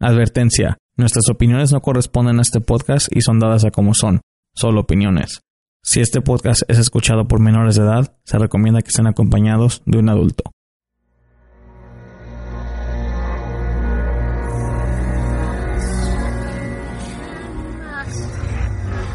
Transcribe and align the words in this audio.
Advertencia. 0.00 0.78
Nuestras 0.96 1.28
opiniones 1.28 1.72
no 1.72 1.80
corresponden 1.80 2.38
a 2.38 2.42
este 2.42 2.60
podcast 2.60 3.08
y 3.10 3.20
son 3.20 3.40
dadas 3.40 3.64
a 3.64 3.72
como 3.72 3.94
son, 3.94 4.20
solo 4.54 4.82
opiniones. 4.82 5.40
Si 5.82 6.00
este 6.00 6.20
podcast 6.20 6.62
es 6.68 6.78
escuchado 6.78 7.26
por 7.26 7.40
menores 7.40 7.74
de 7.74 7.82
edad, 7.82 8.16
se 8.24 8.38
recomienda 8.38 8.80
que 8.80 8.90
estén 8.90 9.08
acompañados 9.08 9.82
de 9.86 9.98
un 9.98 10.08
adulto. 10.08 10.44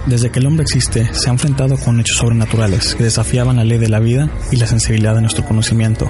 Desde 0.06 0.32
que 0.32 0.40
el 0.40 0.48
hombre 0.48 0.64
existe, 0.64 1.14
se 1.14 1.30
ha 1.30 1.32
enfrentado 1.32 1.78
con 1.78 2.02
hechos 2.02 2.18
sobrenaturales 2.18 2.94
que 2.96 3.06
desafiaban 3.06 3.56
la 3.56 3.64
ley 3.64 3.78
de 3.78 3.88
la 3.88 4.00
vida 4.00 4.30
y 4.52 4.58
la 4.58 4.68
sensibilidad 4.68 5.16
de 5.16 5.22
nuestro 5.22 5.46
conocimiento. 5.46 6.10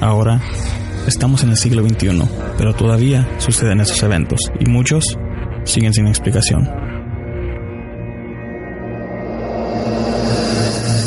Ahora, 0.00 0.40
Estamos 1.06 1.42
en 1.42 1.50
el 1.50 1.56
siglo 1.56 1.86
XXI, 1.86 2.22
pero 2.56 2.74
todavía 2.74 3.28
suceden 3.38 3.80
esos 3.80 4.02
eventos 4.02 4.40
y 4.58 4.70
muchos 4.70 5.18
siguen 5.64 5.92
sin 5.92 6.06
explicación. 6.06 6.66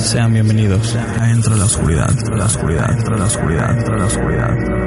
Sean 0.04 0.34
bienvenidos 0.34 0.96
a 0.96 1.32
Entre 1.32 1.56
la 1.56 1.66
Oscuridad, 1.66 2.14
la 2.30 2.46
Oscuridad, 2.46 3.18
la 3.18 3.26
Oscuridad, 3.26 3.98
la 3.98 4.06
Oscuridad. 4.06 4.87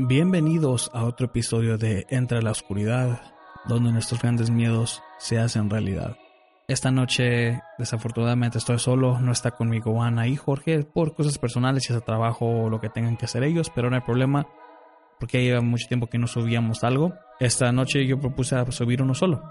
Bienvenidos 0.00 0.92
a 0.94 1.02
otro 1.02 1.26
episodio 1.26 1.76
de 1.76 2.06
Entra 2.08 2.40
la 2.40 2.52
Oscuridad, 2.52 3.20
donde 3.66 3.90
nuestros 3.90 4.22
grandes 4.22 4.48
miedos 4.48 5.02
se 5.18 5.40
hacen 5.40 5.68
realidad. 5.68 6.16
Esta 6.68 6.92
noche, 6.92 7.60
desafortunadamente, 7.78 8.58
estoy 8.58 8.78
solo, 8.78 9.18
no 9.18 9.32
está 9.32 9.50
conmigo 9.50 10.00
Ana 10.00 10.28
y 10.28 10.36
Jorge 10.36 10.84
por 10.84 11.16
cosas 11.16 11.36
personales, 11.38 11.90
y 11.90 11.92
ese 11.92 12.00
trabajo 12.00 12.46
o 12.46 12.70
lo 12.70 12.80
que 12.80 12.90
tengan 12.90 13.16
que 13.16 13.24
hacer 13.24 13.42
ellos, 13.42 13.72
pero 13.74 13.90
no 13.90 13.96
hay 13.96 14.02
problema, 14.02 14.46
porque 15.18 15.42
lleva 15.42 15.62
mucho 15.62 15.88
tiempo 15.88 16.06
que 16.06 16.18
no 16.18 16.28
subíamos 16.28 16.84
algo. 16.84 17.14
Esta 17.40 17.72
noche 17.72 18.06
yo 18.06 18.20
propuse 18.20 18.54
subir 18.70 19.02
uno 19.02 19.14
solo, 19.14 19.42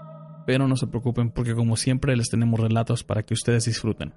pero 0.46 0.66
no 0.66 0.76
se 0.76 0.86
preocupen, 0.86 1.30
porque 1.30 1.54
como 1.54 1.76
siempre 1.76 2.16
les 2.16 2.30
tenemos 2.30 2.58
relatos 2.58 3.04
para 3.04 3.22
que 3.22 3.34
ustedes 3.34 3.66
disfruten. 3.66 4.14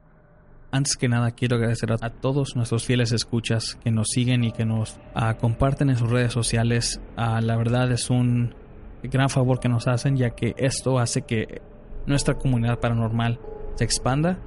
Antes 0.74 0.96
que 0.96 1.10
nada, 1.10 1.32
quiero 1.32 1.58
agradecer 1.58 1.92
a, 1.92 2.10
todos 2.10 2.56
nuestros 2.56 2.86
fieles 2.86 3.12
escuchas 3.12 3.78
que 3.84 3.92
nos 3.92 4.08
siguen 4.08 4.46
y 4.46 4.54
que 4.54 4.66
nos 4.66 4.98
ah, 5.14 5.36
comparten 5.36 5.90
en 5.90 5.98
sus 5.98 6.10
redes 6.10 6.32
sociales. 6.32 7.02
Ah, 7.18 7.42
la 7.42 7.58
verdad 7.58 7.92
es 7.92 8.10
un 8.10 8.56
gran 9.04 9.30
favor 9.30 9.60
que 9.60 9.68
nos 9.68 9.88
hacen, 9.88 10.16
ya 10.16 10.30
que 10.30 10.56
esto 10.58 10.98
hace 10.98 11.24
que 11.24 11.62
nuestra 12.06 12.36
comunidad 12.36 12.80
paranormal 12.80 13.40
se 13.76 13.84
expanda 13.84 14.40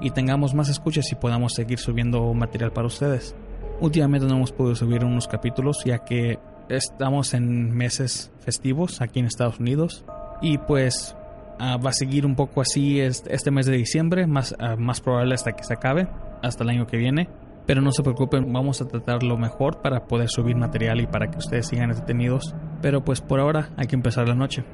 y 0.00 0.10
tengamos 0.10 0.54
más 0.54 0.68
escuchas 0.68 1.10
y 1.10 1.16
podamos 1.16 1.54
seguir 1.54 1.80
subiendo 1.80 2.32
material 2.34 2.72
para 2.72 2.86
ustedes. 2.86 3.34
Últimamente 3.80 4.28
no 4.28 4.36
hemos 4.36 4.52
podido 4.52 4.76
subir 4.76 5.04
unos 5.04 5.26
capítulos, 5.26 5.82
ya 5.84 6.04
que 6.04 6.38
estamos 6.68 7.34
en 7.34 7.74
meses 7.74 8.30
festivos 8.38 9.00
aquí 9.00 9.18
en 9.18 9.26
Estados 9.26 9.58
Unidos. 9.58 10.04
Y 10.40 10.58
pues 10.58 11.16
Ah, 11.58 11.76
va 11.76 11.90
a 11.90 11.92
seguir 11.92 12.26
un 12.26 12.34
poco 12.34 12.60
así 12.60 13.00
este, 13.00 13.50
mes 13.50 13.66
de 13.66 13.76
diciembre, 13.76 14.26
más, 14.26 14.54
ah, 14.58 14.76
más 14.76 15.00
probable 15.00 15.34
hasta 15.34 15.52
que 15.52 15.64
se 15.64 15.74
acabe, 15.74 16.08
hasta 16.42 16.64
el 16.64 16.70
año 16.70 16.86
que 16.86 16.96
viene. 16.96 17.28
Pero 17.66 17.80
no 17.80 17.92
se 17.92 18.02
preocupen, 18.02 18.52
vamos 18.52 18.82
a 18.82 18.88
tratar 18.88 19.22
lo 19.22 19.38
mejor 19.38 19.80
para 19.80 20.06
poder 20.06 20.28
subir 20.28 20.56
material 20.56 21.00
y 21.00 21.06
para 21.06 21.30
que 21.30 21.38
ustedes 21.38 21.66
sigan 21.66 21.90
entretenidos. 21.90 22.54
Pero 22.82 23.04
pues 23.04 23.20
por 23.20 23.40
ahora 23.40 23.70
hay 23.76 23.86
que 23.86 23.96
empezar 23.96 24.28
la 24.28 24.34
noche. 24.34 24.64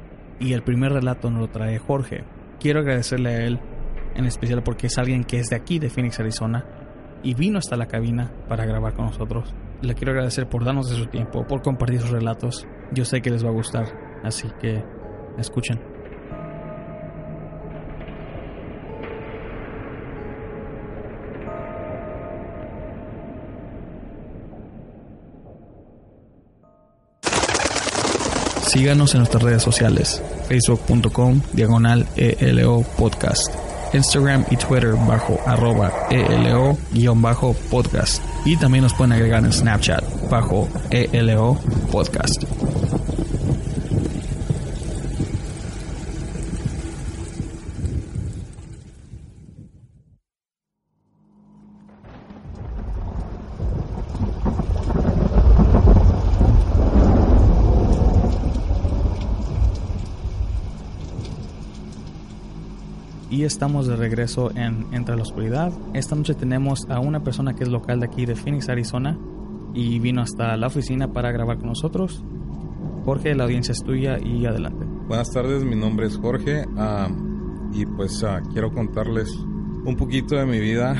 Y 0.40 0.54
el 0.54 0.62
primer 0.62 0.92
relato 0.92 1.30
nos 1.30 1.40
lo 1.40 1.48
trae 1.48 1.78
Jorge. 1.78 2.24
Quiero 2.58 2.80
agradecerle 2.80 3.30
a 3.30 3.44
él, 3.44 3.60
en 4.16 4.24
especial 4.24 4.62
porque 4.62 4.88
es 4.88 4.98
alguien 4.98 5.24
que 5.24 5.38
es 5.38 5.50
de 5.50 5.56
aquí, 5.56 5.78
de 5.78 5.90
Phoenix, 5.90 6.18
Arizona, 6.18 6.64
y 7.22 7.34
vino 7.34 7.58
hasta 7.58 7.76
la 7.76 7.86
cabina 7.86 8.32
para 8.48 8.64
grabar 8.64 8.94
con 8.94 9.06
nosotros. 9.06 9.54
Le 9.82 9.94
quiero 9.94 10.12
agradecer 10.12 10.48
por 10.48 10.64
darnos 10.64 10.90
de 10.90 10.96
su 10.96 11.06
tiempo, 11.06 11.46
por 11.46 11.62
compartir 11.62 12.00
sus 12.00 12.10
relatos. 12.10 12.66
Yo 12.92 13.04
sé 13.04 13.22
que 13.22 13.30
les 13.30 13.44
va 13.44 13.50
a 13.50 13.52
gustar, 13.52 13.86
así 14.24 14.48
que 14.60 14.82
escuchen. 15.38 15.78
Síganos 28.70 29.14
en 29.14 29.18
nuestras 29.18 29.42
redes 29.42 29.64
sociales, 29.64 30.22
facebook.com 30.46 31.40
diagonal 31.52 32.06
ELO 32.14 32.84
podcast, 32.96 33.52
Instagram 33.92 34.44
y 34.48 34.56
Twitter 34.56 34.94
bajo 35.08 35.40
arroba 35.44 35.92
ELO 36.08 36.78
guion 36.92 37.20
bajo 37.20 37.52
podcast. 37.68 38.22
Y 38.44 38.56
también 38.56 38.84
nos 38.84 38.94
pueden 38.94 39.10
agregar 39.10 39.44
en 39.44 39.52
Snapchat 39.52 40.04
bajo 40.30 40.68
ELO 40.92 41.58
podcast. 41.90 42.44
Estamos 63.44 63.86
de 63.86 63.96
regreso 63.96 64.50
en 64.54 64.86
Entre 64.92 65.16
la 65.16 65.22
Oscuridad. 65.22 65.72
Esta 65.94 66.14
noche 66.16 66.34
tenemos 66.34 66.86
a 66.88 67.00
una 67.00 67.22
persona 67.22 67.54
que 67.54 67.64
es 67.64 67.68
local 67.68 68.00
de 68.00 68.06
aquí 68.06 68.26
de 68.26 68.34
Phoenix, 68.34 68.68
Arizona, 68.68 69.16
y 69.74 69.98
vino 69.98 70.22
hasta 70.22 70.56
la 70.56 70.66
oficina 70.66 71.12
para 71.12 71.30
grabar 71.32 71.58
con 71.58 71.68
nosotros. 71.68 72.22
Jorge, 73.04 73.34
la 73.34 73.44
audiencia 73.44 73.72
es 73.72 73.82
tuya 73.82 74.18
y 74.18 74.46
adelante. 74.46 74.84
Buenas 75.06 75.30
tardes, 75.30 75.64
mi 75.64 75.76
nombre 75.76 76.06
es 76.06 76.16
Jorge 76.16 76.64
ah, 76.76 77.08
y 77.72 77.86
pues 77.86 78.22
ah, 78.24 78.42
quiero 78.52 78.72
contarles 78.72 79.34
un 79.84 79.96
poquito 79.96 80.36
de 80.36 80.46
mi 80.46 80.60
vida. 80.60 80.96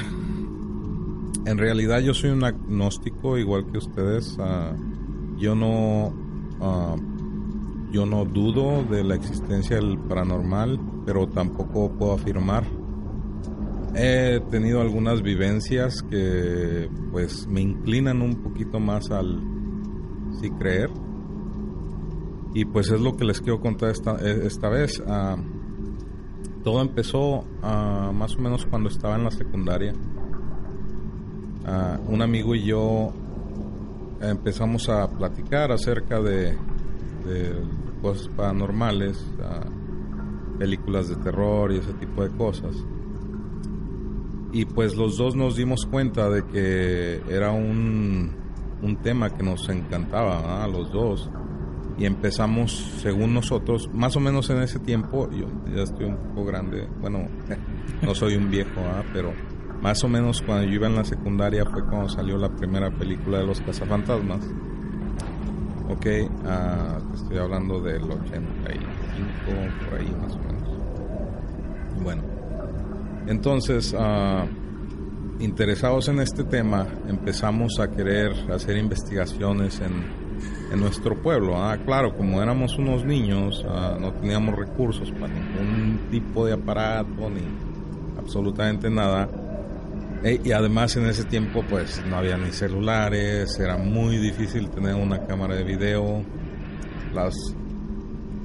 En 1.47 1.59
realidad 1.59 2.01
yo 2.01 2.15
soy 2.15 2.31
un 2.31 2.45
agnóstico 2.45 3.39
igual 3.39 3.67
que 3.71 3.79
ustedes. 3.79 4.37
Ah, 4.41 4.73
yo 5.37 5.55
no 5.55 6.13
yo 7.91 8.07
no 8.07 8.25
dudo 8.25 8.85
de 8.85 9.03
la 9.03 9.15
existencia 9.15 9.77
del 9.77 9.99
paranormal, 9.99 10.79
pero 11.11 11.27
tampoco 11.27 11.91
puedo 11.91 12.13
afirmar. 12.13 12.63
He 13.97 14.39
tenido 14.49 14.81
algunas 14.81 15.23
vivencias 15.23 16.05
que 16.05 16.89
pues 17.11 17.49
me 17.49 17.61
inclinan 17.63 18.23
un 18.23 18.37
poquito 18.37 18.79
más 18.79 19.11
al 19.11 19.41
sí 20.41 20.53
creer. 20.53 20.89
Y 22.55 22.65
pues 22.65 22.93
es 22.93 23.01
lo 23.01 23.17
que 23.17 23.25
les 23.25 23.41
quiero 23.41 23.61
contar 23.61 23.91
esta, 23.91 24.19
esta 24.21 24.69
vez. 24.69 25.03
Ah, 25.05 25.37
todo 26.63 26.81
empezó 26.81 27.45
ah, 27.61 28.13
más 28.15 28.37
o 28.37 28.39
menos 28.39 28.65
cuando 28.67 28.89
estaba 28.89 29.17
en 29.17 29.25
la 29.25 29.33
secundaria. 29.33 29.93
Ah, 31.67 31.99
un 32.07 32.23
amigo 32.23 32.55
y 32.55 32.67
yo 32.67 33.13
empezamos 34.21 34.89
a 34.89 35.11
platicar 35.11 35.73
acerca 35.73 36.21
de 36.21 36.57
cosas 38.01 38.29
paranormales, 38.29 39.27
películas 40.61 41.09
de 41.09 41.17
terror 41.17 41.73
y 41.73 41.79
ese 41.79 41.95
tipo 41.95 42.23
de 42.23 42.29
cosas. 42.37 42.77
Y 44.53 44.67
pues 44.67 44.95
los 44.95 45.17
dos 45.17 45.35
nos 45.35 45.57
dimos 45.57 45.87
cuenta 45.87 46.29
de 46.29 46.45
que 46.45 47.23
era 47.29 47.51
un, 47.51 48.31
un 48.83 48.97
tema 48.97 49.31
que 49.31 49.43
nos 49.43 49.69
encantaba 49.71 50.63
a 50.63 50.69
los 50.69 50.93
dos. 50.93 51.31
Y 51.99 52.05
empezamos, 52.05 52.73
según 53.03 53.35
nosotros, 53.35 53.91
más 53.93 54.17
o 54.17 54.21
menos 54.21 54.51
en 54.51 54.63
ese 54.63 54.79
tiempo, 54.79 55.31
yo 55.31 55.47
ya 55.75 55.83
estoy 55.83 56.07
un 56.07 56.17
poco 56.17 56.45
grande, 56.45 56.89
bueno, 57.01 57.27
no 58.03 58.15
soy 58.15 58.37
un 58.37 58.51
viejo, 58.51 58.81
pero 59.13 59.33
más 59.83 60.03
o 60.05 60.09
menos 60.09 60.43
cuando 60.43 60.65
yo 60.67 60.75
iba 60.75 60.87
en 60.87 60.95
la 60.95 61.05
secundaria 61.05 61.65
fue 61.65 61.85
cuando 61.85 62.09
salió 62.09 62.37
la 62.37 62.51
primera 62.51 62.91
película 62.91 63.39
de 63.39 63.47
los 63.47 63.61
cazafantasmas 63.63 64.41
Ok, 65.91 66.07
uh, 66.07 67.15
estoy 67.15 67.39
hablando 67.39 67.81
del 67.81 68.03
85, 69.11 69.89
por 69.89 69.99
ahí 69.99 70.17
más 70.21 70.35
o 70.35 70.39
menos. 70.39 72.03
Bueno, 72.03 72.23
entonces, 73.27 73.93
uh, 73.93 74.47
interesados 75.43 76.09
en 76.09 76.21
este 76.21 76.45
tema, 76.45 76.87
empezamos 77.09 77.79
a 77.79 77.91
querer 77.91 78.33
hacer 78.53 78.77
investigaciones 78.77 79.81
en, 79.81 80.73
en 80.73 80.81
nuestro 80.81 81.21
pueblo. 81.21 81.63
Ah, 81.63 81.79
claro, 81.85 82.17
como 82.17 82.43
éramos 82.43 82.79
unos 82.79 83.05
niños, 83.05 83.65
uh, 83.65 84.01
no 84.01 84.13
teníamos 84.15 84.57
recursos 84.57 85.11
para 85.13 85.33
ningún 85.33 86.09
tipo 86.11 86.47
de 86.47 86.55
aparato 86.55 87.29
ni 87.31 87.43
absolutamente 88.19 88.91
nada. 88.91 89.29
E, 90.23 90.41
y 90.45 90.53
además 90.53 90.97
en 90.97 91.07
ese 91.07 91.25
tiempo 91.25 91.65
pues 91.69 92.03
no 92.07 92.17
había 92.17 92.37
ni 92.37 92.53
celulares, 92.53 93.59
era 93.59 93.79
muy 93.79 94.19
difícil 94.19 94.69
tener 94.71 94.95
una 94.95 95.27
cámara 95.27 95.55
de 95.55 95.65
video. 95.65 96.23
Las 97.15 97.35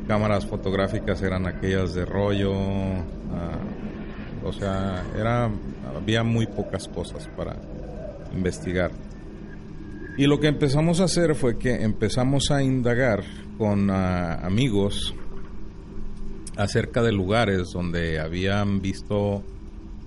cámaras 0.07 0.45
fotográficas 0.45 1.21
eran 1.21 1.47
aquellas 1.47 1.93
de 1.93 2.05
rollo. 2.05 2.53
Ah, 2.53 3.59
o 4.43 4.53
sea, 4.53 5.03
era 5.17 5.49
había 5.95 6.23
muy 6.23 6.45
pocas 6.45 6.87
cosas 6.87 7.27
para 7.35 7.55
investigar. 8.33 8.91
Y 10.17 10.27
lo 10.27 10.39
que 10.39 10.47
empezamos 10.47 11.01
a 11.01 11.05
hacer 11.05 11.35
fue 11.35 11.57
que 11.57 11.83
empezamos 11.83 12.51
a 12.51 12.63
indagar 12.63 13.23
con 13.57 13.89
ah, 13.89 14.45
amigos 14.45 15.13
acerca 16.57 17.01
de 17.01 17.11
lugares 17.11 17.71
donde 17.73 18.19
habían 18.19 18.81
visto 18.81 19.43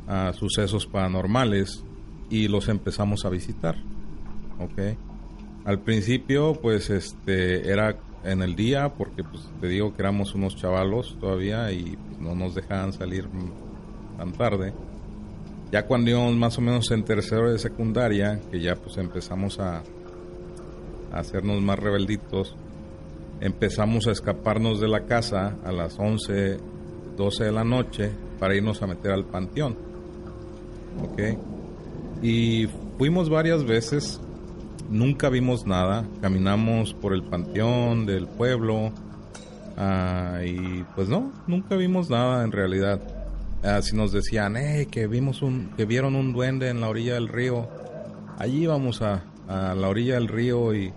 ah, 0.06 0.32
sucesos 0.34 0.86
paranormales 0.86 1.84
y 2.30 2.48
los 2.48 2.68
empezamos 2.68 3.24
a 3.24 3.30
visitar. 3.30 3.76
¿Ok? 4.58 4.96
Al 5.64 5.80
principio, 5.80 6.54
pues, 6.54 6.88
este, 6.88 7.70
era 7.70 7.98
en 8.24 8.42
el 8.42 8.54
día, 8.54 8.90
porque 8.90 9.22
pues, 9.24 9.48
te 9.60 9.68
digo 9.68 9.94
que 9.94 10.02
éramos 10.02 10.34
unos 10.34 10.56
chavalos 10.56 11.16
todavía 11.20 11.70
y 11.72 11.96
pues, 11.96 12.20
no 12.20 12.34
nos 12.34 12.54
dejaban 12.54 12.92
salir 12.92 13.28
tan 14.16 14.32
tarde. 14.32 14.72
Ya 15.70 15.86
cuando 15.86 16.10
íbamos 16.10 16.34
más 16.34 16.56
o 16.58 16.60
menos 16.60 16.90
en 16.90 17.04
tercero 17.04 17.52
de 17.52 17.58
secundaria, 17.58 18.40
que 18.50 18.60
ya 18.60 18.74
pues 18.74 18.96
empezamos 18.96 19.58
a, 19.58 19.82
hacernos 21.12 21.60
más 21.60 21.78
rebelditos, 21.78 22.54
empezamos 23.40 24.06
a 24.06 24.12
escaparnos 24.12 24.80
de 24.80 24.88
la 24.88 25.06
casa 25.06 25.56
a 25.64 25.72
las 25.72 25.98
11, 25.98 26.58
12 27.16 27.44
de 27.44 27.52
la 27.52 27.64
noche 27.64 28.10
para 28.38 28.54
irnos 28.54 28.82
a 28.82 28.86
meter 28.86 29.12
al 29.12 29.24
panteón. 29.24 29.76
¿Ok? 31.02 31.38
Y 32.22 32.66
fuimos 32.96 33.30
varias 33.30 33.64
veces, 33.64 34.20
nunca 34.88 35.28
vimos 35.28 35.66
nada, 35.66 36.04
caminamos 36.20 36.94
por 36.94 37.12
el 37.12 37.22
panteón 37.22 38.06
del 38.06 38.26
pueblo 38.26 38.92
ah, 39.76 40.40
y 40.44 40.84
pues 40.94 41.08
no, 41.08 41.32
nunca 41.46 41.76
vimos 41.76 42.10
nada 42.10 42.44
en 42.44 42.52
realidad. 42.52 43.00
Así 43.62 43.96
nos 43.96 44.12
decían, 44.12 44.56
eh, 44.56 44.86
que 44.90 45.06
vimos 45.06 45.42
un, 45.42 45.70
que 45.76 45.84
vieron 45.84 46.14
un 46.14 46.32
duende 46.32 46.68
en 46.68 46.80
la 46.80 46.88
orilla 46.88 47.14
del 47.14 47.28
río. 47.28 47.68
Allí 48.38 48.62
íbamos 48.62 49.02
a, 49.02 49.24
a 49.48 49.74
la 49.74 49.88
orilla 49.88 50.14
del 50.14 50.28
río 50.28 50.74
y, 50.74 50.92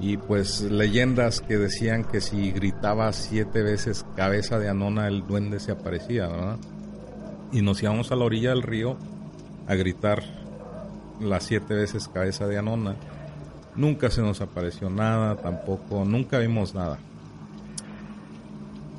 y 0.00 0.16
pues 0.16 0.60
leyendas 0.60 1.40
que 1.40 1.56
decían 1.56 2.04
que 2.04 2.20
si 2.20 2.50
gritaba 2.50 3.12
siete 3.12 3.62
veces 3.62 4.04
cabeza 4.16 4.58
de 4.58 4.68
Anona 4.68 5.06
el 5.06 5.26
duende 5.26 5.60
se 5.60 5.72
aparecía, 5.72 6.26
¿verdad? 6.26 6.58
Y 7.52 7.62
nos 7.62 7.80
íbamos 7.82 8.10
a 8.10 8.16
la 8.16 8.24
orilla 8.24 8.50
del 8.50 8.62
río 8.62 8.96
a 9.68 9.74
gritar 9.76 10.24
las 11.20 11.44
siete 11.44 11.74
veces 11.74 12.08
cabeza 12.08 12.46
de 12.46 12.58
Anona. 12.58 12.96
Nunca 13.76 14.10
se 14.10 14.22
nos 14.22 14.40
apareció 14.40 14.88
nada, 14.88 15.36
tampoco, 15.36 16.04
nunca 16.04 16.38
vimos 16.38 16.74
nada. 16.74 16.98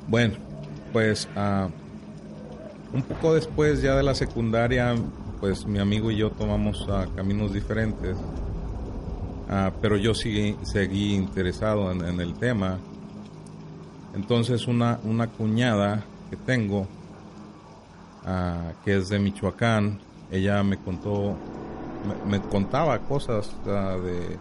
Bueno, 0.08 0.34
pues 0.92 1.28
uh, 1.36 1.68
un 2.94 3.02
poco 3.02 3.34
después 3.34 3.82
ya 3.82 3.96
de 3.96 4.02
la 4.02 4.14
secundaria, 4.14 4.94
pues 5.40 5.66
mi 5.66 5.78
amigo 5.78 6.10
y 6.10 6.16
yo 6.16 6.30
tomamos 6.30 6.86
uh, 6.88 7.12
caminos 7.14 7.52
diferentes. 7.52 8.16
Ah, 9.48 9.70
pero 9.80 9.96
yo 9.96 10.12
seguí, 10.12 10.56
seguí 10.62 11.14
interesado 11.14 11.92
en, 11.92 12.20
el 12.20 12.34
tema. 12.34 12.78
Entonces 14.14 14.66
una, 14.66 14.98
una 15.04 15.28
cuñada 15.28 16.02
que 16.30 16.36
tengo, 16.36 16.88
ah, 18.24 18.72
que 18.84 18.96
es 18.96 19.08
de 19.08 19.20
Michoacán, 19.20 20.00
ella 20.32 20.64
me 20.64 20.78
contó, 20.78 21.36
me, 22.26 22.40
contaba 22.40 22.98
cosas 23.00 23.54
ah, 23.68 23.96
de 24.02 24.36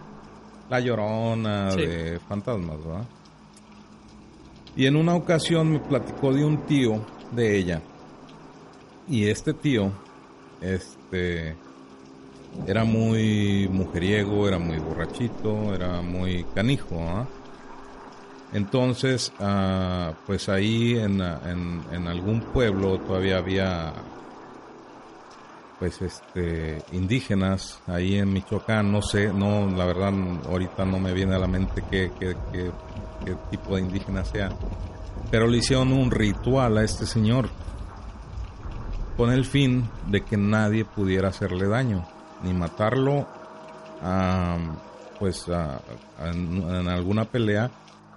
la 0.70 0.80
llorona, 0.80 1.76
de 1.76 2.20
fantasmas, 2.28 2.78
¿verdad? 2.84 3.06
Y 4.76 4.86
en 4.88 4.96
una 4.96 5.16
ocasión 5.16 5.72
me 5.72 5.80
platicó 5.80 6.34
de 6.34 6.44
un 6.44 6.66
tío 6.66 7.06
de 7.32 7.58
ella. 7.58 7.82
Y 9.08 9.28
este 9.28 9.54
tío, 9.54 9.92
este, 10.62 11.56
era 12.68 12.84
muy 12.84 13.70
mujeriego, 13.72 14.48
era 14.48 14.58
muy 14.58 14.80
borrachito, 14.80 15.74
era 15.74 16.02
muy 16.02 16.44
canijo. 16.56 16.98
¿ah? 17.08 17.26
Entonces, 18.54 19.32
ah, 19.40 20.14
pues 20.26 20.50
ahí 20.50 20.98
en, 20.98 21.22
en, 21.22 22.08
algún 22.08 22.42
pueblo 22.42 23.00
todavía 23.00 23.38
había, 23.38 23.94
pues 25.80 26.02
este, 26.02 26.82
indígenas, 26.92 27.82
ahí 27.88 28.16
en 28.16 28.32
Michoacán, 28.32 28.92
no 28.92 29.02
sé, 29.02 29.34
no, 29.34 29.68
la 29.70 29.86
verdad, 29.86 30.14
ahorita 30.48 30.86
no 30.86 31.00
me 31.00 31.14
viene 31.14 31.36
a 31.36 31.40
la 31.40 31.48
mente 31.48 31.84
qué, 31.90 32.12
qué, 32.20 32.36
qué, 32.52 32.72
tipo 33.50 33.76
de 33.76 33.82
indígena 33.82 34.24
sea, 34.24 34.52
pero 35.32 35.48
le 35.48 35.58
hicieron 35.58 35.92
un 35.92 36.12
ritual 36.12 36.78
a 36.78 36.84
este 36.84 37.06
señor 37.06 37.50
con 39.18 39.32
el 39.32 39.46
fin 39.46 39.90
de 40.08 40.22
que 40.24 40.38
nadie 40.38 40.86
pudiera 40.86 41.30
hacerle 41.30 41.68
daño 41.68 42.06
ni 42.44 42.54
matarlo 42.54 43.28
pues 45.20 45.48
en, 46.20 46.88
alguna 46.88 47.26
pelea 47.26 47.72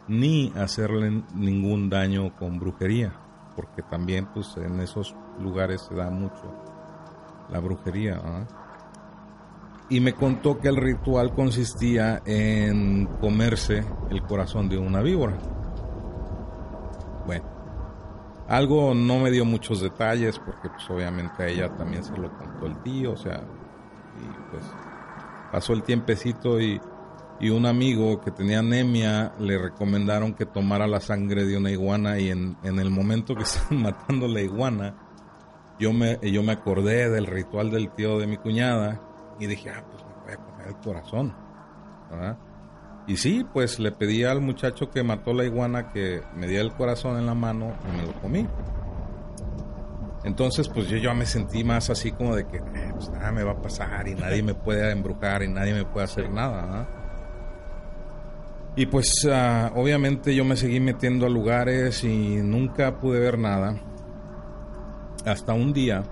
ni 0.08 0.52
hacerle 0.56 1.22
ningún 1.34 1.88
daño 1.88 2.34
con 2.37 2.58
brujería 2.58 3.12
porque 3.54 3.82
también 3.82 4.26
pues 4.32 4.56
en 4.56 4.81
esos 4.81 5.14
lugares 5.40 5.82
se 5.88 5.94
da 5.94 6.11
mucho 6.11 6.67
la 7.50 7.60
brujería 7.60 8.20
y 9.90 10.00
me 10.00 10.12
contó 10.12 10.58
que 10.58 10.68
el 10.68 10.76
ritual 10.76 11.34
consistía 11.34 12.22
en 12.26 13.06
comerse 13.20 13.84
el 14.10 14.22
corazón 14.22 14.68
de 14.68 14.76
una 14.76 15.00
víbora. 15.00 15.38
Bueno 17.26 17.58
algo 18.48 18.94
no 18.94 19.18
me 19.18 19.30
dio 19.30 19.44
muchos 19.44 19.82
detalles 19.82 20.38
porque 20.38 20.70
pues 20.70 20.88
obviamente 20.88 21.42
a 21.42 21.48
ella 21.48 21.76
también 21.76 22.02
se 22.02 22.16
lo 22.16 22.30
contó 22.32 22.66
el 22.66 22.82
tío 22.82 23.12
o 23.12 23.16
sea 23.16 23.42
y 24.18 24.50
pues 24.50 24.64
pasó 25.52 25.74
el 25.74 25.82
tiempecito 25.82 26.60
y, 26.60 26.80
un 27.40 27.66
amigo 27.66 28.20
que 28.20 28.32
tenía 28.32 28.58
anemia 28.58 29.32
le 29.38 29.56
recomendaron 29.58 30.34
que 30.34 30.44
tomara 30.44 30.88
la 30.88 30.98
sangre 30.98 31.44
de 31.44 31.56
una 31.56 31.70
iguana 31.70 32.18
y 32.18 32.30
en, 32.30 32.56
el 32.64 32.90
momento 32.90 33.36
que 33.36 33.42
estaban 33.44 33.82
matando 33.82 34.26
la 34.26 34.40
iguana, 34.40 34.96
yo 35.78 35.92
me, 35.92 36.19
yo 36.22 36.42
me 36.42 36.52
acordé 36.52 37.08
del 37.11 37.26
ritual 37.26 37.70
del 37.70 37.90
tío 37.90 38.18
de 38.18 38.26
mi 38.26 38.37
cuñada 38.37 39.00
y 39.38 39.47
dije, 39.47 39.70
ah, 39.70 39.85
pues 39.88 40.02
me 40.04 40.25
voy 40.25 40.32
a 40.32 40.37
comer 40.37 40.68
el 40.68 40.76
corazón. 40.76 41.35
Y 43.06 43.16
sí, 43.16 43.47
pues 43.52 43.78
le 43.78 43.92
pedí 43.92 44.25
al 44.25 44.40
muchacho 44.40 44.90
que 44.90 45.02
mató 45.02 45.32
la 45.32 45.44
iguana 45.44 45.90
que 45.92 46.23
me 46.35 46.47
diera 46.47 46.64
el 46.64 46.73
corazón 46.73 47.18
en 47.18 47.26
la 47.26 47.35
mano 47.35 47.73
y 47.88 47.97
me 47.97 48.06
lo 48.06 48.12
comí. 48.20 48.47
Entonces, 50.25 50.68
pues 50.68 50.88
yo 50.88 50.97
ya 50.99 51.14
me 51.14 51.25
sentí 51.25 51.64
más 51.64 51.90
así 51.90 52.12
como 52.12 52.35
de 52.35 52.47
que 52.47 52.58
eh, 52.58 52.92
pues 52.92 53.08
nada 53.11 53.32
me 53.32 53.44
va 53.44 53.52
a 53.52 53.62
pasar 53.62 54.08
y 54.08 54.14
nadie 54.14 54.42
me 54.42 54.54
puede 54.54 54.90
embrujar 54.90 55.42
y 55.42 55.49
nadie 55.49 55.73
me 55.73 55.85
puede 55.85 56.04
hacer 56.04 56.28
nada. 56.28 56.87
Y 58.76 58.87
pues 58.87 59.26
ah, 59.30 59.73
obviamente 59.75 60.35
yo 60.35 60.44
me 60.44 60.56
seguí 60.56 60.80
metiendo 60.80 61.26
a 61.26 61.28
lugares 61.28 62.04
y 62.04 62.37
nunca 62.37 63.00
pude 63.00 63.20
ver 63.20 63.38
nada. 63.38 63.80
Hasta 65.28 65.52
un 65.52 65.73
día 65.75 66.02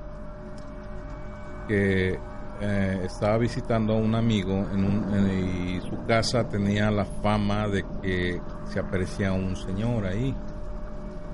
que 1.67 2.19
eh, 2.61 3.01
estaba 3.05 3.39
visitando 3.39 3.95
a 3.95 3.97
un 3.97 4.15
amigo 4.15 4.67
y 4.75 5.81
su 5.81 6.05
casa 6.07 6.49
tenía 6.49 6.91
la 6.91 7.05
fama 7.05 7.67
de 7.69 7.85
que 8.03 8.41
se 8.67 8.79
aparecía 8.79 9.33
un 9.33 9.57
señor 9.57 10.07
ahí. 10.07 10.35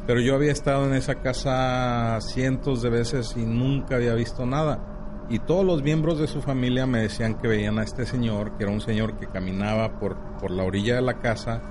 Pero 0.06 0.20
yo 0.20 0.34
había 0.34 0.52
estado 0.52 0.86
en 0.86 0.94
esa 0.94 1.16
casa 1.16 2.20
cientos 2.20 2.82
de 2.82 2.90
veces 2.90 3.36
y 3.36 3.44
nunca 3.44 3.96
había 3.96 4.14
visto 4.14 4.46
nada. 4.46 5.26
Y 5.28 5.38
todos 5.38 5.64
los 5.64 5.82
miembros 5.82 6.18
de 6.18 6.26
su 6.26 6.42
familia 6.42 6.86
me 6.86 7.02
decían 7.02 7.34
que 7.34 7.48
veían 7.48 7.78
a 7.78 7.84
este 7.84 8.04
señor, 8.04 8.56
que 8.56 8.64
era 8.64 8.72
un 8.72 8.80
señor 8.80 9.16
que 9.16 9.26
caminaba 9.26 9.98
por, 9.98 10.16
por 10.38 10.50
la 10.50 10.64
orilla 10.64 10.96
de 10.96 11.02
la 11.02 11.20
casa 11.20 11.62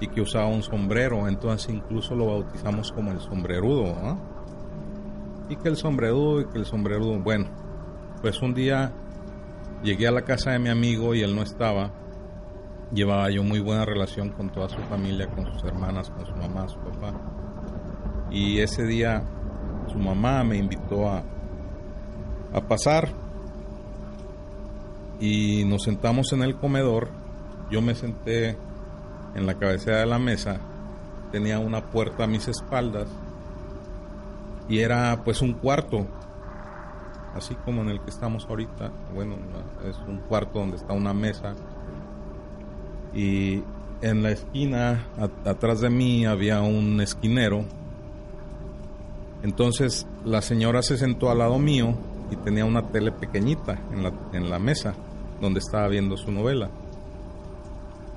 y 0.00 0.08
que 0.08 0.20
usaba 0.20 0.46
un 0.46 0.62
sombrero. 0.62 1.28
Entonces 1.28 1.74
incluso 1.74 2.14
lo 2.14 2.26
bautizamos 2.26 2.92
como 2.92 3.10
el 3.12 3.20
sombrerudo. 3.20 3.94
Y 5.48 5.56
que 5.56 5.68
el 5.68 5.76
sombrerudo 5.76 6.40
y 6.40 6.46
que 6.46 6.58
el 6.58 6.66
sombrerudo. 6.66 7.18
Bueno, 7.18 7.46
pues 8.20 8.40
un 8.42 8.54
día 8.54 8.92
llegué 9.82 10.08
a 10.08 10.12
la 10.12 10.22
casa 10.22 10.50
de 10.50 10.58
mi 10.58 10.68
amigo 10.68 11.14
y 11.14 11.22
él 11.22 11.34
no 11.34 11.42
estaba. 11.42 11.90
Llevaba 12.92 13.30
yo 13.30 13.42
muy 13.42 13.60
buena 13.60 13.84
relación 13.84 14.30
con 14.30 14.50
toda 14.50 14.68
su 14.68 14.80
familia, 14.82 15.28
con 15.28 15.46
sus 15.52 15.64
hermanas, 15.64 16.10
con 16.10 16.26
su 16.26 16.34
mamá, 16.34 16.68
su 16.68 16.78
papá. 16.80 17.12
Y 18.30 18.60
ese 18.60 18.84
día 18.84 19.22
su 19.90 19.98
mamá 19.98 20.44
me 20.44 20.56
invitó 20.56 21.08
a, 21.08 21.22
a 22.52 22.60
pasar 22.60 23.08
y 25.20 25.64
nos 25.64 25.84
sentamos 25.84 26.32
en 26.32 26.42
el 26.42 26.56
comedor. 26.56 27.08
Yo 27.70 27.82
me 27.82 27.94
senté 27.94 28.56
en 29.34 29.46
la 29.46 29.54
cabecera 29.54 29.98
de 29.98 30.06
la 30.06 30.18
mesa, 30.18 30.58
tenía 31.30 31.58
una 31.58 31.90
puerta 31.90 32.24
a 32.24 32.26
mis 32.26 32.48
espaldas 32.48 33.08
y 34.68 34.80
era 34.80 35.22
pues 35.24 35.42
un 35.42 35.54
cuarto, 35.54 36.06
así 37.34 37.54
como 37.64 37.82
en 37.82 37.88
el 37.88 38.00
que 38.00 38.10
estamos 38.10 38.46
ahorita. 38.48 38.90
Bueno, 39.14 39.36
es 39.88 39.96
un 40.06 40.18
cuarto 40.18 40.58
donde 40.58 40.76
está 40.76 40.92
una 40.92 41.14
mesa 41.14 41.54
y 43.14 43.62
en 44.00 44.22
la 44.22 44.30
esquina, 44.30 45.06
atrás 45.44 45.80
de 45.80 45.90
mí, 45.90 46.24
había 46.24 46.60
un 46.60 47.00
esquinero. 47.00 47.64
Entonces 49.42 50.06
la 50.24 50.42
señora 50.42 50.82
se 50.82 50.98
sentó 50.98 51.30
al 51.30 51.38
lado 51.38 51.58
mío 51.58 51.94
y 52.30 52.36
tenía 52.36 52.64
una 52.64 52.88
tele 52.88 53.12
pequeñita 53.12 53.78
en 53.92 54.02
la, 54.02 54.12
en 54.32 54.50
la 54.50 54.58
mesa 54.58 54.94
donde 55.40 55.60
estaba 55.60 55.88
viendo 55.88 56.16
su 56.16 56.30
novela. 56.32 56.70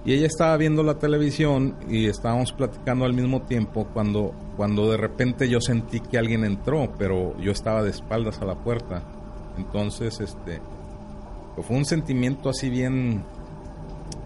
Y 0.04 0.14
ella 0.14 0.26
estaba 0.26 0.58
viendo 0.58 0.82
la 0.82 0.98
televisión 0.98 1.76
y 1.88 2.08
estábamos 2.08 2.52
platicando 2.54 3.06
al 3.06 3.14
mismo 3.14 3.44
tiempo 3.44 3.88
cuando, 3.94 4.34
cuando 4.58 4.90
de 4.90 4.98
repente 4.98 5.48
yo 5.48 5.62
sentí 5.62 6.00
que 6.00 6.18
alguien 6.18 6.44
entró, 6.44 6.92
pero 6.98 7.38
yo 7.38 7.52
estaba 7.52 7.84
de 7.84 7.92
espaldas 7.92 8.42
a 8.42 8.46
la 8.46 8.56
puerta. 8.56 9.04
Entonces, 9.58 10.20
este, 10.20 10.60
pues 11.56 11.68
fue 11.68 11.78
un 11.78 11.86
sentimiento 11.86 12.50
así 12.50 12.70
bien, 12.70 13.24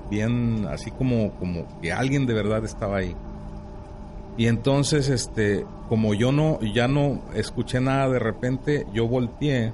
bien, 0.10 0.66
así 0.70 0.92
como, 0.92 1.32
como 1.32 1.66
que 1.82 1.92
alguien 1.92 2.26
de 2.26 2.34
verdad 2.34 2.64
estaba 2.64 2.98
ahí. 2.98 3.14
Y 4.38 4.48
entonces, 4.48 5.10
este, 5.10 5.66
como 5.90 6.14
yo 6.14 6.32
no, 6.32 6.60
ya 6.62 6.88
no 6.88 7.22
escuché 7.34 7.82
nada 7.82 8.08
de 8.10 8.20
repente, 8.20 8.88
yo 8.94 9.08
volteé 9.08 9.74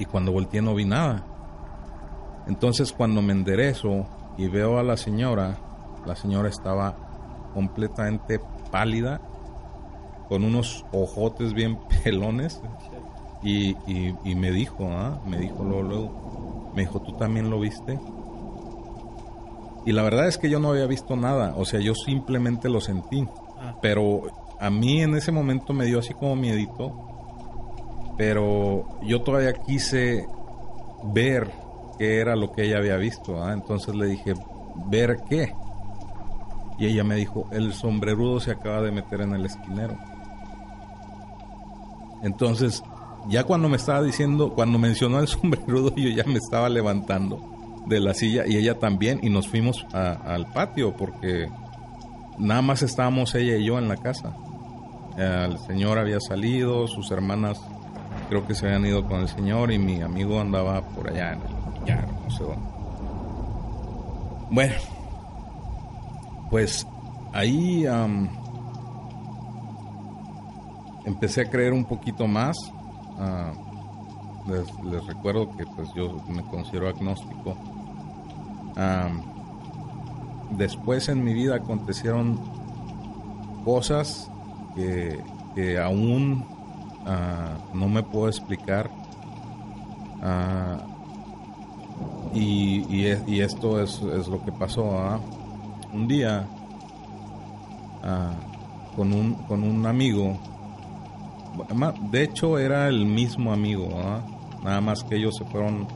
y 0.00 0.06
cuando 0.06 0.32
volteé 0.32 0.60
no 0.60 0.74
vi 0.74 0.86
nada. 0.86 1.24
Entonces 2.48 2.92
cuando 2.92 3.22
me 3.22 3.32
enderezo 3.32 4.06
y 4.36 4.48
veo 4.48 4.78
a 4.78 4.82
la 4.82 4.96
señora, 4.96 5.58
la 6.06 6.16
señora 6.16 6.48
estaba 6.48 7.50
completamente 7.54 8.40
pálida, 8.70 9.20
con 10.28 10.44
unos 10.44 10.84
ojotes 10.92 11.52
bien 11.54 11.78
pelones 12.04 12.62
y, 13.42 13.76
y, 13.86 14.34
me 14.34 14.50
dijo, 14.50 14.88
¿ah? 14.90 15.20
me 15.26 15.38
dijo 15.38 15.64
luego, 15.64 15.82
luego, 15.82 16.72
me 16.74 16.82
dijo, 16.82 17.00
¿tú 17.00 17.12
también 17.12 17.50
lo 17.50 17.58
viste? 17.58 17.98
Y 19.86 19.92
la 19.92 20.02
verdad 20.02 20.28
es 20.28 20.36
que 20.36 20.50
yo 20.50 20.60
no 20.60 20.70
había 20.70 20.86
visto 20.86 21.16
nada, 21.16 21.54
o 21.56 21.64
sea, 21.64 21.80
yo 21.80 21.94
simplemente 21.94 22.68
lo 22.68 22.80
sentí. 22.80 23.26
Ah. 23.58 23.76
Pero 23.80 24.22
a 24.58 24.68
mí 24.68 25.02
en 25.02 25.16
ese 25.16 25.32
momento 25.32 25.72
me 25.72 25.86
dio 25.86 25.98
así 25.98 26.12
como 26.12 26.36
miedito. 26.36 26.92
Pero 28.18 29.00
yo 29.02 29.22
todavía 29.22 29.54
quise 29.54 30.26
ver 31.14 31.50
qué 32.00 32.18
era 32.18 32.34
lo 32.34 32.50
que 32.50 32.64
ella 32.64 32.78
había 32.78 32.96
visto. 32.96 33.44
¿ah? 33.44 33.52
Entonces 33.52 33.94
le 33.94 34.06
dije, 34.06 34.32
¿ver 34.86 35.18
qué? 35.28 35.52
Y 36.78 36.86
ella 36.86 37.04
me 37.04 37.14
dijo, 37.14 37.46
el 37.52 37.74
sombrerudo 37.74 38.40
se 38.40 38.52
acaba 38.52 38.80
de 38.80 38.90
meter 38.90 39.20
en 39.20 39.34
el 39.34 39.44
esquinero. 39.44 39.98
Entonces, 42.22 42.82
ya 43.28 43.44
cuando 43.44 43.68
me 43.68 43.76
estaba 43.76 44.02
diciendo, 44.02 44.54
cuando 44.54 44.78
mencionó 44.78 45.20
el 45.20 45.28
sombrerudo, 45.28 45.94
yo 45.94 46.08
ya 46.08 46.24
me 46.24 46.38
estaba 46.38 46.70
levantando 46.70 47.38
de 47.86 48.00
la 48.00 48.14
silla 48.14 48.46
y 48.46 48.56
ella 48.56 48.78
también 48.78 49.20
y 49.22 49.28
nos 49.28 49.46
fuimos 49.46 49.86
al 49.92 50.46
patio 50.52 50.96
porque 50.96 51.50
nada 52.38 52.62
más 52.62 52.82
estábamos 52.82 53.34
ella 53.34 53.56
y 53.56 53.66
yo 53.66 53.78
en 53.78 53.88
la 53.88 53.98
casa. 53.98 54.34
El 55.18 55.58
señor 55.58 55.98
había 55.98 56.20
salido, 56.20 56.86
sus 56.86 57.10
hermanas 57.10 57.60
creo 58.30 58.46
que 58.46 58.54
se 58.54 58.66
habían 58.66 58.86
ido 58.86 59.06
con 59.06 59.20
el 59.20 59.28
señor 59.28 59.70
y 59.70 59.78
mi 59.78 60.00
amigo 60.00 60.40
andaba 60.40 60.80
por 60.80 61.10
allá 61.10 61.32
en 61.34 61.42
el 61.42 61.59
no 61.96 62.30
sé 62.30 62.44
dónde. 62.44 62.68
Bueno, 64.50 64.74
pues 66.50 66.86
ahí 67.32 67.86
empecé 71.04 71.42
a 71.42 71.50
creer 71.50 71.72
un 71.72 71.84
poquito 71.84 72.26
más. 72.26 72.56
Ah, 73.18 73.52
les, 74.48 75.06
recuerdo 75.06 75.50
que 75.56 75.64
pues 75.66 75.92
yo 75.94 76.16
me 76.28 76.42
considero 76.44 76.88
agnóstico. 76.88 77.56
después 80.56 81.08
en 81.08 81.22
mi 81.22 81.32
vida 81.32 81.56
acontecieron 81.56 82.38
cosas 83.64 84.30
que, 84.74 85.78
aún 85.78 86.44
ah, 87.06 87.56
no 87.74 87.88
me 87.88 88.02
puedo 88.02 88.28
explicar. 88.28 88.90
Ah, 90.22 90.78
y, 92.34 92.84
y, 92.88 93.40
esto 93.40 93.82
es, 93.82 94.00
es, 94.02 94.28
lo 94.28 94.42
que 94.44 94.52
pasó. 94.52 94.98
¿ah? 94.98 95.20
Un 95.92 96.06
día, 96.06 96.46
con, 98.96 99.12
un, 99.12 99.34
con 99.48 99.62
un 99.62 99.86
amigo, 99.86 100.38
de 102.10 102.22
hecho 102.22 102.58
era 102.58 102.88
el 102.88 103.04
mismo 103.06 103.52
amigo, 103.52 103.88
nada 104.62 104.80
más 104.80 105.02
que 105.04 105.16
ellos 105.16 105.36
se 105.36 105.44
fueron 105.44 105.86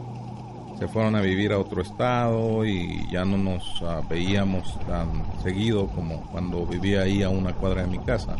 se 0.78 0.88
fueron 0.88 1.14
a 1.14 1.20
vivir 1.20 1.52
a 1.52 1.58
otro 1.58 1.82
estado 1.82 2.64
y 2.64 3.08
ya 3.10 3.24
no 3.24 3.38
nos 3.38 3.80
ah, 3.82 4.00
veíamos 4.08 4.78
tan 4.86 5.22
seguido 5.42 5.86
como 5.86 6.20
cuando 6.32 6.66
vivía 6.66 7.02
ahí 7.02 7.22
a 7.22 7.30
una 7.30 7.52
cuadra 7.52 7.82
de 7.82 7.88
mi 7.88 7.98
casa. 7.98 8.36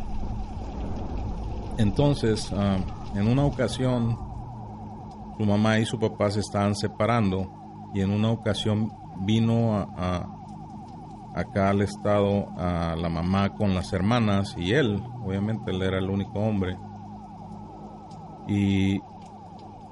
Entonces, 1.78 2.52
ah, 2.52 2.78
en 3.14 3.28
una 3.28 3.44
ocasión, 3.44 4.18
su 5.36 5.44
mamá 5.44 5.78
y 5.78 5.86
su 5.86 5.98
papá 5.98 6.30
se 6.30 6.40
estaban 6.40 6.74
separando 6.74 7.90
y 7.94 8.00
en 8.00 8.10
una 8.10 8.30
ocasión 8.30 8.92
vino 9.20 9.74
a, 9.76 10.28
acá 11.34 11.70
al 11.70 11.82
estado 11.82 12.48
a 12.56 12.96
la 12.96 13.08
mamá 13.08 13.54
con 13.54 13.74
las 13.74 13.92
hermanas 13.92 14.54
y 14.56 14.72
él, 14.72 15.02
obviamente 15.24 15.70
él 15.70 15.82
era 15.82 15.98
el 15.98 16.10
único 16.10 16.38
hombre. 16.38 16.76
Y 18.46 19.00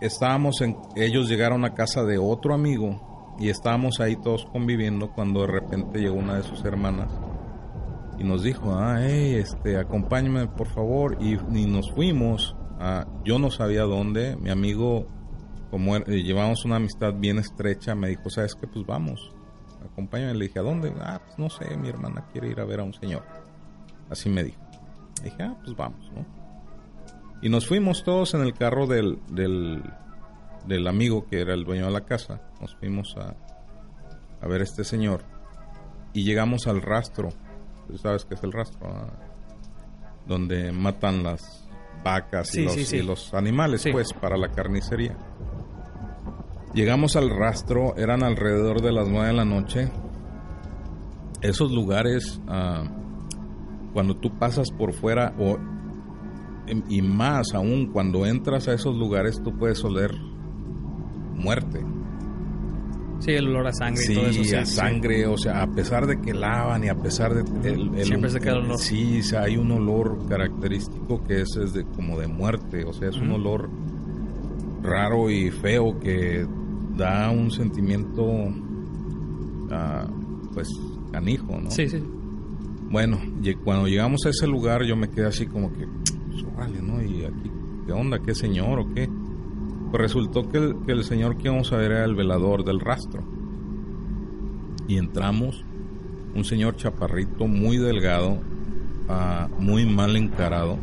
estábamos 0.01 0.61
en, 0.61 0.77
ellos 0.97 1.29
llegaron 1.29 1.65
a 1.65 1.75
casa 1.75 2.05
de 2.05 2.19
otro 2.19 2.55
amigo 2.55 3.35
y 3.39 3.49
estábamos 3.49 4.01
ahí 4.01 4.17
todos 4.17 4.47
conviviendo 4.47 5.13
cuando 5.13 5.41
de 5.41 5.47
repente 5.47 6.01
llegó 6.01 6.17
una 6.17 6.35
de 6.35 6.43
sus 6.43 6.65
hermanas 6.65 7.09
y 8.19 8.25
nos 8.25 8.43
dijo, 8.43 8.75
ah, 8.75 9.05
este, 9.05 9.79
acompáñame 9.79 10.47
por 10.47 10.69
favor 10.69 11.19
y, 11.21 11.37
nos 11.67 11.91
fuimos. 11.93 12.55
a 12.79 13.07
yo 13.25 13.39
no 13.39 13.51
sabía 13.51 13.83
dónde, 13.83 14.37
mi 14.37 14.51
amigo, 14.51 15.07
como 15.73 15.97
er, 15.97 16.05
eh, 16.07 16.23
llevamos 16.23 16.67
una 16.67 16.76
amistad 16.76 17.14
bien 17.14 17.38
estrecha, 17.38 17.95
me 17.95 18.11
dijo, 18.11 18.29
¿sabes 18.29 18.55
qué? 18.55 18.67
Pues 18.67 18.85
vamos, 18.85 19.33
acompáñame. 19.83 20.35
Le 20.35 20.49
dije, 20.49 20.59
¿a 20.59 20.62
dónde? 20.62 20.93
Ah, 21.00 21.23
pues 21.25 21.38
no 21.38 21.49
sé, 21.49 21.75
mi 21.79 21.88
hermana 21.88 22.26
quiere 22.31 22.50
ir 22.50 22.61
a 22.61 22.67
ver 22.67 22.81
a 22.81 22.83
un 22.83 22.93
señor. 22.93 23.25
Así 24.11 24.29
me 24.29 24.45
dijo. 24.45 24.61
Le 25.23 25.31
dije, 25.31 25.43
ah, 25.43 25.57
pues 25.64 25.75
vamos, 25.75 26.12
¿no? 26.12 26.26
Y 27.41 27.49
nos 27.49 27.67
fuimos 27.67 28.05
todos 28.05 28.35
en 28.35 28.43
el 28.43 28.52
carro 28.52 28.87
del, 28.87 29.19
del, 29.31 30.87
amigo 30.87 31.25
que 31.25 31.41
era 31.41 31.55
el 31.55 31.64
dueño 31.64 31.87
de 31.87 31.93
la 31.93 32.02
casa. 32.02 32.43
Nos 32.61 32.76
fuimos 32.76 33.17
a, 33.17 33.35
a 34.43 34.47
ver 34.47 34.61
a 34.61 34.64
este 34.64 34.85
señor. 34.85 35.25
Y 36.12 36.23
llegamos 36.25 36.67
al 36.67 36.83
rastro. 36.83 37.31
Tú 37.88 37.97
sabes 37.97 38.26
qué 38.26 38.35
es 38.35 38.45
el 38.45 38.52
rastro. 38.52 38.91
Ah? 38.93 39.09
Donde 40.26 40.71
matan 40.71 41.23
las 41.23 41.67
vacas 42.05 42.55
y, 42.55 42.64
los, 42.64 42.93
y, 42.93 43.02
los, 43.02 43.33
animales, 43.33 43.88
pues, 43.91 44.12
para 44.12 44.37
la 44.37 44.50
carnicería. 44.50 45.17
Llegamos 46.75 47.17
al 47.17 47.31
rastro, 47.31 47.97
eran 47.97 48.23
alrededor 48.23 48.81
de 48.81 48.93
las 48.93 49.09
nueve 49.09 49.29
de 49.29 49.35
la 49.35 49.45
noche. 49.45 49.91
Esos 51.43 51.73
lugares, 51.73 52.41
ah, 52.49 52.85
cuando 53.93 54.17
tú 54.17 54.38
pasas 54.38 54.71
por 54.71 54.93
fuera, 54.93 55.35
o 55.38 55.59
Em, 56.67 56.83
y 56.88 57.02
más 57.02 57.55
aún 57.55 57.87
cuando 57.93 58.25
entras 58.25 58.69
a 58.69 58.75
esos 58.75 58.97
lugares 58.97 59.43
tú 59.43 59.57
puedes 59.57 59.83
oler 59.85 60.12
muerte. 61.35 61.85
Sí, 63.19 63.33
el 63.33 63.49
olor 63.49 63.69
a 63.69 63.73
sangre 63.73 64.05
y 64.05 64.14
todo 64.14 64.26
eso. 64.26 64.45
Sí, 64.45 64.55
a 64.55 64.67
sangre, 64.67 65.26
o 65.26 65.37
sea, 65.37 65.62
a 65.62 65.67
pesar 65.69 66.07
de 66.07 66.21
que 66.21 66.35
lavan 66.35 66.83
y 66.83 66.88
a 66.88 66.97
pesar 66.97 67.33
de... 67.35 67.69
El, 67.69 68.05
Siempre 68.05 68.31
se 68.31 68.41
queda 68.41 68.55
el 68.55 68.64
olor. 68.64 68.79
Sí, 68.79 69.21
o 69.21 69.23
sea, 69.23 69.43
hay 69.43 69.57
un 69.57 69.71
olor 69.71 70.26
característico 70.29 71.23
que 71.23 71.43
es, 71.43 71.73
de, 71.73 71.85
como 71.85 72.19
de 72.19 72.26
muerte, 72.26 72.85
o 72.85 72.93
sea, 72.93 73.11
es 73.11 73.17
un 73.17 73.31
olor 73.31 73.71
raro 74.83 75.31
y 75.31 75.50
feo 75.50 76.00
que 76.00 76.45
da 76.97 77.31
un 77.31 77.51
sentimiento, 77.51 78.25
ah, 79.71 80.07
pues, 80.53 80.69
canijo, 81.11 81.61
¿no? 81.61 81.71
Sí, 81.71 81.89
sí. 81.89 82.03
Bueno, 82.91 83.19
cuando 83.65 83.87
llegamos 83.87 84.27
a 84.27 84.29
ese 84.29 84.47
lugar 84.47 84.85
yo 84.85 84.97
me 84.97 85.09
quedé 85.09 85.27
así 85.27 85.47
como 85.47 85.73
que, 85.73 85.87
¿no? 86.83 87.03
Y 87.03 87.25
aquí, 87.25 87.51
¿qué 87.87 87.93
onda? 87.93 88.19
¿Qué 88.19 88.35
señor 88.35 88.81
o 88.81 88.95
qué? 88.95 89.09
Pues 89.91 90.01
resultó 90.01 90.49
que 90.49 90.59
el, 90.59 90.77
que 90.87 90.93
el 90.93 91.05
señor 91.05 91.37
que 91.37 91.49
íbamos 91.49 91.73
a 91.73 91.77
ver 91.77 91.93
era 91.93 92.05
el 92.05 92.15
velador 92.15 92.65
del 92.65 92.81
rastro. 92.81 93.23
Y 94.87 94.97
entramos, 94.97 95.65
un 96.35 96.45
señor 96.45 96.77
chaparrito, 96.77 97.47
muy 97.47 97.79
delgado, 97.79 98.39
ah, 99.09 99.49
muy 99.59 99.87
mal 99.87 100.17
encarado, 100.17 100.79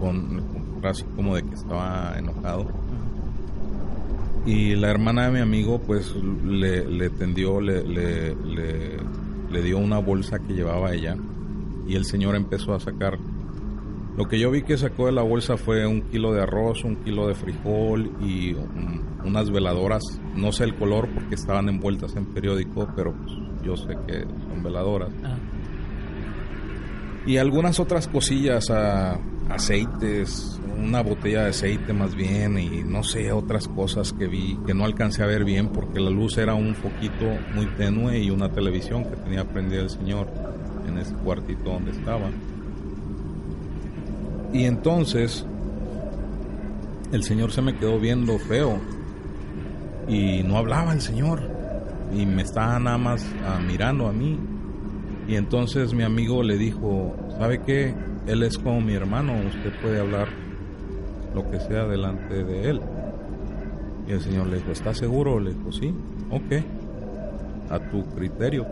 con, 0.00 0.42
así 0.84 1.04
como 1.16 1.36
de 1.36 1.42
que 1.42 1.54
estaba 1.54 2.14
enojado. 2.18 2.81
Y 4.44 4.74
la 4.74 4.90
hermana 4.90 5.26
de 5.26 5.30
mi 5.30 5.38
amigo, 5.38 5.80
pues 5.80 6.14
le, 6.44 6.84
le 6.84 7.10
tendió, 7.10 7.60
le, 7.60 7.84
le, 7.84 8.34
le, 9.50 9.62
dio 9.62 9.78
una 9.78 9.98
bolsa 9.98 10.40
que 10.40 10.52
llevaba 10.52 10.92
ella. 10.92 11.16
Y 11.86 11.94
el 11.94 12.04
señor 12.04 12.34
empezó 12.34 12.74
a 12.74 12.80
sacar 12.80 13.18
Lo 14.16 14.28
que 14.28 14.38
yo 14.38 14.50
vi 14.50 14.62
que 14.62 14.76
sacó 14.76 15.06
de 15.06 15.12
la 15.12 15.22
bolsa 15.22 15.56
fue 15.56 15.86
un 15.86 16.02
kilo 16.02 16.32
de 16.32 16.42
arroz, 16.42 16.84
un 16.84 16.96
kilo 16.96 17.28
de 17.28 17.34
frijol 17.34 18.10
y 18.20 18.56
unas 19.24 19.50
veladoras. 19.50 20.02
No 20.34 20.50
sé 20.50 20.64
el 20.64 20.74
color 20.74 21.08
porque 21.14 21.36
estaban 21.36 21.68
envueltas 21.68 22.16
en 22.16 22.26
periódico, 22.26 22.88
pero 22.96 23.14
pues, 23.14 23.32
yo 23.64 23.76
sé 23.76 23.96
que 24.06 24.22
son 24.22 24.62
veladoras. 24.62 25.10
Ah. 25.24 25.38
Y 27.26 27.36
algunas 27.36 27.78
otras 27.78 28.08
cosillas, 28.08 28.68
aceites, 29.48 30.60
una 30.78 31.02
botella 31.02 31.44
de 31.44 31.50
aceite 31.50 31.92
más 31.92 32.14
bien 32.14 32.58
y 32.58 32.82
no 32.84 33.02
sé, 33.02 33.32
otras 33.32 33.68
cosas 33.68 34.12
que 34.12 34.26
vi 34.26 34.58
que 34.66 34.74
no 34.74 34.84
alcancé 34.84 35.22
a 35.22 35.26
ver 35.26 35.44
bien 35.44 35.68
porque 35.68 36.00
la 36.00 36.10
luz 36.10 36.38
era 36.38 36.54
un 36.54 36.74
poquito 36.74 37.26
muy 37.54 37.66
tenue 37.66 38.18
y 38.18 38.30
una 38.30 38.50
televisión 38.50 39.04
que 39.04 39.16
tenía 39.16 39.44
prendida 39.44 39.82
el 39.82 39.90
señor 39.90 40.28
en 40.88 40.98
ese 40.98 41.14
cuartito 41.14 41.70
donde 41.70 41.92
estaba. 41.92 42.30
Y 44.52 44.64
entonces 44.64 45.46
el 47.12 47.22
señor 47.22 47.52
se 47.52 47.62
me 47.62 47.76
quedó 47.76 47.98
viendo 47.98 48.38
feo 48.38 48.78
y 50.08 50.42
no 50.42 50.56
hablaba 50.56 50.92
el 50.92 51.00
señor 51.00 51.40
y 52.14 52.26
me 52.26 52.42
estaba 52.42 52.78
nada 52.78 52.98
más 52.98 53.24
ah, 53.46 53.60
mirando 53.64 54.06
a 54.06 54.12
mí. 54.12 54.38
Y 55.28 55.36
entonces 55.36 55.94
mi 55.94 56.02
amigo 56.02 56.42
le 56.42 56.58
dijo, 56.58 57.14
¿sabe 57.38 57.62
qué? 57.62 57.94
Él 58.26 58.42
es 58.42 58.58
como 58.58 58.80
mi 58.80 58.94
hermano, 58.94 59.34
usted 59.46 59.72
puede 59.80 60.00
hablar 60.00 60.28
lo 61.34 61.50
que 61.50 61.58
sea 61.60 61.86
delante 61.86 62.44
de 62.44 62.70
él. 62.70 62.80
Y 64.06 64.12
el 64.12 64.20
señor 64.20 64.46
le 64.48 64.56
dijo, 64.56 64.70
¿está 64.70 64.94
seguro? 64.94 65.40
Le 65.40 65.54
dijo, 65.54 65.72
sí, 65.72 65.94
ok, 66.30 66.64
a 67.70 67.78
tu 67.90 68.04
criterio. 68.14 68.66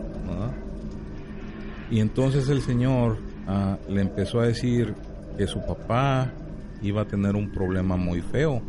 Y 1.89 1.99
entonces 1.99 2.47
el 2.47 2.61
señor 2.61 3.17
ah, 3.47 3.77
le 3.89 4.01
empezó 4.01 4.39
a 4.39 4.47
decir 4.47 4.95
que 5.37 5.45
su 5.47 5.59
papá 5.65 6.31
iba 6.81 7.01
a 7.01 7.05
tener 7.05 7.35
un 7.35 7.51
problema 7.51 7.97
muy 7.97 8.21
feo, 8.21 8.61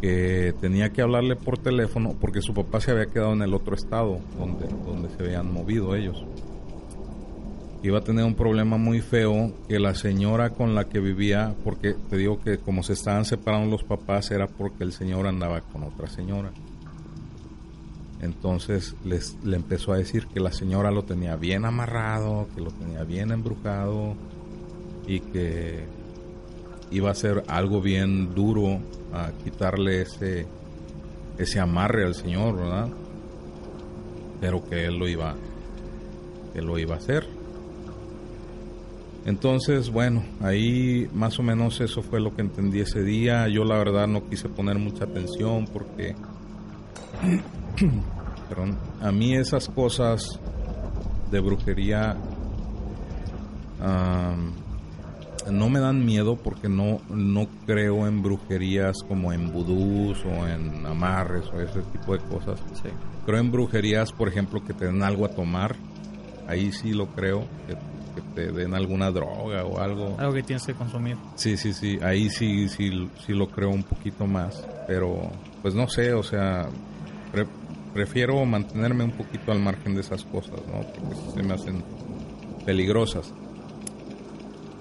que 0.00 0.52
tenía 0.60 0.90
que 0.90 1.02
hablarle 1.02 1.36
por 1.36 1.58
teléfono 1.58 2.14
porque 2.20 2.42
su 2.42 2.52
papá 2.52 2.80
se 2.80 2.90
había 2.90 3.06
quedado 3.06 3.32
en 3.32 3.42
el 3.42 3.54
otro 3.54 3.74
estado 3.74 4.18
donde, 4.38 4.66
donde 4.84 5.08
se 5.10 5.22
habían 5.22 5.52
movido 5.52 5.94
ellos. 5.94 6.24
Iba 7.86 7.98
a 7.98 8.00
tener 8.00 8.24
un 8.24 8.34
problema 8.34 8.78
muy 8.78 9.00
feo 9.00 9.52
que 9.68 9.78
la 9.78 9.94
señora 9.94 10.50
con 10.50 10.74
la 10.74 10.88
que 10.88 10.98
vivía, 10.98 11.54
porque 11.62 11.94
te 11.94 12.16
digo 12.16 12.40
que 12.40 12.58
como 12.58 12.82
se 12.82 12.94
estaban 12.94 13.24
separando 13.24 13.70
los 13.70 13.84
papás 13.84 14.32
era 14.32 14.48
porque 14.48 14.82
el 14.82 14.90
señor 14.90 15.28
andaba 15.28 15.60
con 15.60 15.84
otra 15.84 16.08
señora. 16.08 16.50
Entonces 18.20 18.96
les, 19.04 19.36
le 19.44 19.54
empezó 19.54 19.92
a 19.92 19.98
decir 19.98 20.26
que 20.26 20.40
la 20.40 20.50
señora 20.50 20.90
lo 20.90 21.04
tenía 21.04 21.36
bien 21.36 21.64
amarrado, 21.64 22.48
que 22.56 22.60
lo 22.60 22.72
tenía 22.72 23.04
bien 23.04 23.30
embrujado, 23.30 24.16
y 25.06 25.20
que 25.20 25.84
iba 26.90 27.12
a 27.12 27.14
ser 27.14 27.44
algo 27.46 27.80
bien 27.80 28.34
duro 28.34 28.80
a 29.12 29.30
quitarle 29.44 30.02
ese 30.02 30.48
ese 31.38 31.60
amarre 31.60 32.04
al 32.04 32.16
Señor, 32.16 32.56
¿verdad? 32.56 32.88
Pero 34.40 34.68
que 34.68 34.86
él 34.86 34.96
lo 34.96 35.06
iba 35.06 35.36
que 36.52 36.62
lo 36.62 36.80
iba 36.80 36.96
a 36.96 36.98
hacer. 36.98 37.35
Entonces, 39.26 39.90
bueno, 39.90 40.22
ahí 40.40 41.10
más 41.12 41.38
o 41.40 41.42
menos 41.42 41.80
eso 41.80 42.00
fue 42.00 42.20
lo 42.20 42.34
que 42.34 42.42
entendí 42.42 42.80
ese 42.80 43.02
día. 43.02 43.48
Yo 43.48 43.64
la 43.64 43.76
verdad 43.76 44.06
no 44.06 44.28
quise 44.28 44.48
poner 44.48 44.78
mucha 44.78 45.04
atención 45.04 45.66
porque 45.66 46.14
perdón, 48.48 48.78
a 49.02 49.10
mí 49.10 49.34
esas 49.34 49.68
cosas 49.68 50.38
de 51.30 51.40
brujería 51.40 52.16
no 55.50 55.68
me 55.68 55.80
dan 55.80 56.04
miedo 56.04 56.36
porque 56.36 56.68
no, 56.68 57.00
no 57.08 57.48
creo 57.66 58.06
en 58.06 58.22
brujerías 58.22 58.96
como 59.08 59.32
en 59.32 59.52
vudús 59.52 60.24
o 60.24 60.46
en 60.46 60.86
amarres 60.86 61.46
o 61.52 61.60
ese 61.60 61.82
tipo 61.82 62.12
de 62.12 62.20
cosas. 62.20 62.60
Creo 63.24 63.40
en 63.40 63.50
brujerías, 63.50 64.12
por 64.12 64.28
ejemplo, 64.28 64.64
que 64.64 64.72
te 64.72 64.86
den 64.86 65.02
algo 65.02 65.24
a 65.24 65.28
tomar. 65.28 65.76
Ahí 66.48 66.70
sí 66.72 66.92
lo 66.92 67.08
creo, 67.08 67.40
que, 67.66 67.76
te 68.34 68.52
den 68.52 68.74
alguna 68.74 69.10
droga 69.10 69.64
o 69.64 69.78
algo. 69.78 70.16
Algo 70.18 70.34
que 70.34 70.42
tienes 70.42 70.64
que 70.64 70.74
consumir. 70.74 71.16
Sí, 71.34 71.56
sí, 71.56 71.72
sí. 71.72 71.98
Ahí 72.02 72.30
sí, 72.30 72.68
sí, 72.68 73.08
sí 73.24 73.32
lo 73.32 73.48
creo 73.48 73.70
un 73.70 73.82
poquito 73.82 74.26
más. 74.26 74.66
Pero, 74.86 75.30
pues 75.62 75.74
no 75.74 75.88
sé, 75.88 76.12
o 76.12 76.22
sea, 76.22 76.68
prefiero 77.92 78.44
mantenerme 78.44 79.04
un 79.04 79.12
poquito 79.12 79.52
al 79.52 79.60
margen 79.60 79.94
de 79.94 80.00
esas 80.00 80.24
cosas, 80.24 80.60
¿no? 80.66 80.82
Porque 80.82 81.32
se 81.34 81.42
me 81.42 81.54
hacen 81.54 81.82
peligrosas. 82.64 83.32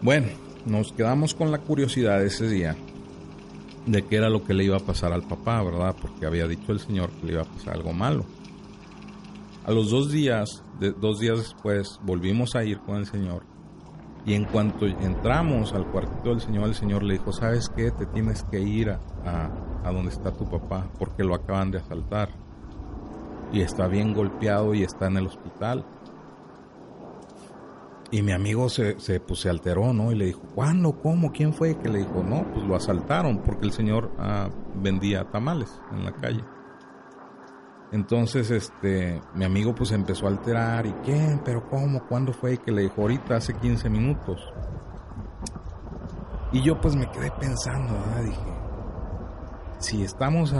Bueno, 0.01 0.27
nos 0.65 0.91
quedamos 0.91 1.33
con 1.33 1.51
la 1.51 1.59
curiosidad 1.59 2.23
ese 2.23 2.47
día 2.47 2.75
de 3.85 4.03
qué 4.03 4.17
era 4.17 4.29
lo 4.29 4.43
que 4.43 4.53
le 4.53 4.63
iba 4.63 4.77
a 4.77 4.79
pasar 4.79 5.13
al 5.13 5.23
papá, 5.23 5.63
¿verdad? 5.63 5.95
Porque 5.99 6.25
había 6.25 6.47
dicho 6.47 6.71
el 6.71 6.79
Señor 6.79 7.09
que 7.11 7.27
le 7.27 7.33
iba 7.33 7.43
a 7.43 7.45
pasar 7.45 7.75
algo 7.75 7.93
malo. 7.93 8.25
A 9.65 9.71
los 9.71 9.89
dos 9.89 10.11
días, 10.11 10.63
de, 10.79 10.91
dos 10.91 11.19
días 11.19 11.39
después, 11.39 11.99
volvimos 12.03 12.55
a 12.55 12.63
ir 12.63 12.77
con 12.81 12.97
el 12.97 13.07
Señor. 13.07 13.43
Y 14.23 14.35
en 14.35 14.45
cuanto 14.45 14.85
entramos 14.85 15.73
al 15.73 15.87
cuartito 15.87 16.29
del 16.29 16.39
Señor, 16.39 16.67
el 16.67 16.75
Señor 16.75 17.01
le 17.01 17.13
dijo, 17.13 17.31
¿sabes 17.31 17.69
qué? 17.69 17.89
Te 17.89 18.05
tienes 18.05 18.43
que 18.43 18.59
ir 18.59 18.91
a, 18.91 18.99
a 19.83 19.91
donde 19.91 20.11
está 20.11 20.31
tu 20.31 20.47
papá, 20.47 20.87
porque 20.99 21.23
lo 21.23 21.33
acaban 21.33 21.71
de 21.71 21.79
asaltar. 21.79 22.29
Y 23.51 23.61
está 23.61 23.87
bien 23.87 24.13
golpeado 24.13 24.75
y 24.75 24.83
está 24.83 25.07
en 25.07 25.17
el 25.17 25.25
hospital. 25.25 25.83
Y 28.11 28.21
mi 28.21 28.33
amigo 28.33 28.69
se, 28.69 28.99
se, 28.99 29.19
pues, 29.19 29.47
alteró, 29.47 29.93
¿no? 29.93 30.11
Y 30.11 30.15
le 30.15 30.25
dijo, 30.25 30.41
¿cuándo? 30.53 30.91
¿Cómo? 31.01 31.31
¿Quién 31.31 31.53
fue? 31.53 31.75
Que 31.79 31.89
le 31.89 31.99
dijo, 31.99 32.23
no, 32.23 32.45
pues 32.53 32.63
lo 32.67 32.75
asaltaron 32.75 33.39
porque 33.39 33.65
el 33.65 33.71
señor 33.71 34.11
ah, 34.19 34.47
vendía 34.75 35.23
tamales 35.31 35.71
en 35.91 36.05
la 36.05 36.11
calle. 36.11 36.43
Entonces, 37.91 38.51
este, 38.51 39.21
mi 39.33 39.45
amigo 39.45 39.73
pues 39.73 39.91
empezó 39.91 40.25
a 40.25 40.29
alterar. 40.29 40.85
¿Y 40.85 40.91
quién? 41.03 41.41
¿Pero 41.43 41.67
cómo? 41.69 42.05
¿Cuándo 42.07 42.33
fue? 42.33 42.53
Y 42.53 42.57
que 42.57 42.71
le 42.71 42.83
dijo, 42.83 43.01
ahorita 43.01 43.35
hace 43.35 43.53
15 43.53 43.89
minutos. 43.89 44.41
Y 46.51 46.61
yo 46.61 46.79
pues 46.79 46.95
me 46.95 47.09
quedé 47.11 47.31
pensando, 47.31 47.93
¿verdad? 47.93 48.23
Dije, 48.23 48.53
si 49.79 50.03
estamos 50.03 50.53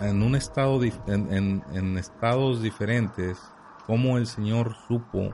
en 0.00 0.22
un 0.22 0.34
estado, 0.34 0.80
en, 0.84 1.62
en 1.72 1.98
estados 1.98 2.62
diferentes, 2.62 3.38
¿cómo 3.86 4.18
el 4.18 4.26
Señor 4.26 4.74
supo 4.86 5.30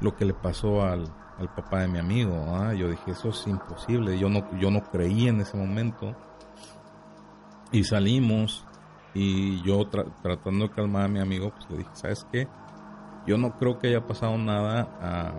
lo 0.00 0.16
que 0.16 0.24
le 0.24 0.34
pasó 0.34 0.82
al, 0.82 1.12
al 1.38 1.52
papá 1.54 1.80
de 1.80 1.88
mi 1.88 1.98
amigo. 1.98 2.34
¿ah? 2.48 2.72
Yo 2.74 2.88
dije, 2.88 3.10
eso 3.10 3.30
es 3.30 3.46
imposible. 3.46 4.18
Yo 4.18 4.28
no, 4.28 4.48
yo 4.58 4.70
no 4.70 4.82
creí 4.82 5.28
en 5.28 5.40
ese 5.40 5.56
momento. 5.56 6.14
Y 7.72 7.84
salimos 7.84 8.64
y 9.18 9.62
yo 9.62 9.88
tratando 9.88 10.68
de 10.68 10.74
calmar 10.74 11.04
a 11.04 11.08
mi 11.08 11.20
amigo, 11.20 11.50
pues 11.50 11.70
le 11.70 11.78
dije, 11.78 11.90
¿sabes 11.94 12.26
qué? 12.30 12.46
Yo 13.26 13.38
no 13.38 13.56
creo 13.56 13.78
que 13.78 13.88
haya 13.88 14.06
pasado 14.06 14.36
nada, 14.36 14.88
ah, 15.00 15.32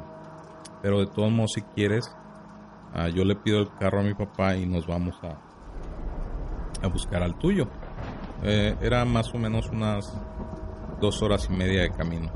pero 0.81 0.99
de 0.99 1.05
todos 1.05 1.31
modos 1.31 1.51
si 1.53 1.61
quieres, 1.61 2.11
ah, 2.95 3.07
yo 3.07 3.23
le 3.23 3.35
pido 3.35 3.59
el 3.59 3.69
carro 3.79 3.99
a 3.99 4.03
mi 4.03 4.15
papá 4.15 4.55
y 4.55 4.65
nos 4.65 4.87
vamos 4.87 5.15
a, 5.21 5.37
a 6.83 6.87
buscar 6.87 7.21
al 7.21 7.37
tuyo. 7.37 7.67
Eh, 8.41 8.75
era 8.81 9.05
más 9.05 9.31
o 9.35 9.37
menos 9.37 9.69
unas 9.69 10.11
dos 10.99 11.21
horas 11.21 11.47
y 11.47 11.53
media 11.53 11.83
de 11.83 11.91
camino. 11.91 12.31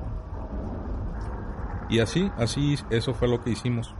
Y 1.89 2.01
así, 2.01 2.31
así, 2.37 2.75
eso 2.91 3.15
fue 3.15 3.27
lo 3.27 3.41
que 3.43 3.49
hicimos. 3.49 3.95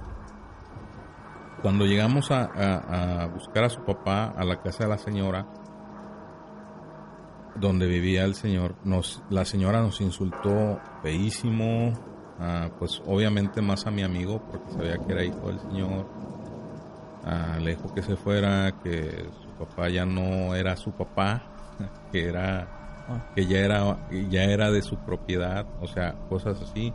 Cuando 1.63 1.85
llegamos 1.85 2.29
a, 2.29 3.27
buscar 3.33 3.63
a 3.63 3.69
su 3.69 3.83
papá 3.83 4.33
a 4.37 4.43
la 4.43 4.61
casa 4.61 4.83
de 4.83 4.89
la 4.91 4.97
señora, 4.99 5.47
donde 7.55 7.87
vivía 7.87 8.23
el 8.23 8.35
señor, 8.35 8.75
nos, 8.83 9.21
la 9.29 9.45
señora 9.45 9.81
nos 9.81 10.01
insultó 10.01 10.79
feísimo, 11.01 11.93
ah, 12.39 12.69
pues 12.79 13.01
obviamente 13.05 13.61
más 13.61 13.85
a 13.85 13.91
mi 13.91 14.03
amigo, 14.03 14.41
porque 14.49 14.71
sabía 14.71 14.97
que 14.97 15.13
era 15.13 15.23
hijo 15.23 15.47
del 15.47 15.59
señor. 15.59 16.05
Ah, 17.23 17.57
le 17.61 17.75
dijo 17.75 17.93
que 17.93 18.01
se 18.01 18.15
fuera, 18.15 18.71
que 18.83 19.25
su 19.43 19.49
papá 19.65 19.89
ya 19.89 20.05
no 20.05 20.55
era 20.55 20.75
su 20.75 20.91
papá, 20.91 21.43
que 22.11 22.27
era 22.27 22.67
ah. 23.07 23.31
que 23.35 23.45
ya 23.45 23.59
era 23.59 24.07
ya 24.29 24.43
era 24.43 24.71
de 24.71 24.81
su 24.81 24.97
propiedad, 24.97 25.65
o 25.81 25.87
sea, 25.87 26.13
cosas 26.29 26.61
así. 26.61 26.93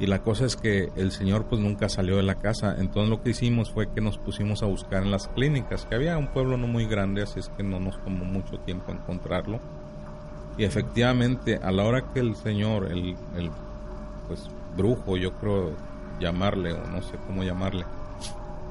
Y 0.00 0.06
la 0.06 0.22
cosa 0.22 0.44
es 0.46 0.56
que 0.56 0.90
el 0.96 1.10
señor 1.10 1.46
pues 1.46 1.60
nunca 1.60 1.88
salió 1.88 2.16
de 2.16 2.22
la 2.22 2.36
casa. 2.36 2.76
Entonces 2.78 3.10
lo 3.10 3.20
que 3.22 3.30
hicimos 3.30 3.72
fue 3.72 3.90
que 3.92 4.00
nos 4.00 4.18
pusimos 4.18 4.62
a 4.62 4.66
buscar 4.66 5.02
en 5.02 5.10
las 5.10 5.28
clínicas, 5.28 5.86
que 5.86 5.96
había 5.96 6.16
un 6.16 6.28
pueblo 6.28 6.56
no 6.56 6.68
muy 6.68 6.86
grande, 6.86 7.22
así 7.22 7.40
es 7.40 7.48
que 7.48 7.62
no 7.62 7.80
nos 7.80 8.02
tomó 8.04 8.24
mucho 8.24 8.58
tiempo 8.60 8.92
encontrarlo. 8.92 9.60
Y 10.56 10.64
efectivamente, 10.64 11.56
a 11.56 11.70
la 11.72 11.84
hora 11.84 12.12
que 12.12 12.20
el 12.20 12.36
señor, 12.36 12.90
el, 12.90 13.16
el 13.36 13.50
pues 14.26 14.48
brujo, 14.76 15.16
yo 15.16 15.32
creo 15.34 15.72
llamarle, 16.20 16.72
o 16.72 16.86
no 16.86 17.02
sé 17.02 17.16
cómo 17.26 17.42
llamarle, 17.42 17.84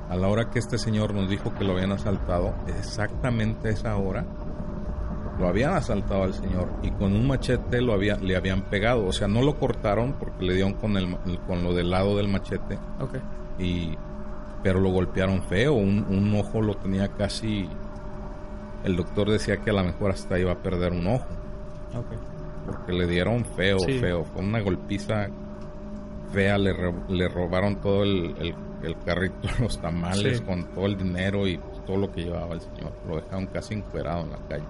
a 0.09 0.15
la 0.15 0.27
hora 0.27 0.49
que 0.49 0.59
este 0.59 0.77
señor 0.77 1.13
nos 1.13 1.29
dijo 1.29 1.53
que 1.53 1.63
lo 1.63 1.73
habían 1.73 1.91
asaltado, 1.91 2.53
exactamente 2.79 3.69
a 3.69 3.71
esa 3.71 3.97
hora, 3.97 4.25
lo 5.39 5.47
habían 5.47 5.73
asaltado 5.73 6.23
al 6.23 6.33
señor 6.33 6.67
y 6.81 6.91
con 6.91 7.13
un 7.13 7.27
machete 7.27 7.81
lo 7.81 7.93
había, 7.93 8.15
le 8.17 8.35
habían 8.35 8.63
pegado. 8.63 9.05
O 9.05 9.13
sea, 9.13 9.27
no 9.27 9.41
lo 9.41 9.59
cortaron 9.59 10.13
porque 10.13 10.45
le 10.45 10.53
dieron 10.55 10.73
con, 10.73 10.97
el, 10.97 11.17
con 11.45 11.63
lo 11.63 11.73
del 11.73 11.89
lado 11.89 12.17
del 12.17 12.27
machete. 12.27 12.77
Okay. 12.99 13.21
Y, 13.59 13.97
pero 14.63 14.79
lo 14.79 14.89
golpearon 14.89 15.43
feo, 15.43 15.73
un, 15.73 16.05
un 16.09 16.33
ojo 16.35 16.61
lo 16.61 16.75
tenía 16.75 17.07
casi, 17.09 17.69
el 18.83 18.95
doctor 18.95 19.29
decía 19.29 19.57
que 19.57 19.69
a 19.69 19.73
lo 19.73 19.83
mejor 19.83 20.11
hasta 20.11 20.39
iba 20.39 20.51
a 20.51 20.57
perder 20.57 20.91
un 20.91 21.07
ojo. 21.07 21.27
Porque 22.65 22.91
le 22.91 23.07
dieron 23.07 23.45
feo, 23.45 23.79
feo, 23.79 24.25
fue 24.25 24.43
una 24.43 24.59
golpiza 24.59 25.27
fea, 26.33 26.57
le, 26.57 26.75
le 27.07 27.27
robaron 27.29 27.77
todo 27.77 28.03
el, 28.03 28.55
el, 28.83 28.97
carrito, 29.05 29.47
los 29.61 29.79
tamales 29.79 30.41
con 30.41 30.65
todo 30.73 30.85
el 30.85 30.97
dinero 30.97 31.47
y 31.47 31.59
todo 31.85 31.97
lo 31.97 32.11
que 32.11 32.25
llevaba 32.25 32.53
el 32.53 32.61
señor, 32.61 32.91
lo 33.07 33.15
dejaron 33.15 33.45
casi 33.47 33.75
encuerado 33.75 34.23
en 34.23 34.31
la 34.31 34.39
calle. 34.49 34.65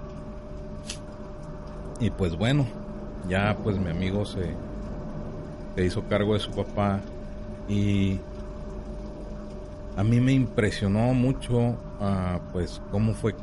Y 1.99 2.09
pues 2.11 2.35
bueno, 2.37 2.65
ya 3.27 3.57
pues 3.63 3.77
mi 3.77 3.89
amigo 3.89 4.25
se, 4.25 4.53
se 5.75 5.85
hizo 5.85 6.03
cargo 6.03 6.33
de 6.33 6.39
su 6.39 6.51
papá 6.51 6.99
y 7.67 8.19
a 9.95 10.03
mí 10.03 10.21
me 10.21 10.31
impresionó 10.31 11.13
mucho 11.13 11.57
uh, 11.59 12.39
pues 12.51 12.81
cómo 12.91 13.13
fue 13.13 13.35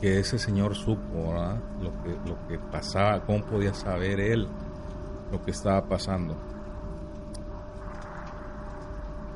que 0.00 0.20
ese 0.20 0.38
señor 0.38 0.74
supo 0.74 1.34
lo 1.80 1.90
que 2.02 2.28
lo 2.28 2.36
que 2.46 2.58
pasaba 2.70 3.24
cómo 3.24 3.42
podía 3.46 3.72
saber 3.72 4.20
él 4.20 4.46
lo 5.32 5.42
que 5.42 5.50
estaba 5.50 5.82
pasando. 5.86 6.36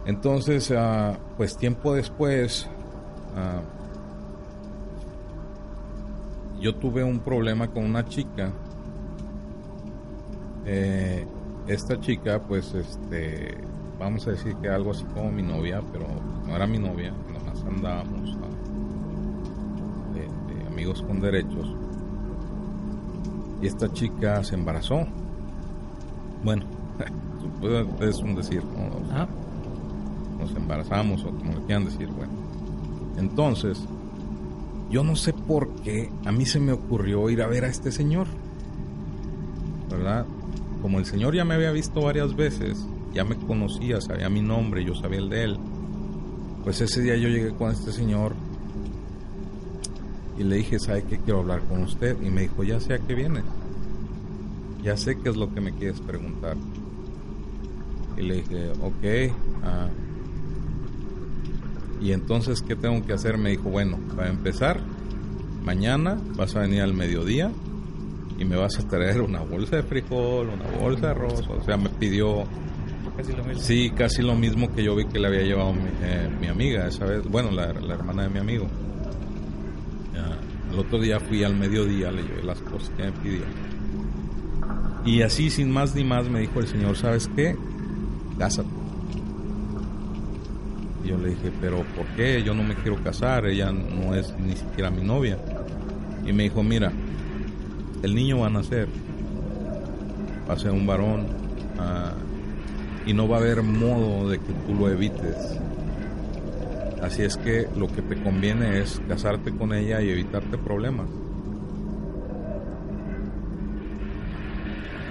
Entonces 0.04 0.70
uh, 0.70 1.16
pues 1.38 1.57
tiempo 1.57 1.94
después 1.94 2.68
uh, 3.35 3.88
yo 6.61 6.75
tuve 6.75 7.05
un 7.05 7.21
problema 7.21 7.68
con 7.68 7.85
una 7.85 8.07
chica. 8.07 8.53
Eh, 10.64 11.27
esta 11.66 12.01
chica 12.01 12.42
pues 12.42 12.75
este 12.75 13.57
vamos 13.99 14.27
a 14.27 14.33
decir 14.33 14.55
que 14.57 14.68
algo 14.68 14.90
así 14.90 15.05
como 15.14 15.31
mi 15.33 15.42
novia 15.42 15.83
pero 15.92 16.07
no 16.47 16.55
era 16.55 16.66
mi 16.66 16.79
novia 16.79 17.12
nomás 17.33 17.64
andábamos 17.64 18.37
de, 20.14 20.66
amigos 20.66 21.03
con 21.03 21.21
derechos. 21.21 21.75
Y 23.61 23.66
esta 23.66 23.92
chica 23.92 24.44
se 24.44 24.55
embarazó. 24.55 25.07
Bueno 26.44 26.64
es 28.01 28.18
un 28.18 28.35
decir 28.35 28.62
¿no? 28.64 29.27
nos 30.38 30.55
embarazamos 30.55 31.25
o 31.25 31.31
como 31.31 31.53
le 31.53 31.62
quieran 31.62 31.85
decir 31.85 32.09
bueno 32.09 32.33
entonces 33.16 33.83
yo 34.90 35.05
no 35.05 35.16
sé 35.16 35.33
por 35.33 35.68
qué 35.83 36.11
a 36.24 36.33
mí 36.33 36.46
se 36.46 36.61
me 36.61 36.72
ocurrió 36.72 37.29
ir 37.31 37.42
a 37.42 37.46
ver 37.46 37.64
a 37.64 37.68
este 37.68 37.92
señor 37.92 38.27
verdad 39.90 40.27
como 40.83 40.98
el 40.98 41.07
Señor 41.07 41.35
ya 41.35 41.44
me 41.44 41.55
había 41.55 41.72
visto 41.72 42.03
varias 42.03 42.37
veces, 42.37 42.87
ya 43.12 43.24
me 43.24 43.37
conocía, 43.37 44.01
sabía 44.01 44.29
mi 44.29 44.40
nombre, 44.40 44.85
yo 44.85 44.94
sabía 44.94 45.18
el 45.18 45.29
de 45.29 45.44
él, 45.44 45.59
pues 46.64 46.81
ese 46.81 47.03
día 47.03 47.16
yo 47.16 47.29
llegué 47.29 47.51
con 47.51 47.70
este 47.70 47.92
Señor 47.92 48.35
y 50.38 50.44
le 50.44 50.57
dije, 50.57 50.79
¿sabe 50.79 51.03
qué 51.03 51.18
quiero 51.18 51.40
hablar 51.40 51.62
con 51.62 51.83
usted? 51.83 52.16
Y 52.22 52.31
me 52.31 52.42
dijo, 52.42 52.62
ya 52.62 52.79
sé 52.81 52.94
a 52.94 52.98
qué 52.98 53.14
viene, 53.14 53.42
ya 54.83 54.96
sé 54.96 55.18
qué 55.18 55.31
es 55.31 55.37
lo 55.37 55.53
que 55.53 55.61
me 55.61 55.72
quieres 55.72 56.01
preguntar. 56.01 56.57
Y 58.16 58.22
le 58.22 58.37
dije, 58.37 58.70
ok, 58.81 59.35
ah, 59.64 59.88
y 62.01 62.13
entonces, 62.13 62.63
¿qué 62.63 62.77
tengo 62.77 63.05
que 63.05 63.13
hacer? 63.13 63.39
Me 63.39 63.51
dijo, 63.51 63.71
bueno, 63.71 63.99
para 64.17 64.29
empezar, 64.29 64.81
mañana 65.65 66.19
vas 66.37 66.55
a 66.57 66.61
venir 66.61 66.83
al 66.83 66.95
mediodía 66.95 67.51
y 68.39 68.45
me 68.45 68.57
vas 68.57 68.79
a 68.79 68.87
traer 68.87 69.21
una 69.21 69.41
bolsa 69.41 69.77
de 69.77 69.83
frijol, 69.83 70.49
una 70.49 70.79
bolsa 70.79 71.01
de 71.01 71.09
arroz, 71.09 71.49
o 71.49 71.63
sea, 71.65 71.77
me 71.77 71.89
pidió... 71.89 72.45
Casi 73.17 73.33
lo 73.33 73.43
mismo. 73.43 73.63
Sí, 73.63 73.91
casi 73.91 74.23
lo 74.23 74.37
mismo 74.37 74.73
que 74.73 74.85
yo 74.85 74.95
vi 74.95 75.07
que 75.07 75.19
le 75.19 75.27
había 75.27 75.43
llevado 75.43 75.73
mi, 75.73 75.81
eh, 76.03 76.49
amiga 76.49 76.87
esa 76.87 77.05
vez, 77.05 77.25
bueno, 77.29 77.51
la, 77.51 77.65
hermana 77.65 78.23
de 78.23 78.29
mi 78.29 78.39
amigo. 78.39 78.67
el 80.73 80.79
otro 80.79 81.01
día 81.01 81.19
fui 81.19 81.43
al 81.43 81.57
mediodía, 81.57 82.13
le 82.13 82.23
llevé 82.23 82.45
las 82.45 82.61
cosas 82.61 82.91
que 82.91 83.03
me 83.05 83.13
pidió. 83.13 83.43
Y 85.05 85.23
así, 85.23 85.51
sin 85.51 85.71
más 85.71 85.95
ni 85.97 86.05
más, 86.05 86.29
me 86.29 86.41
dijo 86.41 86.61
el 86.61 86.69
señor, 86.69 86.97
¿sabes 86.97 87.29
qué? 87.35 87.57
Cásate. 88.39 88.78
Yo 91.09 91.16
le 91.16 91.31
dije, 91.31 91.51
pero 91.59 91.79
¿por 91.97 92.05
qué? 92.16 92.42
Yo 92.42 92.53
no 92.53 92.62
me 92.62 92.75
quiero 92.75 93.03
casar, 93.03 93.47
ella 93.47 93.73
no 93.73 94.14
es 94.14 94.35
ni 94.38 94.55
siquiera 94.55 94.90
mi 94.90 95.01
novia. 95.01 95.38
Y 96.27 96.35
me 96.35 96.42
dijo, 96.42 96.62
mira, 96.62 96.92
el 98.03 98.14
niño 98.14 98.40
va 98.40 98.49
a 98.49 98.51
nacer, 98.51 98.88
va 100.47 100.53
a 100.53 100.59
ser 100.59 100.73
un 100.73 100.87
varón 100.87 101.27
ah, 101.79 102.12
y 103.07 103.14
no 103.14 103.27
va 103.27 103.38
a 103.38 103.40
haber 103.40 103.62
modo 103.62 104.29
de 104.29 104.38
que 104.38 104.53
tú 104.66 104.75
lo 104.75 104.90
evites. 104.90 105.59
Así 107.03 107.23
es 107.23 107.38
que 107.38 107.66
lo 107.75 107.87
que 107.87 108.03
te 108.03 108.23
conviene 108.23 108.79
es 108.79 109.01
casarte 109.09 109.51
con 109.51 109.73
ella 109.73 110.03
y 110.03 110.11
evitarte 110.11 110.59
problemas. 110.59 111.07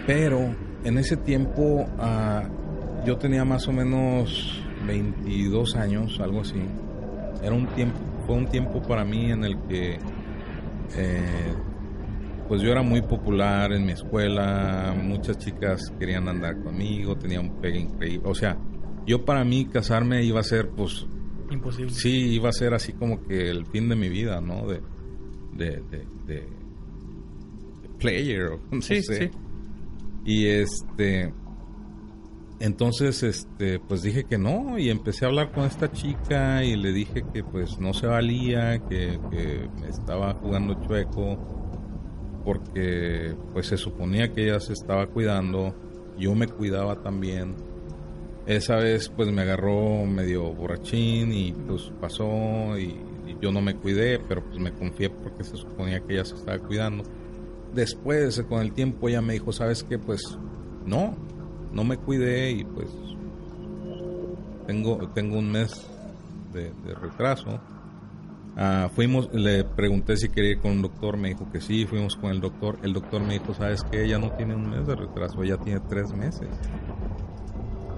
Pero 0.05 0.53
en 0.83 0.97
ese 0.99 1.17
tiempo 1.17 1.87
ah, 1.97 2.43
yo 3.03 3.17
tenía 3.17 3.43
más 3.45 3.67
o 3.67 3.71
menos 3.71 4.61
22 4.87 5.75
años, 5.75 6.19
algo 6.19 6.41
así. 6.41 6.61
Era 7.43 7.53
un 7.53 7.67
tiempo, 7.67 7.99
fue 8.25 8.35
un 8.35 8.47
tiempo 8.47 8.81
para 8.81 9.05
mí 9.05 9.31
en 9.31 9.43
el 9.43 9.59
que 9.67 9.99
eh, 10.95 11.53
pues 12.47 12.61
yo 12.61 12.71
era 12.71 12.81
muy 12.81 13.01
popular 13.01 13.73
en 13.73 13.85
mi 13.85 13.91
escuela, 13.91 14.95
muchas 14.97 15.37
chicas 15.37 15.91
querían 15.99 16.29
andar 16.29 16.61
conmigo, 16.63 17.17
tenía 17.17 17.41
un 17.41 17.59
pegue 17.59 17.79
increíble. 17.79 18.27
O 18.29 18.33
sea, 18.33 18.57
yo 19.05 19.25
para 19.25 19.43
mí 19.43 19.65
casarme 19.65 20.23
iba 20.23 20.39
a 20.39 20.43
ser, 20.43 20.69
pues... 20.69 21.05
Imposible. 21.51 21.91
Sí, 21.91 22.33
iba 22.33 22.49
a 22.49 22.53
ser 22.53 22.73
así 22.73 22.93
como 22.93 23.23
que 23.23 23.49
el 23.49 23.65
fin 23.65 23.89
de 23.89 23.95
mi 23.95 24.09
vida, 24.09 24.41
¿no? 24.41 24.67
De, 24.67 24.81
de, 25.53 25.81
de, 26.25 26.47
player, 27.97 28.59
no 28.71 28.81
sí, 28.81 29.01
sé. 29.01 29.29
Sí. 29.29 29.37
Y 30.25 30.47
este... 30.47 31.33
Entonces, 32.59 33.21
este, 33.21 33.79
pues 33.79 34.01
dije 34.01 34.23
que 34.23 34.39
no 34.39 34.79
y 34.79 34.89
empecé 34.89 35.25
a 35.25 35.27
hablar 35.27 35.51
con 35.51 35.65
esta 35.65 35.91
chica 35.91 36.63
y 36.63 36.75
le 36.75 36.91
dije 36.91 37.23
que 37.31 37.43
pues 37.43 37.79
no 37.79 37.93
se 37.93 38.07
valía, 38.07 38.79
que, 38.87 39.19
estaba 39.87 40.33
jugando 40.33 40.73
chueco 40.85 41.37
porque 42.43 43.35
pues 43.53 43.67
se 43.67 43.77
suponía 43.77 44.33
que 44.33 44.45
ella 44.45 44.59
se 44.59 44.73
estaba 44.73 45.05
cuidando, 45.07 45.75
yo 46.17 46.33
me 46.33 46.47
cuidaba 46.47 47.01
también. 47.03 47.55
Esa 48.47 48.77
vez 48.77 49.09
pues 49.09 49.31
me 49.31 49.41
agarró 49.43 50.05
medio 50.05 50.51
borrachín 50.53 51.33
y 51.33 51.51
pues 51.51 51.91
pasó 52.01 52.77
y, 52.79 52.95
yo 53.39 53.51
no 53.51 53.61
me 53.61 53.75
cuidé, 53.75 54.17
pero 54.17 54.43
pues 54.43 54.57
me 54.57 54.71
confié 54.71 55.11
porque 55.11 55.43
se 55.43 55.57
suponía 55.57 55.99
que 55.99 56.13
ella 56.13 56.25
se 56.25 56.33
estaba 56.33 56.57
cuidando. 56.57 57.03
Después 57.75 58.41
con 58.49 58.61
el 58.61 58.71
tiempo 58.71 59.09
ella 59.09 59.21
me 59.21 59.33
dijo, 59.33 59.51
¿sabes 59.51 59.83
qué? 59.83 59.99
Pues 59.99 60.39
no, 60.85 61.15
no 61.77 61.85
me 61.85 61.95
cuidé 61.95 62.51
y 62.51 62.63
pues 62.65 62.89
tengo, 64.65 65.07
tengo 65.13 65.37
un 65.37 65.49
mes 65.49 65.87
de 66.51 66.93
retraso 66.95 67.57
Ah, 68.59 68.89
fuimos, 68.91 69.31
le 69.31 69.63
pregunté 69.63 70.17
si 70.17 70.29
quería 70.29 70.53
ir 70.53 70.59
con 70.59 70.71
un 70.71 70.81
doctor, 70.81 71.15
me 71.15 71.27
dijo 71.27 71.47
que 71.51 71.61
sí, 71.61 71.85
fuimos 71.85 72.15
con 72.15 72.31
el 72.31 72.41
doctor. 72.41 72.79
El 72.81 72.91
doctor 72.91 73.21
me 73.21 73.33
dijo, 73.33 73.53
¿sabes 73.53 73.83
qué? 73.83 74.05
Ella 74.05 74.17
no 74.17 74.31
tiene 74.31 74.55
un 74.55 74.71
mes 74.71 74.87
de 74.87 74.95
retraso, 74.95 75.43
ella 75.43 75.57
tiene 75.57 75.79
tres 75.81 76.11
meses. 76.11 76.49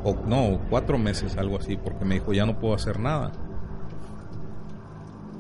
O 0.04 0.18
no, 0.28 0.60
cuatro 0.70 0.98
meses, 0.98 1.38
algo 1.38 1.58
así, 1.58 1.78
porque 1.78 2.04
me 2.04 2.16
dijo, 2.16 2.34
ya 2.34 2.46
no 2.46 2.60
puedo 2.60 2.74
hacer 2.74 3.00
nada. 3.00 3.32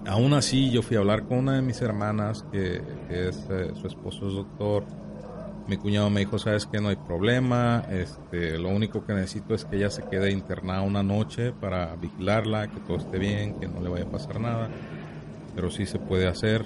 Aún 0.07 0.33
así, 0.33 0.71
yo 0.71 0.81
fui 0.81 0.95
a 0.95 1.01
hablar 1.01 1.25
con 1.25 1.39
una 1.39 1.55
de 1.55 1.63
mis 1.63 1.81
hermanas, 1.81 2.45
que, 2.49 2.81
es 3.09 3.45
eh, 3.49 3.73
su 3.75 3.87
esposo 3.87 4.25
es 4.29 4.33
doctor. 4.35 4.85
Mi 5.69 5.77
cuñado 5.77 6.09
me 6.09 6.21
dijo, 6.21 6.39
¿sabes 6.39 6.65
qué? 6.65 6.81
No 6.81 6.89
hay 6.89 6.97
problema. 6.97 7.85
Este, 7.89 8.57
lo 8.57 8.69
único 8.69 9.05
que 9.05 9.13
necesito 9.13 9.53
es 9.53 9.63
que 9.63 9.77
ella 9.77 9.89
se 9.89 10.03
quede 10.03 10.31
internada 10.31 10.81
una 10.81 11.03
noche 11.03 11.51
para 11.51 11.95
vigilarla, 11.95 12.67
que 12.67 12.79
todo 12.81 12.97
esté 12.97 13.19
bien, 13.19 13.59
que 13.59 13.67
no 13.67 13.79
le 13.79 13.89
vaya 13.89 14.05
a 14.05 14.09
pasar 14.09 14.39
nada 14.39 14.69
pero 15.55 15.69
sí 15.69 15.85
se 15.85 15.99
puede 15.99 16.27
hacer. 16.27 16.65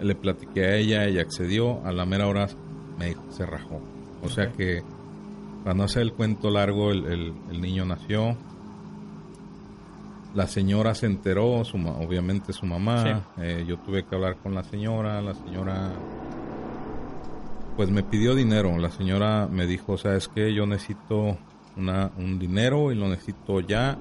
le 0.00 0.14
platiqué 0.14 0.64
a 0.64 0.76
ella, 0.76 1.04
ella 1.04 1.20
accedió, 1.20 1.84
a 1.84 1.92
la 1.92 2.06
mera 2.06 2.26
hora 2.26 2.48
me 2.98 3.14
se 3.28 3.44
rajó. 3.44 3.80
O 4.22 4.28
sea 4.30 4.50
que, 4.52 4.82
para 5.64 5.74
no 5.74 5.82
hacer 5.84 6.00
el 6.00 6.14
cuento 6.14 6.50
largo, 6.50 6.92
el, 6.92 7.34
niño 7.60 7.84
nació. 7.84 8.38
La 10.34 10.46
señora 10.46 10.94
se 10.94 11.06
enteró, 11.06 11.62
su, 11.64 11.76
obviamente 11.76 12.54
su 12.54 12.64
mamá. 12.64 13.26
Eh, 13.36 13.64
yo 13.66 13.78
tuve 13.78 14.04
que 14.04 14.14
hablar 14.14 14.36
con 14.36 14.54
la 14.54 14.62
señora. 14.62 15.20
La 15.20 15.34
señora, 15.34 15.90
pues 17.76 17.90
me 17.90 18.02
pidió 18.02 18.34
dinero. 18.34 18.76
La 18.78 18.90
señora 18.90 19.46
me 19.46 19.66
dijo, 19.66 19.96
¿sabes 19.96 20.28
qué? 20.28 20.54
Yo 20.54 20.66
necesito 20.66 21.38
un 21.76 22.38
dinero 22.38 22.92
y 22.92 22.96
lo 22.96 23.08
necesito 23.08 23.60
ya. 23.60 23.98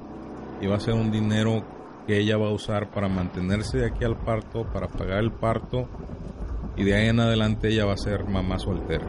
Y 0.61 0.67
va 0.67 0.75
a 0.75 0.79
ser 0.79 0.93
un 0.93 1.11
dinero 1.11 1.63
que 2.05 2.19
ella 2.19 2.37
va 2.37 2.47
a 2.47 2.53
usar 2.53 2.89
para 2.89 3.07
mantenerse 3.07 3.77
de 3.77 3.87
aquí 3.87 4.03
al 4.03 4.17
parto, 4.17 4.63
para 4.63 4.87
pagar 4.87 5.19
el 5.19 5.31
parto 5.31 5.87
y 6.79 6.83
de 6.85 6.95
ahí 6.95 7.09
en 7.09 7.19
adelante 7.19 7.67
ella 7.67 7.85
va 7.85 7.93
a 7.93 7.97
ser 7.97 8.23
mamá 8.23 8.57
soltera. 8.57 9.05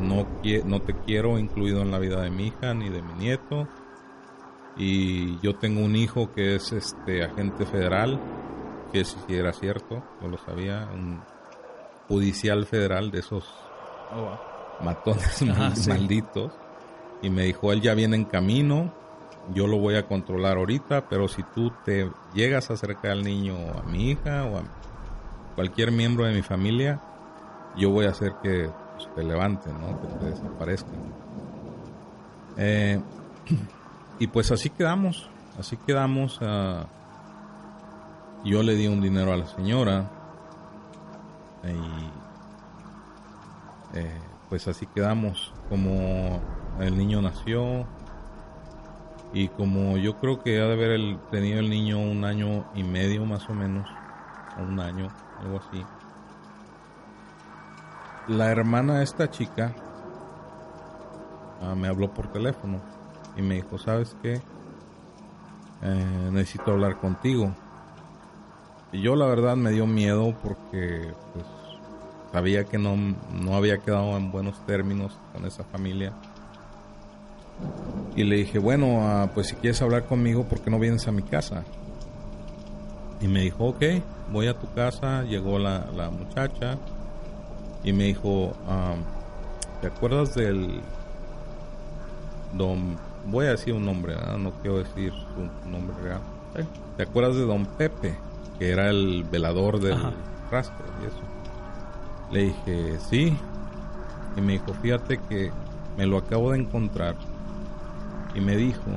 No, 0.00 0.26
no 0.64 0.80
te 0.80 0.94
quiero 0.94 1.36
incluido 1.36 1.82
en 1.82 1.90
la 1.90 1.98
vida 1.98 2.22
de 2.22 2.30
mi 2.30 2.46
hija 2.46 2.74
ni 2.74 2.88
de 2.88 3.02
mi 3.02 3.12
nieto 3.14 3.68
Y 4.76 5.38
yo 5.40 5.56
tengo 5.56 5.84
un 5.84 5.94
hijo 5.96 6.32
que 6.32 6.54
es 6.54 6.72
este 6.72 7.22
agente 7.24 7.66
federal, 7.66 8.20
que 8.92 9.04
si 9.04 9.18
era 9.28 9.52
cierto, 9.52 10.02
yo 10.22 10.28
lo 10.28 10.38
sabía, 10.38 10.88
un 10.94 11.20
judicial 12.08 12.66
federal 12.66 13.10
de 13.10 13.18
esos 13.18 13.44
oh, 14.14 14.38
matones 14.84 15.42
malditos. 15.86 16.52
Y 17.22 17.30
me 17.30 17.44
dijo, 17.44 17.72
él 17.72 17.80
ya 17.80 17.94
viene 17.94 18.16
en 18.16 18.24
camino, 18.24 18.92
yo 19.54 19.66
lo 19.66 19.78
voy 19.78 19.96
a 19.96 20.06
controlar 20.06 20.56
ahorita, 20.56 21.08
pero 21.08 21.28
si 21.28 21.42
tú 21.42 21.72
te 21.84 22.10
llegas 22.34 22.70
a 22.70 22.74
acercar 22.74 23.12
al 23.12 23.22
niño 23.22 23.54
o 23.56 23.78
a 23.78 23.82
mi 23.82 24.10
hija 24.10 24.44
o 24.44 24.58
a 24.58 24.62
cualquier 25.54 25.92
miembro 25.92 26.24
de 26.24 26.32
mi 26.32 26.42
familia, 26.42 27.00
yo 27.76 27.90
voy 27.90 28.06
a 28.06 28.10
hacer 28.10 28.34
que 28.42 28.70
pues, 28.96 29.08
te 29.14 29.22
levanten, 29.22 29.72
¿no? 29.80 30.00
que 30.00 30.06
te 30.18 30.24
desaparezcan. 30.26 30.94
Eh, 32.56 33.00
y 34.18 34.26
pues 34.26 34.50
así 34.50 34.70
quedamos, 34.70 35.28
así 35.58 35.76
quedamos. 35.76 36.40
Uh, 36.40 36.84
yo 38.44 38.62
le 38.62 38.74
di 38.74 38.88
un 38.88 39.00
dinero 39.00 39.32
a 39.32 39.36
la 39.36 39.46
señora 39.46 40.10
y 41.64 42.21
eh, 43.94 44.20
pues 44.48 44.68
así 44.68 44.86
quedamos. 44.86 45.52
Como 45.68 46.40
el 46.80 46.96
niño 46.96 47.22
nació 47.22 47.86
y 49.32 49.48
como 49.48 49.96
yo 49.96 50.18
creo 50.18 50.42
que 50.42 50.60
ha 50.60 50.66
de 50.66 50.72
haber 50.74 51.18
tenido 51.30 51.58
el 51.60 51.70
niño 51.70 51.98
un 51.98 52.24
año 52.24 52.64
y 52.74 52.82
medio 52.82 53.24
más 53.24 53.48
o 53.48 53.54
menos, 53.54 53.88
un 54.58 54.78
año, 54.78 55.08
algo 55.40 55.58
así. 55.58 55.84
La 58.28 58.50
hermana 58.50 58.98
de 58.98 59.04
esta 59.04 59.30
chica 59.30 59.72
uh, 61.62 61.74
me 61.74 61.88
habló 61.88 62.12
por 62.12 62.28
teléfono 62.28 62.80
y 63.36 63.42
me 63.42 63.56
dijo, 63.56 63.78
¿sabes 63.78 64.14
qué? 64.22 64.40
Eh, 65.82 66.28
necesito 66.30 66.72
hablar 66.72 66.98
contigo. 66.98 67.52
Y 68.92 69.00
yo 69.00 69.16
la 69.16 69.26
verdad 69.26 69.56
me 69.56 69.70
dio 69.70 69.86
miedo 69.86 70.34
porque 70.42 71.14
pues 71.32 71.46
sabía 72.32 72.64
que 72.64 72.78
no, 72.78 72.96
no 72.96 73.54
había 73.54 73.78
quedado 73.78 74.16
en 74.16 74.32
buenos 74.32 74.64
términos 74.66 75.12
con 75.32 75.44
esa 75.44 75.64
familia. 75.64 76.12
Y 78.16 78.24
le 78.24 78.36
dije, 78.36 78.58
bueno, 78.58 79.00
ah, 79.02 79.30
pues 79.34 79.48
si 79.48 79.56
quieres 79.56 79.80
hablar 79.82 80.04
conmigo, 80.06 80.44
¿por 80.44 80.60
qué 80.60 80.70
no 80.70 80.78
vienes 80.78 81.06
a 81.06 81.12
mi 81.12 81.22
casa? 81.22 81.64
Y 83.20 83.28
me 83.28 83.40
dijo, 83.40 83.66
ok, 83.66 83.82
voy 84.32 84.48
a 84.48 84.58
tu 84.58 84.72
casa. 84.72 85.22
Llegó 85.22 85.58
la, 85.58 85.86
la 85.94 86.10
muchacha 86.10 86.78
y 87.84 87.92
me 87.92 88.04
dijo, 88.04 88.54
ah, 88.68 88.94
¿te 89.80 89.86
acuerdas 89.86 90.34
del 90.34 90.80
don 92.54 92.96
voy 93.26 93.46
a 93.46 93.50
decir 93.50 93.74
un 93.74 93.84
nombre, 93.84 94.14
no 94.38 94.52
quiero 94.62 94.78
decir 94.78 95.12
su 95.12 95.68
nombre 95.68 95.96
real. 96.02 96.20
¿Te 96.96 97.02
acuerdas 97.04 97.36
de 97.36 97.46
Don 97.46 97.66
Pepe, 97.66 98.16
que 98.58 98.70
era 98.70 98.90
el 98.90 99.24
velador 99.24 99.80
del 99.80 99.98
rastro 100.50 100.84
y 101.02 101.06
eso? 101.06 101.41
Le 102.32 102.44
dije, 102.44 102.98
sí. 103.08 103.36
Y 104.36 104.40
me 104.40 104.52
dijo, 104.52 104.74
fíjate 104.74 105.18
que 105.28 105.52
me 105.96 106.06
lo 106.06 106.18
acabo 106.18 106.50
de 106.50 106.58
encontrar. 106.58 107.14
Y 108.34 108.40
me 108.40 108.56
dijo 108.56 108.90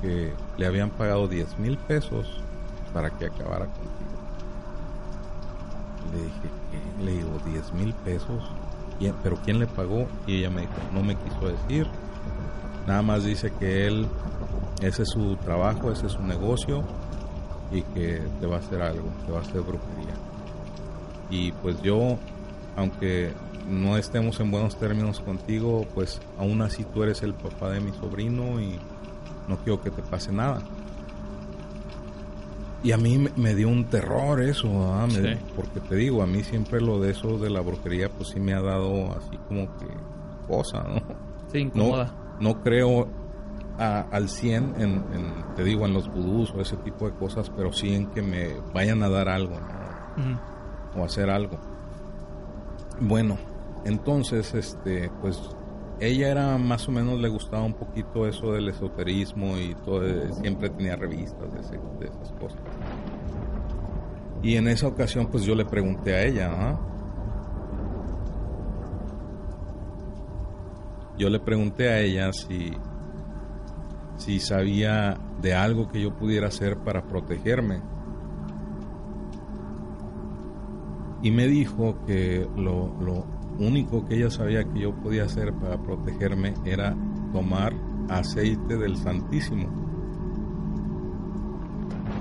que 0.00 0.32
le 0.56 0.66
habían 0.66 0.90
pagado 0.90 1.28
10 1.28 1.58
mil 1.58 1.76
pesos 1.76 2.40
para 2.92 3.10
que 3.10 3.26
acabara 3.26 3.66
contigo. 3.66 3.92
Le 6.12 6.22
dije, 6.22 6.50
¿qué? 6.70 7.04
Le 7.04 7.12
digo, 7.12 7.38
10 7.44 7.72
mil 7.74 7.94
pesos. 7.94 8.42
¿Pero 9.22 9.36
quién 9.44 9.58
le 9.58 9.66
pagó? 9.66 10.06
Y 10.26 10.38
ella 10.38 10.50
me 10.50 10.62
dijo, 10.62 10.72
no 10.92 11.02
me 11.02 11.14
quiso 11.16 11.48
decir 11.48 11.86
Nada 12.86 13.00
más 13.00 13.24
dice 13.24 13.50
que 13.58 13.86
él, 13.86 14.06
ese 14.82 15.04
es 15.04 15.08
su 15.08 15.36
trabajo, 15.36 15.90
ese 15.90 16.06
es 16.06 16.12
su 16.12 16.22
negocio 16.22 16.82
y 17.72 17.80
que 17.80 18.22
te 18.40 18.46
va 18.46 18.56
a 18.56 18.58
hacer 18.58 18.82
algo, 18.82 19.08
te 19.24 19.32
va 19.32 19.38
a 19.38 19.42
hacer 19.42 19.62
brujería. 19.62 20.14
Y 21.30 21.52
pues 21.52 21.80
yo, 21.80 22.18
aunque 22.76 23.32
no 23.68 23.96
estemos 23.96 24.40
en 24.40 24.50
buenos 24.50 24.76
términos 24.76 25.20
contigo, 25.20 25.86
pues 25.94 26.20
aún 26.38 26.62
así 26.62 26.84
tú 26.84 27.02
eres 27.02 27.22
el 27.22 27.34
papá 27.34 27.70
de 27.70 27.80
mi 27.80 27.92
sobrino 27.92 28.60
y 28.60 28.78
no 29.48 29.56
quiero 29.58 29.80
que 29.80 29.90
te 29.90 30.02
pase 30.02 30.32
nada. 30.32 30.62
Y 32.82 32.92
a 32.92 32.98
mí 32.98 33.28
me 33.36 33.54
dio 33.54 33.68
un 33.68 33.84
terror 33.86 34.42
eso, 34.42 34.68
porque 35.56 35.80
te 35.80 35.96
digo, 35.96 36.22
a 36.22 36.26
mí 36.26 36.44
siempre 36.44 36.82
lo 36.82 37.00
de 37.00 37.12
eso 37.12 37.38
de 37.38 37.48
la 37.48 37.60
brujería, 37.60 38.10
pues 38.10 38.28
sí 38.28 38.40
me 38.40 38.52
ha 38.52 38.60
dado 38.60 39.12
así 39.12 39.38
como 39.48 39.66
que 39.78 39.86
cosa, 40.46 40.82
¿no? 40.82 41.02
Sí, 41.50 41.60
incomoda 41.60 42.14
no 42.40 42.62
creo 42.62 43.08
al 43.78 44.28
100 44.28 44.74
en, 44.78 45.02
te 45.56 45.64
digo, 45.64 45.84
en 45.84 45.94
los 45.94 46.08
vudús 46.08 46.52
o 46.54 46.60
ese 46.60 46.76
tipo 46.76 47.06
de 47.06 47.16
cosas, 47.16 47.50
pero 47.50 47.72
sí 47.72 47.92
en 47.92 48.06
que 48.06 48.22
me 48.22 48.54
vayan 48.72 49.02
a 49.02 49.08
dar 49.08 49.28
algo 49.28 49.56
o 50.96 51.04
hacer 51.04 51.28
algo. 51.28 51.58
Bueno, 53.00 53.36
entonces, 53.84 54.54
este, 54.54 55.10
pues 55.20 55.40
ella 56.00 56.30
era 56.30 56.58
más 56.58 56.88
o 56.88 56.92
menos 56.92 57.20
le 57.20 57.28
gustaba 57.28 57.62
un 57.62 57.74
poquito 57.74 58.26
eso 58.26 58.52
del 58.52 58.68
esoterismo 58.68 59.56
y 59.58 59.74
todo, 59.84 60.02
siempre 60.34 60.70
tenía 60.70 60.96
revistas 60.96 61.52
de, 61.52 61.78
de 61.98 62.06
esas 62.06 62.32
cosas. 62.32 62.60
Y 64.42 64.56
en 64.56 64.68
esa 64.68 64.86
ocasión, 64.88 65.28
pues 65.28 65.44
yo 65.44 65.54
le 65.54 65.64
pregunté 65.64 66.14
a 66.14 66.22
ella, 66.22 66.50
¿ah? 66.52 66.80
yo 71.16 71.30
le 71.30 71.40
pregunté 71.40 71.88
a 71.88 72.00
ella 72.00 72.32
si, 72.32 72.72
si 74.16 74.40
sabía 74.40 75.16
de 75.40 75.54
algo 75.54 75.88
que 75.88 76.00
yo 76.00 76.14
pudiera 76.16 76.48
hacer 76.48 76.78
para 76.78 77.02
protegerme. 77.06 77.80
Y 81.24 81.30
me 81.30 81.48
dijo 81.48 81.96
que 82.06 82.46
lo, 82.54 82.94
lo 83.00 83.24
único 83.58 84.04
que 84.04 84.16
ella 84.16 84.30
sabía 84.30 84.62
que 84.62 84.80
yo 84.80 84.94
podía 84.94 85.24
hacer 85.24 85.54
para 85.54 85.82
protegerme 85.82 86.52
era 86.66 86.94
tomar 87.32 87.72
aceite 88.10 88.76
del 88.76 88.96
Santísimo. 88.96 89.66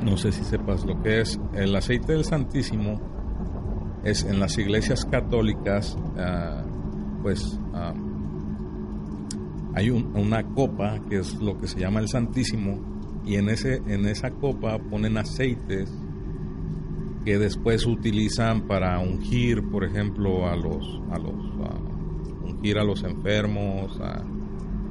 No 0.06 0.16
sé 0.16 0.32
si 0.32 0.46
sepas 0.46 0.86
lo 0.86 1.02
que 1.02 1.20
es. 1.20 1.38
El 1.54 1.76
aceite 1.76 2.14
del 2.14 2.24
Santísimo 2.24 2.98
es 4.06 4.24
en 4.24 4.40
las 4.40 4.58
iglesias 4.58 5.04
católicas, 5.04 5.98
ah, 6.18 6.64
pues 7.22 7.60
ah, 7.74 7.94
hay 9.76 9.90
una 9.90 10.44
copa 10.44 11.00
que 11.10 11.18
es 11.18 11.36
lo 11.42 11.58
que 11.58 11.68
se 11.68 11.82
llama 11.82 12.00
el 12.00 12.08
Santísimo 12.08 12.80
y 13.26 13.36
en, 13.36 13.50
ese, 13.50 13.82
en 13.86 14.06
esa 14.06 14.32
copa 14.32 14.78
ponen 14.78 15.18
aceites 15.18 15.92
que 17.24 17.38
después 17.38 17.86
utilizan 17.86 18.68
para 18.68 19.00
ungir, 19.00 19.64
por 19.70 19.84
ejemplo, 19.84 20.48
a 20.48 20.56
los, 20.56 21.02
a 21.12 21.18
los 21.18 21.36
ungir 22.44 22.78
a 22.78 22.84
los 22.84 23.04
enfermos, 23.04 24.00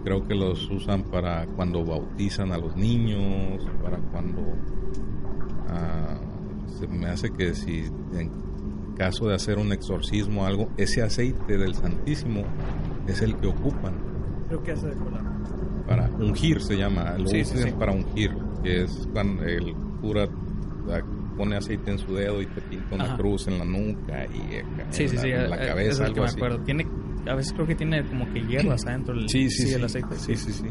creo 0.05 0.27
que 0.27 0.35
los 0.35 0.69
usan 0.71 1.05
para 1.05 1.47
cuando 1.47 1.85
bautizan 1.85 2.53
a 2.53 2.59
los 2.59 2.77
niños, 2.77 3.67
para 3.83 3.99
cuando 3.99 4.43
se 6.79 6.87
me 6.89 7.07
hace 7.07 7.31
que 7.31 7.55
si 7.55 7.85
en 8.15 8.31
caso 8.97 9.29
de 9.29 9.35
hacer 9.35 9.59
un 9.59 9.73
exorcismo 9.73 10.43
o 10.43 10.47
algo, 10.47 10.69
ese 10.77 11.03
aceite 11.03 11.57
del 11.57 11.75
Santísimo 11.75 12.43
es 13.07 13.23
el 13.23 13.37
que 13.37 13.49
ocupan. 13.49 13.95
Que 14.65 14.73
hace 14.73 14.89
de 14.89 14.97
Para 15.87 16.11
ungir 16.11 16.61
se 16.61 16.77
llama, 16.77 17.17
lo 17.19 17.27
sí, 17.27 17.43
para 17.79 17.93
ungir, 17.93 18.37
que 18.63 18.83
es 18.83 19.09
cuando 19.13 19.45
el 19.45 19.75
cura 20.01 20.29
pone 21.37 21.57
aceite 21.57 21.91
en 21.91 21.99
su 21.99 22.15
dedo 22.15 22.41
y 22.41 22.47
te 22.47 22.61
pinta 22.61 22.95
una 22.95 23.17
cruz 23.17 23.49
en 23.49 23.59
la 23.59 23.65
nuca 23.65 24.27
y 24.27 24.57
en, 24.57 25.51
la, 25.51 25.59
cabeza, 25.59 26.07
algo 26.07 26.25
así. 26.25 26.41
Tiene, 26.65 26.87
a 27.27 27.35
veces 27.35 27.53
creo 27.53 27.67
que 27.67 27.75
tiene 27.75 28.05
como 28.05 28.31
que 28.33 28.41
hierbas 28.41 28.87
adentro 28.87 29.15
del 29.15 29.29
sí, 29.29 29.51
sí, 29.51 29.73
el 29.73 29.85
aceite. 29.85 30.17
Sí, 30.17 30.37
sí, 30.37 30.53
sí. 30.53 30.69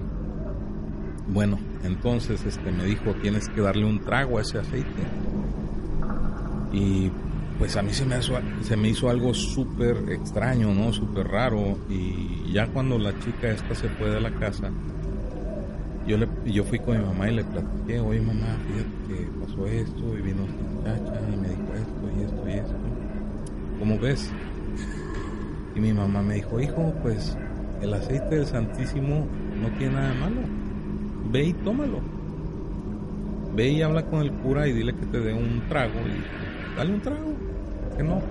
Bueno, 1.28 1.60
entonces 1.84 2.44
este 2.46 2.72
me 2.72 2.86
dijo, 2.86 3.14
tienes 3.22 3.48
que 3.50 3.62
darle 3.62 3.86
un 3.86 4.00
trago 4.00 4.38
a 4.38 4.42
ese 4.42 4.60
aceite. 4.60 5.04
Y 6.74 7.12
pues 7.58 7.76
a 7.78 7.82
mí 7.82 7.94
se 7.94 8.06
me, 8.06 8.18
hizo, 8.18 8.34
se 8.62 8.76
me 8.76 8.90
hizo 8.90 9.10
algo 9.10 9.34
súper 9.34 9.98
extraño, 10.10 10.74
¿no? 10.74 10.92
Súper 10.92 11.28
raro. 11.28 11.78
Y 11.90 12.52
ya 12.52 12.68
cuando 12.68 12.98
la 12.98 13.18
chica 13.20 13.50
esta 13.50 13.76
se 13.76 13.88
fue 13.90 14.10
de 14.10 14.20
la 14.20 14.32
casa, 14.32 14.72
yo, 16.08 16.18
le, 16.18 16.28
yo 16.46 16.64
fui 16.64 16.80
con 16.80 16.98
mi 16.98 17.06
mamá 17.06 17.30
y 17.30 17.36
le 17.36 17.44
platiqué, 17.44 18.00
oye 18.00 18.22
mamá, 18.22 18.58
fíjate 18.68 19.08
que 19.08 19.30
pasó 19.40 19.68
esto 19.68 20.18
y 20.18 20.22
vino 20.22 20.44
esta 20.46 20.64
muchacha 20.64 21.22
y 21.32 21.38
me 21.38 21.50
dijo 21.50 21.74
esto 21.76 22.18
y 22.18 22.24
esto 22.24 22.50
y 22.50 22.54
esto. 22.54 22.76
¿Cómo 23.80 24.00
ves? 24.00 24.32
Y 25.76 25.80
mi 25.80 25.94
mamá 25.94 26.22
me 26.22 26.36
dijo, 26.36 26.60
hijo, 26.60 26.94
pues 27.02 27.38
el 27.82 27.94
aceite 27.94 28.36
del 28.36 28.46
Santísimo 28.46 29.26
no 29.62 29.70
tiene 29.78 29.96
nada 29.96 30.10
de 30.10 30.20
malo. 30.20 30.42
Ve 31.32 31.46
y 31.46 31.54
tómalo. 31.54 32.00
Ve 33.56 33.70
y 33.70 33.82
habla 33.82 34.06
con 34.06 34.22
el 34.22 34.32
cura 34.32 34.68
y 34.68 34.74
dile 34.74 34.94
que 34.94 35.06
te 35.08 35.20
dé 35.20 35.34
un 35.34 35.62
trago 35.70 36.00
y 36.06 36.78
dale 36.78 36.94
un 36.94 37.02
trago 37.02 37.34
que 37.98 38.04
no? 38.04 38.22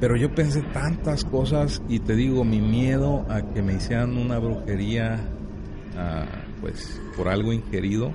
Pero 0.00 0.16
yo 0.16 0.34
pensé 0.34 0.62
tantas 0.62 1.24
cosas 1.24 1.82
y 1.88 2.00
te 2.00 2.14
digo, 2.14 2.44
mi 2.44 2.60
miedo 2.60 3.24
a 3.30 3.42
que 3.42 3.62
me 3.62 3.74
hicieran 3.74 4.16
una 4.18 4.38
brujería, 4.38 5.18
pues 6.60 7.00
por 7.16 7.28
algo 7.28 7.52
ingerido 7.52 8.12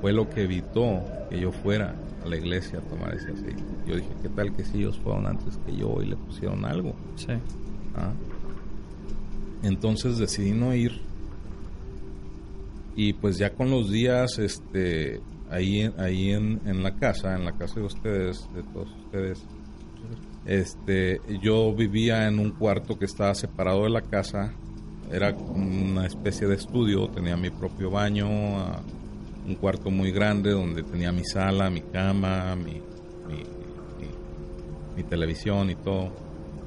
fue 0.00 0.12
lo 0.12 0.28
que 0.28 0.42
evitó 0.42 1.02
que 1.30 1.40
yo 1.40 1.50
fuera 1.50 1.94
a 2.22 2.28
la 2.28 2.36
iglesia 2.36 2.78
a 2.78 2.82
tomar 2.82 3.14
ese 3.14 3.32
aceite. 3.32 3.62
Yo 3.86 3.96
dije, 3.96 4.10
¿qué 4.22 4.28
tal 4.28 4.54
que 4.54 4.64
si 4.64 4.78
ellos 4.78 4.98
fueron 5.02 5.26
antes 5.26 5.58
que 5.64 5.74
yo 5.74 6.02
y 6.02 6.06
le 6.06 6.16
pusieron 6.16 6.64
algo? 6.64 6.94
Sí. 7.16 7.32
¿Ah? 7.96 8.12
Entonces 9.62 10.18
decidí 10.18 10.52
no 10.52 10.74
ir. 10.74 11.00
Y 12.94 13.14
pues 13.14 13.38
ya 13.38 13.54
con 13.54 13.70
los 13.70 13.90
días, 13.90 14.38
este, 14.38 15.22
ahí, 15.50 15.90
ahí 15.96 16.32
en, 16.32 16.60
en 16.66 16.82
la 16.82 16.94
casa, 16.96 17.34
en 17.34 17.46
la 17.46 17.52
casa 17.52 17.80
de 17.80 17.86
ustedes, 17.86 18.46
de 18.54 18.62
todos 18.64 18.90
ustedes, 19.04 19.42
este, 20.44 21.20
yo 21.40 21.72
vivía 21.72 22.26
en 22.26 22.38
un 22.38 22.50
cuarto 22.50 22.98
que 22.98 23.04
estaba 23.04 23.34
separado 23.34 23.84
de 23.84 23.90
la 23.90 24.02
casa. 24.02 24.52
Era 25.10 25.34
una 25.34 26.06
especie 26.06 26.46
de 26.46 26.56
estudio, 26.56 27.08
tenía 27.08 27.36
mi 27.36 27.50
propio 27.50 27.90
baño, 27.90 28.26
ah, 28.28 28.80
un 29.46 29.54
cuarto 29.56 29.90
muy 29.90 30.10
grande 30.10 30.50
donde 30.50 30.82
tenía 30.82 31.12
mi 31.12 31.24
sala, 31.24 31.70
mi 31.70 31.82
cama, 31.82 32.56
mi, 32.56 32.80
televisión 35.08 35.68
y 35.68 35.74
todo, 35.74 36.10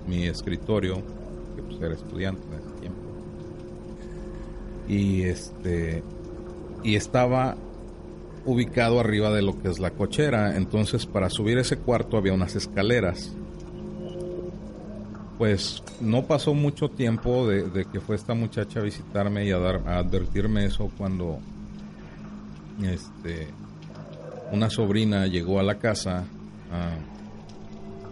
mi 0.08 0.28
escritorio, 0.28 1.02
que 1.56 1.64
pues 1.64 1.82
era 1.82 1.96
estudiante 1.96 2.46
en 2.48 2.54
ese 2.54 2.80
tiempo. 2.80 3.00
Y 4.90 5.22
este 5.24 6.04
y 6.84 6.96
estaba 6.96 7.56
ubicado 8.46 9.00
arriba 9.00 9.32
de 9.32 9.42
lo 9.42 9.60
que 9.60 9.70
es 9.70 9.80
la 9.80 9.92
cochera, 9.92 10.58
entonces 10.58 11.06
para 11.06 11.30
subir 11.30 11.58
ese 11.58 11.78
cuarto 11.78 12.18
había 12.18 12.34
unas 12.34 12.56
escaleras 12.56 13.32
pues 15.38 15.84
no 16.00 16.24
pasó 16.24 16.54
mucho 16.54 16.90
tiempo 16.90 17.48
de, 17.48 17.86
que 17.86 18.00
fue 18.00 18.16
esta 18.16 18.34
muchacha 18.34 18.80
a 18.80 18.84
visitarme 18.84 19.46
y 19.46 19.52
a, 19.52 19.60
dar, 19.60 19.82
a 19.86 19.98
advertirme 19.98 20.66
eso 20.66 20.92
cuando 20.98 21.40
este 22.82 23.48
una 24.52 24.70
sobrina 24.70 25.28
llegó 25.28 25.60
a 25.60 25.64
la 25.64 25.76
casa, 25.76 26.24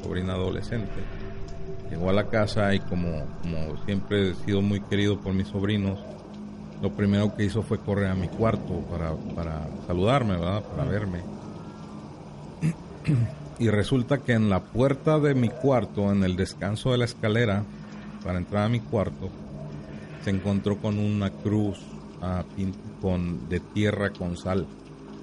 sobrina 0.01 0.33
adolescente, 0.33 0.91
llegó 1.89 2.09
a 2.09 2.13
la 2.13 2.27
casa 2.27 2.73
y 2.73 2.79
como, 2.79 3.25
como 3.41 3.85
siempre 3.85 4.31
he 4.31 4.35
sido 4.35 4.61
muy 4.61 4.81
querido 4.81 5.19
por 5.19 5.33
mis 5.33 5.47
sobrinos, 5.47 5.99
lo 6.81 6.91
primero 6.91 7.35
que 7.35 7.45
hizo 7.45 7.61
fue 7.61 7.77
correr 7.79 8.09
a 8.09 8.15
mi 8.15 8.27
cuarto 8.27 8.79
para, 8.89 9.13
para 9.35 9.67
saludarme, 9.87 10.33
¿verdad? 10.33 10.63
Para 10.63 10.85
verme. 10.85 11.19
Y 13.59 13.69
resulta 13.69 14.19
que 14.19 14.33
en 14.33 14.49
la 14.49 14.63
puerta 14.63 15.19
de 15.19 15.35
mi 15.35 15.49
cuarto, 15.49 16.11
en 16.11 16.23
el 16.23 16.35
descanso 16.35 16.91
de 16.91 16.97
la 16.97 17.05
escalera, 17.05 17.63
para 18.23 18.37
entrar 18.37 18.63
a 18.63 18.69
mi 18.69 18.79
cuarto, 18.79 19.29
se 20.23 20.29
encontró 20.29 20.77
con 20.77 20.97
una 20.97 21.29
cruz 21.29 21.79
uh, 22.21 23.01
con, 23.01 23.49
de 23.49 23.59
tierra 23.59 24.11
con 24.11 24.37
sal, 24.37 24.65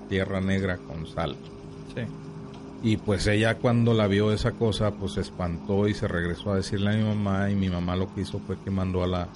tierra 0.08 0.40
negra 0.40 0.78
con 0.78 1.06
sal. 1.06 1.36
Sí. 1.94 2.02
Y 2.82 2.96
pues 2.96 3.26
ella 3.26 3.56
cuando 3.56 3.92
la 3.92 4.06
vio 4.06 4.32
esa 4.32 4.52
cosa, 4.52 4.90
pues 4.92 5.12
se 5.12 5.20
espantó 5.20 5.86
y 5.86 5.94
se 5.94 6.08
regresó 6.08 6.52
a 6.52 6.56
decirle 6.56 6.90
a 6.90 6.96
mi 6.96 7.04
mamá 7.04 7.50
y 7.50 7.54
mi 7.54 7.68
mamá 7.68 7.96
lo 7.96 8.12
que 8.14 8.22
hizo 8.22 8.38
fue 8.40 8.58
que 8.58 8.70
mandó 8.70 9.02
a 9.02 9.06
la, 9.06 9.28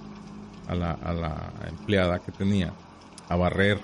a 0.66 0.74
la, 0.74 0.92
a 0.92 1.12
la 1.12 1.52
empleada 1.68 2.20
que 2.20 2.32
tenía 2.32 2.72
a 3.28 3.36
barrer 3.36 3.78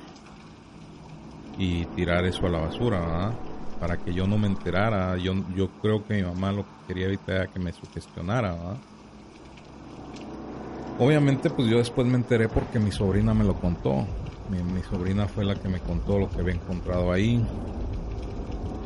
y 1.59 1.85
tirar 1.87 2.25
eso 2.25 2.46
a 2.46 2.51
la 2.51 2.59
basura, 2.59 3.01
¿verdad? 3.01 3.49
Para 3.80 3.96
que 3.96 4.12
yo 4.12 4.26
no 4.26 4.38
me 4.38 4.46
enterara. 4.46 5.16
Yo, 5.16 5.32
yo 5.56 5.70
creo 5.80 6.04
que 6.04 6.14
mi 6.14 6.22
mamá 6.22 6.52
lo 6.52 6.64
que 6.64 6.86
quería 6.88 7.06
evitar 7.06 7.36
era 7.36 7.46
que 7.46 7.58
me 7.58 7.72
sugestionara. 7.72 8.54
Obviamente, 10.98 11.48
pues 11.48 11.66
yo 11.66 11.78
después 11.78 12.06
me 12.06 12.16
enteré 12.16 12.48
porque 12.48 12.78
mi 12.78 12.92
sobrina 12.92 13.32
me 13.32 13.42
lo 13.42 13.54
contó. 13.54 14.06
Mi, 14.50 14.82
sobrina 14.82 15.26
fue 15.26 15.44
la 15.44 15.54
que 15.54 15.68
me 15.68 15.80
contó 15.80 16.18
lo 16.18 16.28
que 16.28 16.40
había 16.40 16.54
encontrado 16.54 17.10
ahí. 17.10 17.42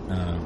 Ah, 0.09 0.37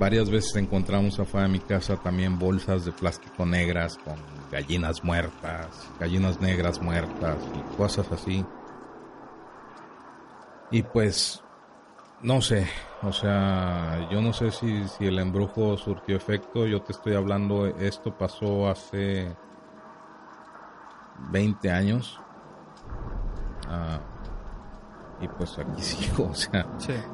varias 0.00 0.28
veces 0.28 0.56
encontramos 0.56 1.20
afuera 1.20 1.46
de 1.46 1.52
mi 1.52 1.60
casa 1.60 1.96
también 1.96 2.38
bolsas 2.38 2.84
de 2.84 2.92
plástico 2.92 3.46
negras 3.46 3.98
con 3.98 4.16
gallinas 4.50 5.04
muertas, 5.04 5.88
gallinas 6.00 6.40
negras 6.40 6.80
muertas 6.82 7.36
y 7.54 7.76
cosas 7.76 8.10
así. 8.10 8.44
Y 10.72 10.82
pues 10.82 11.42
no 12.22 12.40
sé, 12.40 12.66
o 13.02 13.12
sea, 13.12 14.08
yo 14.10 14.20
no 14.22 14.32
sé 14.32 14.50
si, 14.50 14.88
si 14.88 15.06
el 15.06 15.18
embrujo 15.18 15.76
surtió 15.76 16.16
efecto. 16.16 16.66
Yo 16.66 16.82
te 16.82 16.92
estoy 16.92 17.14
hablando, 17.14 17.66
esto 17.66 18.16
pasó 18.16 18.68
hace 18.68 19.36
20 21.30 21.70
años. 21.70 22.18
Ah, 23.68 24.00
y 25.20 25.28
pues 25.28 25.58
aquí 25.58 25.82
sigo, 25.82 26.28
o 26.30 26.34
sea, 26.34 26.66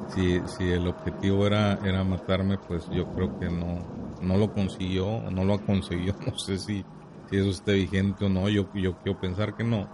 si, 0.07 0.41
si 0.45 0.71
el 0.71 0.87
objetivo 0.87 1.47
era, 1.47 1.73
era 1.83 2.03
matarme, 2.03 2.57
pues 2.57 2.89
yo 2.89 3.05
creo 3.13 3.37
que 3.39 3.49
no, 3.49 3.79
no 4.21 4.37
lo 4.37 4.53
consiguió, 4.53 5.29
no 5.29 5.43
lo 5.43 5.55
ha 5.55 5.59
conseguido. 5.59 6.15
No 6.25 6.37
sé 6.37 6.57
si, 6.57 6.85
si 7.29 7.37
eso 7.37 7.49
esté 7.49 7.73
vigente 7.73 8.25
o 8.25 8.29
no, 8.29 8.47
yo, 8.47 8.71
yo 8.73 8.95
quiero 8.97 9.19
pensar 9.19 9.53
que 9.55 9.63
no. 9.63 9.87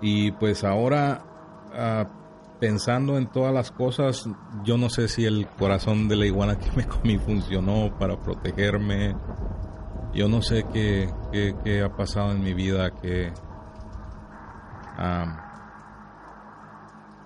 Y 0.00 0.32
pues 0.32 0.64
ahora... 0.64 1.22
Ah, 1.72 2.08
pensando 2.58 3.18
en 3.18 3.26
todas 3.26 3.52
las 3.52 3.70
cosas, 3.70 4.28
yo 4.64 4.78
no 4.78 4.88
sé 4.88 5.08
si 5.08 5.24
el 5.24 5.46
corazón 5.58 6.08
de 6.08 6.16
la 6.16 6.26
iguana 6.26 6.58
que 6.58 6.70
me 6.76 6.86
comí 6.86 7.18
funcionó 7.18 7.96
para 7.98 8.16
protegerme. 8.20 9.14
Yo 10.14 10.28
no 10.28 10.40
sé 10.40 10.64
qué, 10.72 11.12
qué, 11.32 11.82
ha 11.82 11.94
pasado 11.94 12.32
en 12.32 12.42
mi 12.42 12.54
vida 12.54 12.90
que, 12.90 13.32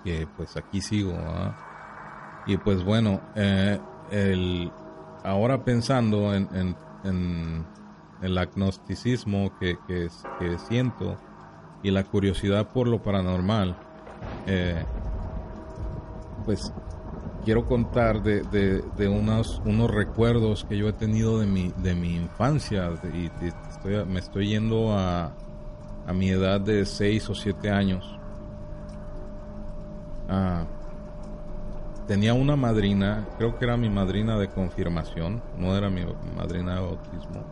que 0.03 0.27
pues 0.35 0.57
aquí 0.57 0.81
sigo. 0.81 1.13
Y 2.47 2.57
pues 2.57 2.83
bueno, 2.83 3.21
eh, 3.35 3.79
el, 4.09 4.71
ahora 5.23 5.63
pensando 5.63 6.33
en, 6.33 6.75
en, 7.03 7.65
el 8.21 8.37
agnosticismo 8.37 9.57
que, 9.57 9.77
que, 9.87 10.07
que, 10.37 10.57
siento 10.59 11.17
y 11.81 11.89
la 11.89 12.03
curiosidad 12.03 12.69
por 12.69 12.87
lo 12.87 13.01
paranormal, 13.01 13.75
eh, 14.45 14.85
pues 16.45 16.73
quiero 17.43 17.65
contar 17.65 18.21
de, 18.21 18.41
de, 18.43 19.07
unos, 19.07 19.61
unos 19.65 19.89
recuerdos 19.91 20.65
que 20.65 20.77
yo 20.77 20.87
he 20.87 20.93
tenido 20.93 21.39
de 21.39 21.47
mi, 21.47 21.73
de 21.77 21.95
mi 21.95 22.15
infancia 22.15 22.89
y 23.13 23.31
me 24.05 24.19
estoy 24.19 24.49
yendo 24.49 24.93
a, 24.93 25.33
a 26.05 26.13
mi 26.13 26.29
edad 26.29 26.61
de 26.61 26.85
6 26.85 27.29
o 27.29 27.35
7 27.35 27.69
años. 27.69 28.17
Ah, 30.29 30.65
tenía 32.07 32.33
una 32.33 32.55
madrina, 32.55 33.27
creo 33.37 33.57
que 33.57 33.65
era 33.65 33.77
mi 33.77 33.89
madrina 33.89 34.37
de 34.37 34.47
confirmación, 34.49 35.41
no 35.57 35.75
era 35.75 35.89
mi 35.89 36.05
madrina 36.35 36.75
de 36.75 36.81
bautismo, 36.81 37.43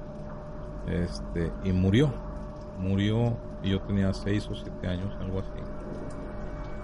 este, 0.87 1.51
y 1.63 1.71
murió, 1.71 2.13
murió 2.77 3.37
y 3.63 3.71
yo 3.71 3.81
tenía 3.81 4.13
6 4.13 4.47
o 4.49 4.55
7 4.55 4.87
años, 4.87 5.15
algo 5.19 5.39
así. 5.39 5.49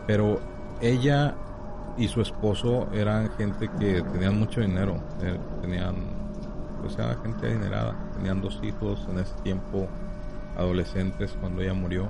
Pero 0.07 0.39
ella 0.81 1.35
y 1.97 2.07
su 2.07 2.21
esposo 2.21 2.87
eran 2.93 3.29
gente 3.37 3.69
que 3.79 4.01
tenían 4.01 4.37
mucho 4.37 4.61
dinero, 4.61 4.97
eh, 5.21 5.37
tenían, 5.61 5.95
pues 6.81 6.97
era 6.97 7.15
gente 7.15 7.47
adinerada, 7.47 7.95
tenían 8.15 8.41
dos 8.41 8.59
hijos 8.63 9.05
en 9.09 9.19
ese 9.19 9.33
tiempo, 9.43 9.87
adolescentes 10.57 11.35
cuando 11.39 11.61
ella 11.61 11.73
murió. 11.73 12.07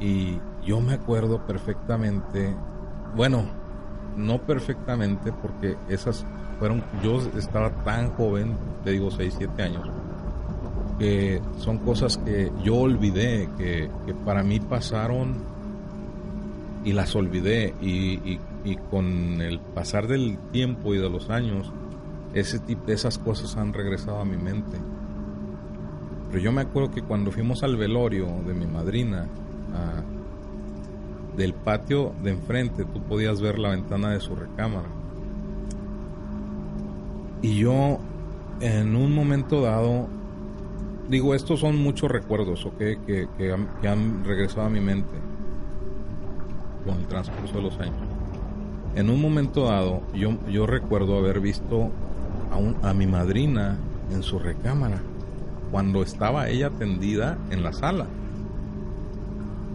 Y 0.00 0.38
yo 0.64 0.80
me 0.80 0.94
acuerdo 0.94 1.38
perfectamente, 1.46 2.54
bueno, 3.14 3.44
no 4.16 4.38
perfectamente 4.38 5.32
porque 5.32 5.76
esas 5.88 6.26
fueron, 6.58 6.82
yo 7.02 7.20
estaba 7.38 7.70
tan 7.84 8.10
joven, 8.14 8.56
te 8.84 8.90
digo 8.90 9.10
6, 9.10 9.34
7 9.38 9.62
años, 9.62 9.88
que 10.98 11.40
son 11.56 11.78
cosas 11.78 12.18
que 12.18 12.52
yo 12.62 12.76
olvidé, 12.76 13.48
que, 13.56 13.90
que 14.04 14.14
para 14.14 14.42
mí 14.42 14.60
pasaron 14.60 15.51
y 16.84 16.92
las 16.92 17.14
olvidé. 17.14 17.74
Y, 17.80 18.38
con 18.90 19.40
el 19.40 19.58
pasar 19.58 20.06
del 20.06 20.38
tiempo 20.52 20.94
y 20.94 20.98
de 20.98 21.10
los 21.10 21.30
años 21.30 21.72
ese 22.32 22.60
tipo 22.60 22.92
esas 22.92 23.18
cosas 23.18 23.56
han 23.56 23.72
regresado 23.72 24.20
a 24.20 24.24
mi 24.24 24.36
mente. 24.36 24.78
Pero 26.30 26.42
yo 26.42 26.52
me 26.52 26.62
acuerdo 26.62 26.90
que 26.92 27.02
cuando 27.02 27.32
fuimos 27.32 27.62
al 27.62 27.76
velorio 27.76 28.26
de 28.46 28.54
mi 28.54 28.66
madrina 28.66 29.26
del 31.36 31.54
patio 31.54 32.12
de 32.22 32.30
enfrente 32.30 32.84
tú 32.84 33.02
podías 33.02 33.40
ver 33.40 33.58
la 33.58 33.70
ventana 33.70 34.10
de 34.10 34.20
su 34.20 34.36
recámara. 34.36 34.88
Y 37.42 37.56
yo 37.56 37.98
en 38.60 38.94
un 38.94 39.12
momento 39.12 39.60
dado 39.60 40.06
digo 41.08 41.34
estos 41.34 41.60
son 41.60 41.76
muchos 41.76 42.10
recuerdos 42.10 42.64
¿ok? 42.64 42.78
que, 42.78 43.28
que 43.36 43.88
han 43.88 44.24
regresado 44.24 44.68
a 44.68 44.70
mi 44.70 44.80
mente 44.80 45.31
con 46.84 46.98
el 46.98 47.06
transcurso 47.06 47.56
de 47.56 47.62
los 47.62 47.78
años. 47.78 47.94
En 48.94 49.08
un 49.10 49.20
momento 49.20 49.64
dado, 49.64 50.02
yo, 50.14 50.38
yo 50.50 50.66
recuerdo 50.66 51.16
haber 51.16 51.40
visto 51.40 51.90
a, 52.82 52.90
a 52.90 52.94
mi 52.94 53.06
madrina 53.06 53.78
en 54.10 54.22
su 54.22 54.38
recámara, 54.38 55.00
cuando 55.70 56.02
estaba 56.02 56.48
ella 56.48 56.70
tendida 56.70 57.38
en 57.50 57.62
la 57.62 57.72
sala. 57.72 58.06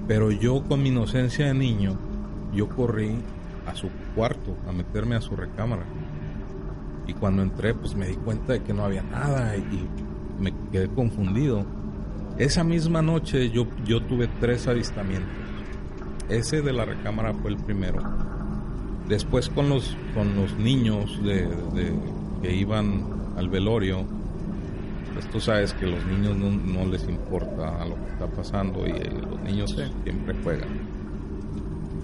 Pero 0.08 0.32
yo 0.32 0.64
con 0.64 0.84
mi 0.84 0.90
inocencia 0.90 1.48
de 1.48 1.54
niño, 1.54 1.98
yo 2.54 2.70
corrí 2.70 3.18
a 3.66 3.76
su 3.76 3.90
cuarto, 4.16 4.56
a 4.68 4.72
meterme 4.72 5.16
a 5.16 5.22
su 5.22 5.36
recámara. 5.36 5.84
Y 7.08 7.14
cuando 7.14 7.42
entré, 7.42 7.74
pues 7.74 7.96
me 7.96 8.08
di 8.08 8.16
cuenta 8.16 8.54
de 8.54 8.62
que 8.62 8.74
no 8.74 8.86
había 8.86 9.02
nada 9.02 9.56
y 9.58 9.88
me 10.40 10.54
quedé 10.72 10.88
confundido. 10.90 11.66
Esa 12.38 12.64
misma 12.64 13.02
noche 13.02 13.50
yo, 13.50 13.66
yo 13.86 14.02
tuve 14.04 14.30
tres 14.40 14.68
avistamientos. 14.68 15.47
Ese 16.30 16.62
de 16.62 16.74
la 16.74 16.86
recámara 16.86 17.34
fue 17.34 17.52
el 17.52 17.58
primero. 17.58 18.02
Después 19.08 19.50
con 19.50 19.70
los, 19.70 19.96
con 20.14 20.36
los 20.36 20.58
niños 20.58 21.24
de, 21.24 21.48
que 22.42 22.54
iban 22.54 23.06
al 23.38 23.48
velorio, 23.48 24.04
pues 25.14 25.30
tú 25.30 25.40
sabes 25.40 25.74
que 25.74 25.86
los 25.88 26.06
niños 26.06 26.36
no, 26.36 26.86
les 26.86 27.08
importa 27.08 27.86
lo 27.86 27.96
que 27.96 28.12
está 28.12 28.28
pasando 28.28 28.86
y 28.86 28.92
los 28.92 29.42
niños 29.42 29.74
siempre 30.04 30.36
juegan. 30.44 30.70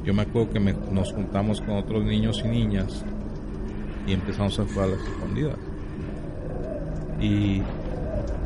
Yo 0.06 0.14
me 0.14 0.22
acuerdo 0.22 0.52
que 0.52 0.60
nos 0.60 1.12
juntamos 1.12 1.60
con 1.62 1.78
otros 1.78 2.04
niños 2.06 2.42
y 2.46 2.48
niñas 2.48 3.04
y 4.08 4.14
empezamos 4.14 4.58
a 4.60 4.64
jugar 4.66 4.90
a 4.90 4.92
las 4.94 5.02
escondidas. 5.02 5.58
Y 7.20 7.62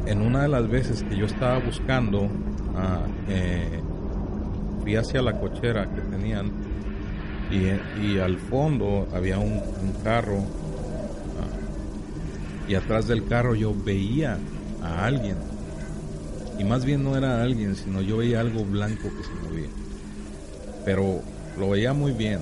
en 0.07 0.21
una 0.21 0.43
de 0.43 0.47
las 0.47 0.67
veces 0.67 1.03
que 1.03 1.15
yo 1.15 1.25
estaba 1.25 1.59
buscando, 1.59 2.27
ah, 2.75 3.01
eh, 3.27 3.81
hacia 4.95 5.21
la 5.21 5.39
cochera 5.39 5.89
que 5.93 6.01
tenían 6.01 6.51
y, 7.49 8.19
al 8.19 8.37
fondo 8.37 9.07
había 9.13 9.39
un, 9.39 9.61
carro. 10.03 10.39
Ah, 11.39 12.69
y 12.69 12.75
atrás 12.75 13.07
del 13.07 13.25
carro 13.25 13.55
yo 13.55 13.73
veía 13.73 14.37
a 14.83 15.05
alguien. 15.05 15.37
Y 16.59 16.63
más 16.63 16.85
bien 16.85 17.03
no 17.03 17.15
era 17.15 17.41
alguien 17.41 17.75
sino 17.75 18.01
yo 18.01 18.17
veía 18.17 18.39
algo 18.41 18.65
blanco 18.65 19.03
que 19.03 19.23
se 19.23 19.33
movía. 19.47 19.69
Pero 20.83 21.21
lo 21.57 21.69
veía 21.69 21.93
muy 21.93 22.11
bien. 22.11 22.39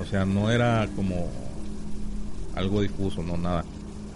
O 0.00 0.04
sea 0.04 0.24
no 0.24 0.50
era 0.50 0.88
como 0.96 1.28
algo 2.54 2.80
difuso 2.80 3.22
no 3.22 3.36
nada. 3.36 3.64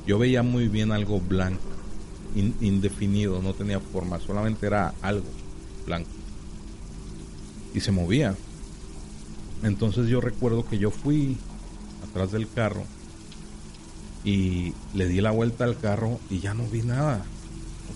Yo 0.06 0.18
veía 0.18 0.42
muy 0.42 0.68
bien 0.68 0.92
algo 0.92 1.20
blanco 1.20 1.74
indefinido 2.34 3.40
no 3.40 3.54
tenía 3.54 3.78
forma 3.78 4.18
solamente 4.18 4.66
era 4.66 4.92
algo 5.02 5.28
blanco 5.86 6.10
y 7.74 7.80
se 7.80 7.92
movía 7.92 8.34
entonces 9.64 10.08
yo 10.08 10.20
recuerdo 10.20 10.66
que 10.66 10.78
yo 10.78 10.90
fui 10.90 11.38
atrás 12.06 12.32
del 12.32 12.48
carro 12.48 12.84
y 14.24 14.74
le 14.92 15.08
di 15.08 15.22
la 15.22 15.30
vuelta 15.30 15.64
al 15.64 15.78
carro 15.78 16.20
y 16.28 16.40
ya 16.40 16.52
no 16.52 16.64
vi 16.66 16.82
nada. 16.82 17.24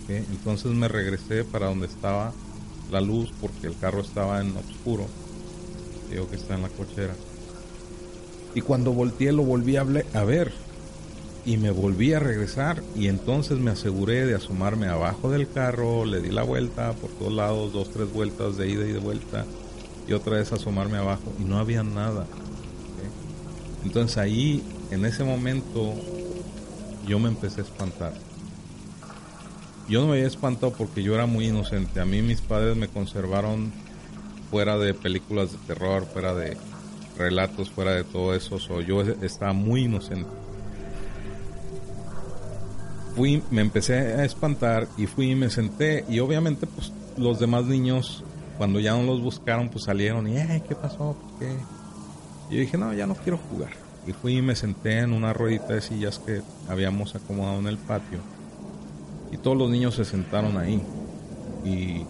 Entonces 0.09 0.73
me 0.73 0.89
regresé 0.89 1.45
para 1.45 1.67
donde 1.67 1.87
estaba 1.87 2.33
la 2.91 3.03
luz 3.03 3.31
porque 3.39 3.67
el 3.67 3.77
carro 3.77 4.01
estaba 4.01 4.41
en 4.41 4.57
oscuro. 4.57 5.07
Digo 6.11 6.29
que 6.31 6.37
está 6.37 6.55
en 6.55 6.63
la 6.63 6.71
cochera. 6.71 7.15
Y 8.55 8.63
cuando 8.63 8.93
volteé 8.93 9.33
lo 9.33 9.43
volví 9.43 9.77
a, 9.77 9.83
a 10.15 10.25
ver 10.25 10.55
y 11.45 11.59
me 11.59 11.71
volví 11.71 12.15
a 12.15 12.19
regresar 12.19 12.83
y 12.97 13.09
entonces 13.09 13.59
me 13.59 13.73
aseguré 13.73 14.25
de 14.25 14.35
asomarme 14.35 14.87
abajo 14.87 15.31
del 15.31 15.51
carro, 15.51 16.07
le 16.07 16.23
di 16.23 16.31
la 16.31 16.45
vuelta 16.45 16.95
por 16.95 17.11
todos 17.11 17.33
lados, 17.33 17.75
dos, 17.75 17.91
tres 17.91 18.11
vueltas 18.11 18.57
de 18.57 18.71
ida 18.71 18.87
y 18.87 18.93
de 18.93 19.01
vuelta 19.01 19.45
y 20.09 20.13
otra 20.15 20.37
vez 20.37 20.53
asomarme 20.53 20.99
abajo 20.99 21.33
y 21.39 21.45
no 21.45 21.59
había 21.59 21.83
nada. 21.83 22.27
Entonces 23.85 24.19
ahí, 24.19 24.63
en 24.91 25.05
ese 25.05 25.23
momento, 25.23 25.95
yo 27.07 27.19
me 27.19 27.29
empecé 27.29 27.61
a 27.61 27.65
espantar. 27.65 28.13
Yo 29.89 30.01
no 30.01 30.09
me 30.09 30.13
había 30.15 30.27
espantado 30.27 30.73
porque 30.73 31.03
yo 31.03 31.15
era 31.15 31.27
muy 31.27 31.47
inocente. 31.47 32.01
A 32.01 32.05
mí 32.05 32.21
mis 32.23 32.41
padres 32.41 32.77
me 32.77 32.89
conservaron 32.89 33.73
fuera 34.51 34.79
de 34.79 34.95
películas 34.95 35.53
de 35.53 35.59
terror, 35.59 36.07
fuera 36.07 36.35
de 36.35 36.57
relatos, 37.17 37.71
fuera 37.71 37.93
de 37.93 38.05
todo 38.05 38.35
eso. 38.35 38.59
yo 38.81 39.03
estaba 39.03 39.53
muy 39.53 39.85
inocente. 39.85 40.29
Fui, 43.15 43.43
me 43.51 43.63
empecé 43.63 43.95
a 43.95 44.25
espantar 44.25 44.87
y 44.97 45.07
fui 45.07 45.33
y 45.33 45.35
me 45.35 45.51
senté 45.51 46.05
y 46.09 46.21
obviamente 46.21 46.67
pues 46.67 46.93
los 47.17 47.41
demás 47.41 47.65
niños 47.65 48.23
cuando 48.59 48.81
ya 48.81 48.93
no 48.93 49.05
los 49.05 49.23
buscaron, 49.23 49.69
pues 49.69 49.85
salieron 49.85 50.27
y, 50.27 50.37
eh, 50.37 50.63
¿qué 50.69 50.75
pasó? 50.75 51.17
qué? 51.39 51.57
Y 52.51 52.55
yo 52.55 52.61
dije, 52.61 52.77
no, 52.77 52.93
ya 52.93 53.07
no 53.07 53.15
quiero 53.15 53.39
jugar. 53.39 53.71
Y 54.07 54.13
fui 54.13 54.39
y 54.39 54.43
me 54.43 54.57
senté 54.57 54.99
en 54.99 55.13
una 55.13 55.33
ruedita 55.33 55.75
de 55.75 55.81
sillas 55.81 56.19
que 56.19 56.43
habíamos 56.69 57.15
acomodado 57.15 57.61
en 57.61 57.69
el 57.69 57.79
patio. 57.79 58.19
Y 59.31 59.37
todos 59.37 59.57
los 59.57 59.71
niños 59.71 59.95
se 59.95 60.05
sentaron 60.05 60.57
ahí. 60.57 60.83
Y 61.65 62.05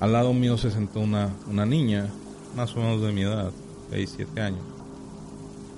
al 0.00 0.12
lado 0.12 0.34
mío 0.34 0.58
se 0.58 0.70
sentó 0.70 1.00
una, 1.00 1.30
una 1.48 1.64
niña, 1.64 2.08
más 2.54 2.74
o 2.76 2.80
menos 2.80 3.00
de 3.00 3.12
mi 3.12 3.22
edad, 3.22 3.50
6, 3.90 4.14
7 4.16 4.40
años. 4.40 4.62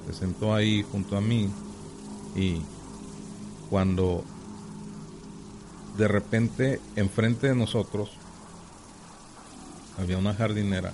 Se 0.07 0.15
sentó 0.15 0.55
ahí 0.55 0.85
junto 0.91 1.17
a 1.17 1.21
mí. 1.21 1.51
Y 2.35 2.63
cuando 3.71 4.25
de 5.99 6.09
repente 6.09 6.81
enfrente 6.97 7.49
de 7.49 7.55
nosotros 7.55 8.13
había 9.99 10.19
una 10.19 10.35
jardinera 10.35 10.93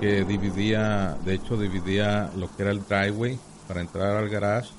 que 0.00 0.24
dividía, 0.24 1.16
de 1.24 1.34
hecho 1.34 1.56
dividía 1.56 2.30
lo 2.36 2.54
que 2.54 2.62
era 2.62 2.70
el 2.70 2.86
driveway 2.86 3.38
para 3.66 3.80
entrar 3.80 4.16
al 4.16 4.28
garage 4.28 4.70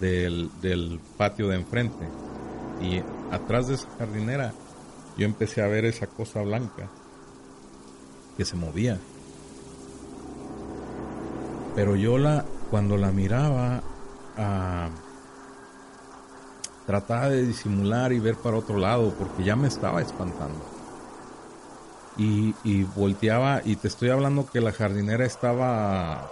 del, 0.00 1.00
patio 1.16 1.48
de 1.48 1.56
enfrente. 1.56 2.06
Y 2.80 3.02
atrás 3.34 3.68
de 3.68 3.74
esa 3.74 3.88
jardinera 3.98 4.52
yo 5.18 5.26
empecé 5.26 5.62
a 5.62 5.66
ver 5.66 5.84
esa 5.84 6.06
cosa 6.06 6.42
blanca 6.42 6.88
que 8.36 8.44
se 8.44 8.54
movía. 8.54 8.98
Pero 11.74 11.96
yo 11.96 12.16
la, 12.18 12.44
cuando 12.70 12.96
la 12.96 13.10
miraba, 13.10 13.82
ah, 14.36 14.90
trataba 16.86 17.30
de 17.30 17.44
disimular 17.44 18.12
y 18.12 18.20
ver 18.20 18.36
para 18.36 18.58
otro 18.58 18.78
lado 18.78 19.12
porque 19.18 19.42
ya 19.42 19.56
me 19.56 19.66
estaba 19.66 20.00
espantando 20.00 20.75
y, 22.18 22.82
volteaba 22.94 23.60
y 23.64 23.76
te 23.76 23.88
estoy 23.88 24.10
hablando 24.10 24.46
que 24.46 24.60
la 24.60 24.72
jardinera 24.72 25.26
estaba 25.26 26.30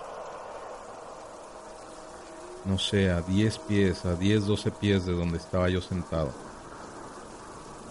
no 2.64 2.78
sé, 2.78 3.10
a 3.10 3.20
10 3.20 3.58
pies, 3.58 4.04
a 4.06 4.14
10, 4.14 4.46
12 4.46 4.70
pies 4.70 5.04
de 5.04 5.12
donde 5.12 5.36
estaba 5.36 5.68
yo 5.68 5.82
sentado. 5.82 6.32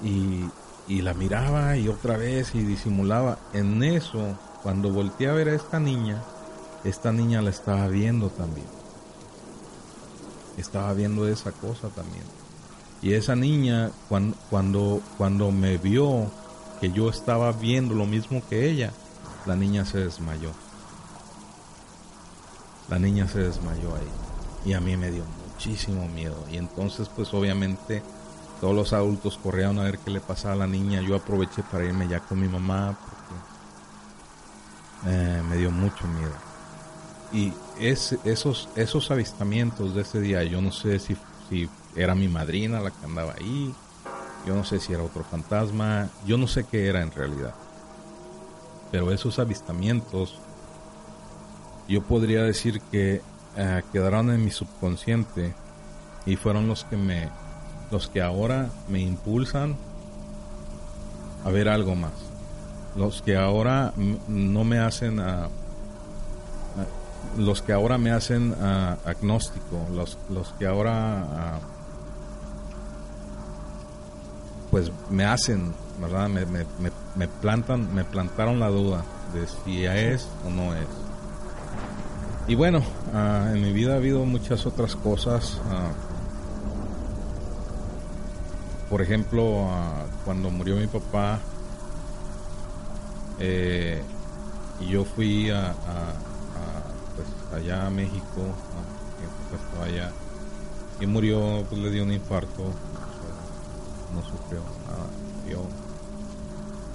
Y, 0.03 0.45
y 0.87 1.01
la 1.03 1.13
miraba 1.13 1.77
y 1.77 1.87
otra 1.87 2.17
vez 2.17 2.55
y 2.55 2.63
disimulaba. 2.63 3.37
En 3.53 3.83
eso, 3.83 4.35
cuando 4.63 4.91
volteé 4.91 5.29
a 5.29 5.33
ver 5.33 5.49
a 5.49 5.53
esta 5.53 5.79
niña, 5.79 6.23
esta 6.83 7.11
niña 7.11 7.43
la 7.43 7.51
estaba 7.51 7.87
viendo 7.87 8.29
también. 8.29 8.65
Estaba 10.57 10.91
viendo 10.93 11.27
esa 11.27 11.51
cosa 11.51 11.89
también. 11.89 12.23
Y 13.01 13.13
esa 13.13 13.35
niña, 13.35 13.91
cuando, 14.09 14.35
cuando, 14.49 15.01
cuando 15.17 15.51
me 15.51 15.77
vio, 15.77 16.31
que 16.83 16.91
yo 16.91 17.09
estaba 17.09 17.49
viendo 17.53 17.95
lo 17.95 18.05
mismo 18.05 18.43
que 18.49 18.69
ella, 18.69 18.91
la 19.45 19.55
niña 19.55 19.85
se 19.85 19.99
desmayó. 19.99 20.51
La 22.89 22.99
niña 22.99 23.25
se 23.25 23.39
desmayó 23.39 23.95
ahí. 23.95 24.09
Y 24.65 24.73
a 24.73 24.81
mí 24.81 24.97
me 24.97 25.09
dio 25.09 25.23
muchísimo 25.47 26.09
miedo. 26.09 26.35
Y 26.51 26.57
entonces 26.57 27.07
pues 27.07 27.33
obviamente 27.33 28.03
todos 28.59 28.75
los 28.75 28.91
adultos 28.91 29.39
corrieron 29.41 29.79
a 29.79 29.83
ver 29.83 29.97
qué 29.99 30.11
le 30.11 30.19
pasaba 30.19 30.55
a 30.55 30.57
la 30.57 30.67
niña. 30.67 30.99
Yo 30.99 31.15
aproveché 31.15 31.63
para 31.63 31.85
irme 31.85 32.09
ya 32.09 32.19
con 32.19 32.41
mi 32.41 32.49
mamá 32.49 32.97
porque 32.99 35.15
eh, 35.15 35.41
me 35.49 35.55
dio 35.55 35.71
mucho 35.71 36.05
miedo. 36.05 36.35
Y 37.31 37.53
es, 37.79 38.17
esos, 38.25 38.67
esos 38.75 39.09
avistamientos 39.09 39.95
de 39.95 40.01
ese 40.01 40.19
día, 40.19 40.43
yo 40.43 40.61
no 40.61 40.73
sé 40.73 40.99
si, 40.99 41.15
si 41.49 41.69
era 41.95 42.13
mi 42.13 42.27
madrina 42.27 42.81
la 42.81 42.91
que 42.91 43.05
andaba 43.05 43.35
ahí, 43.39 43.73
yo 44.45 44.55
no 44.55 44.63
sé 44.63 44.79
si 44.79 44.93
era 44.93 45.03
otro 45.03 45.23
fantasma, 45.23 46.09
yo 46.25 46.37
no 46.37 46.47
sé 46.47 46.65
qué 46.65 46.87
era 46.87 47.01
en 47.01 47.11
realidad. 47.11 47.53
Pero 48.91 49.11
esos 49.11 49.39
avistamientos, 49.39 50.39
yo 51.87 52.03
podría 52.03 52.43
decir 52.43 52.81
que 52.91 53.21
eh, 53.55 53.81
quedaron 53.91 54.29
en 54.31 54.43
mi 54.43 54.51
subconsciente 54.51 55.53
y 56.25 56.35
fueron 56.35 56.67
los 56.67 56.83
que 56.85 56.97
me, 56.97 57.29
los 57.91 58.07
que 58.07 58.21
ahora 58.21 58.69
me 58.89 58.99
impulsan 58.99 59.75
a 61.43 61.49
ver 61.49 61.69
algo 61.69 61.95
más. 61.95 62.13
Los 62.95 63.21
que 63.21 63.35
ahora 63.37 63.93
no 64.27 64.63
me 64.63 64.79
hacen 64.79 65.19
a, 65.19 65.49
los 67.37 67.61
que 67.61 67.73
ahora 67.73 67.97
me 67.97 68.11
hacen 68.11 68.53
agnóstico, 69.05 69.87
los, 69.91 70.17
los 70.29 70.53
que 70.53 70.67
ahora 70.67 71.59
pues 74.73 74.91
me 75.11 75.23
hacen, 75.23 75.71
¿verdad? 76.01 76.27
Me, 76.29 76.47
me, 76.47 76.65
me, 77.15 77.27
plantan, 77.27 77.93
me 77.93 78.03
plantaron 78.03 78.59
la 78.59 78.69
duda 78.69 79.03
de 79.31 79.45
si 79.45 79.85
es 79.85 80.27
o 80.43 80.49
no 80.49 80.73
es. 80.73 80.87
Y 82.47 82.55
bueno, 82.55 82.81
ah, 83.13 83.51
en 83.53 83.61
mi 83.61 83.71
vida 83.71 83.93
ha 83.93 83.97
habido 83.97 84.25
muchas 84.25 84.65
otras 84.65 84.95
cosas. 84.95 85.61
Ah, 85.69 85.91
por 88.89 89.03
ejemplo, 89.03 89.67
ah, 89.69 90.07
cuando 90.25 90.49
murió 90.49 90.75
mi 90.75 90.87
papá, 90.87 91.39
Eh, 93.39 94.01
yo 94.89 95.03
fui 95.03 95.49
a, 95.49 95.73
pues, 97.15 97.27
allá 97.61 97.87
a 97.87 97.89
México, 97.89 98.41
estaba 99.53 99.85
allá, 99.85 100.11
y 101.01 101.05
murió, 101.07 101.65
pues 101.69 101.81
le 101.81 101.91
dio 101.91 102.03
un 102.03 102.13
infarto, 102.13 102.63
no 104.13 104.21
sufrió 104.21 104.61
nada, 104.87 105.07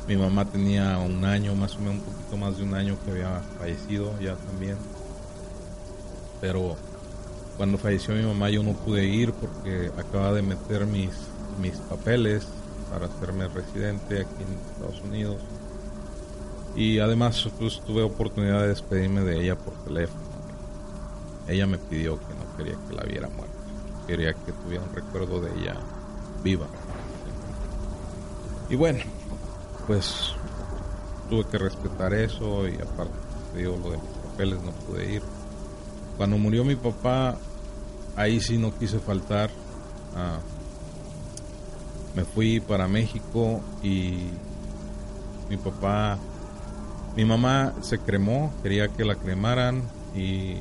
Mi 0.06 0.16
mamá 0.16 0.44
tenía 0.46 0.98
un 0.98 1.24
año, 1.24 1.54
más 1.54 1.76
o 1.76 1.80
menos 1.80 1.96
un 1.96 2.00
poquito 2.00 2.36
más 2.36 2.56
de 2.56 2.64
un 2.64 2.74
año 2.74 2.96
que 3.04 3.10
había 3.10 3.40
fallecido 3.58 4.18
ya 4.20 4.36
también. 4.36 4.76
Pero 6.40 6.76
cuando 7.56 7.76
falleció 7.76 8.14
mi 8.14 8.22
mamá 8.22 8.48
yo 8.50 8.62
no 8.62 8.72
pude 8.72 9.04
ir 9.04 9.32
porque 9.32 9.90
acaba 9.98 10.32
de 10.32 10.42
meter 10.42 10.86
mis, 10.86 11.10
mis 11.60 11.76
papeles 11.76 12.46
para 12.90 13.06
hacerme 13.06 13.48
residente 13.48 14.20
aquí 14.20 14.42
en 14.42 14.72
Estados 14.72 15.00
Unidos. 15.02 15.36
Y 16.76 17.00
además 17.00 17.48
pues, 17.58 17.80
tuve 17.80 18.02
oportunidad 18.02 18.60
de 18.62 18.68
despedirme 18.68 19.22
de 19.22 19.42
ella 19.42 19.56
por 19.56 19.74
teléfono. 19.84 20.22
Ella 21.48 21.66
me 21.66 21.78
pidió 21.78 22.18
que 22.18 22.34
no 22.34 22.56
quería 22.56 22.78
que 22.88 22.94
la 22.94 23.02
viera 23.02 23.28
muerta. 23.28 23.54
Quería 24.06 24.32
que 24.34 24.52
tuviera 24.52 24.84
un 24.84 24.94
recuerdo 24.94 25.40
de 25.40 25.50
ella 25.60 25.76
viva. 26.44 26.66
Y 28.70 28.76
bueno, 28.76 29.00
pues 29.86 30.34
tuve 31.30 31.44
que 31.44 31.58
respetar 31.58 32.12
eso 32.12 32.68
y 32.68 32.74
aparte, 32.74 33.14
digo, 33.56 33.76
lo 33.82 33.90
de 33.90 33.96
mis 33.98 34.10
papeles 34.30 34.62
no 34.62 34.72
pude 34.72 35.14
ir. 35.14 35.22
Cuando 36.16 36.36
murió 36.36 36.64
mi 36.64 36.76
papá, 36.76 37.36
ahí 38.16 38.40
sí 38.40 38.58
no 38.58 38.76
quise 38.76 38.98
faltar. 38.98 39.50
Ah, 40.14 40.38
me 42.14 42.24
fui 42.24 42.60
para 42.60 42.88
México 42.88 43.60
y 43.82 44.30
mi 45.48 45.56
papá, 45.56 46.18
mi 47.16 47.24
mamá 47.24 47.74
se 47.80 47.98
cremó, 47.98 48.52
quería 48.62 48.88
que 48.88 49.04
la 49.04 49.14
cremaran 49.14 49.82
y 50.14 50.56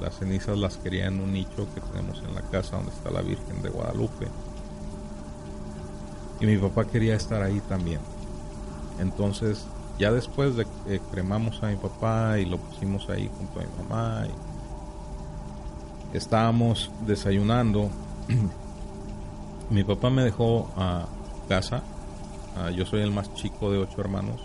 las 0.00 0.18
cenizas 0.18 0.58
las 0.58 0.76
quería 0.76 1.06
en 1.06 1.20
un 1.20 1.32
nicho 1.32 1.68
que 1.74 1.80
tenemos 1.80 2.22
en 2.26 2.34
la 2.34 2.42
casa 2.42 2.76
donde 2.76 2.92
está 2.92 3.10
la 3.10 3.22
Virgen 3.22 3.62
de 3.62 3.70
Guadalupe. 3.70 4.26
Y 6.40 6.46
mi 6.46 6.56
papá 6.58 6.84
quería 6.84 7.14
estar 7.14 7.42
ahí 7.42 7.60
también. 7.68 8.00
Entonces, 8.98 9.66
ya 9.98 10.12
después 10.12 10.56
de 10.56 10.66
que 10.86 11.00
cremamos 11.10 11.62
a 11.62 11.68
mi 11.68 11.76
papá 11.76 12.38
y 12.38 12.44
lo 12.44 12.58
pusimos 12.58 13.08
ahí 13.08 13.30
junto 13.38 13.60
a 13.60 13.62
mi 13.62 13.82
mamá, 13.82 14.26
y 16.12 16.16
estábamos 16.16 16.90
desayunando 17.06 17.90
mi 19.70 19.84
papá 19.84 20.10
me 20.10 20.22
dejó 20.22 20.68
a 20.76 21.06
casa. 21.48 21.82
yo 22.74 22.84
soy 22.86 23.02
el 23.02 23.10
más 23.10 23.32
chico 23.34 23.70
de 23.70 23.78
ocho 23.78 24.00
hermanos. 24.00 24.40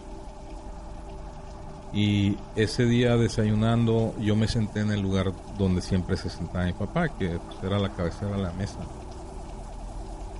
Y 1.94 2.38
ese 2.56 2.86
día 2.86 3.18
desayunando 3.18 4.16
yo 4.20 4.36
me 4.36 4.48
senté 4.48 4.80
en 4.80 4.92
el 4.92 5.02
lugar 5.02 5.34
donde 5.58 5.82
siempre 5.82 6.16
se 6.16 6.30
sentaba 6.30 6.66
mi 6.66 6.74
papá, 6.74 7.10
que 7.10 7.38
pues, 7.38 7.64
era 7.64 7.80
la 7.80 7.89
cabecera 7.89 8.32
de 8.32 8.44
la 8.44 8.52
mesa. 8.54 8.80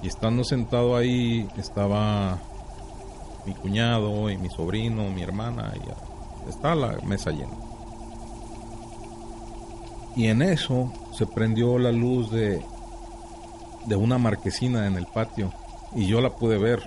Y 0.02 0.08
estando 0.08 0.44
sentado 0.44 0.96
ahí 0.96 1.48
estaba 1.58 2.40
mi 3.46 3.54
cuñado 3.54 4.30
y 4.30 4.38
mi 4.38 4.50
sobrino, 4.50 5.10
mi 5.10 5.22
hermana, 5.22 5.74
y 5.76 6.50
estaba 6.50 6.76
la 6.76 6.98
mesa 7.06 7.32
llena. 7.32 7.54
Y 10.16 10.28
en 10.28 10.42
eso 10.42 10.92
se 11.14 11.26
prendió 11.26 11.78
la 11.80 11.92
luz 11.92 12.32
de 12.32 12.62
de 13.86 13.96
una 13.96 14.18
marquesina 14.18 14.88
en 14.88 14.96
el 14.96 15.06
patio 15.06 15.52
y 15.96 16.08
yo 16.08 16.22
la 16.22 16.32
pude 16.32 16.58
ver. 16.58 16.82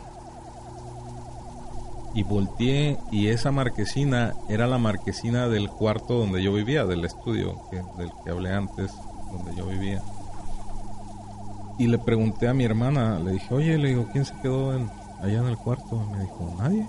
Y 2.14 2.22
volteé 2.22 2.98
y 3.10 3.28
esa 3.28 3.50
marquesina 3.50 4.34
era 4.48 4.68
la 4.68 4.78
marquesina 4.78 5.48
del 5.48 5.68
cuarto 5.68 6.14
donde 6.14 6.42
yo 6.42 6.52
vivía, 6.52 6.84
del 6.84 7.04
estudio 7.04 7.60
del 7.98 8.12
que 8.24 8.30
hablé 8.30 8.52
antes, 8.52 8.92
donde 9.32 9.56
yo 9.56 9.66
vivía. 9.66 10.00
Y 11.78 11.86
le 11.86 11.98
pregunté 11.98 12.48
a 12.48 12.54
mi 12.54 12.64
hermana, 12.64 13.18
le 13.18 13.32
dije, 13.32 13.52
oye, 13.54 13.78
le 13.78 13.88
digo, 13.88 14.08
¿quién 14.12 14.24
se 14.24 14.34
quedó 14.40 14.74
en, 14.74 14.88
allá 15.20 15.38
en 15.38 15.46
el 15.46 15.56
cuarto? 15.56 16.00
Me 16.12 16.20
dijo, 16.20 16.54
nadie. 16.58 16.86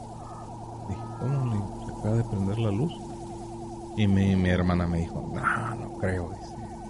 Dije, 0.90 1.02
¿cómo? 1.20 1.86
se 1.86 1.92
acaba 1.92 2.16
de 2.16 2.24
prender 2.24 2.60
la 2.60 2.72
luz. 2.72 2.94
Y 3.98 4.08
mi, 4.08 4.50
hermana 4.50 4.86
me 4.88 5.00
dijo, 5.00 5.32
no, 5.34 5.76
no 5.76 5.98
creo 5.98 6.30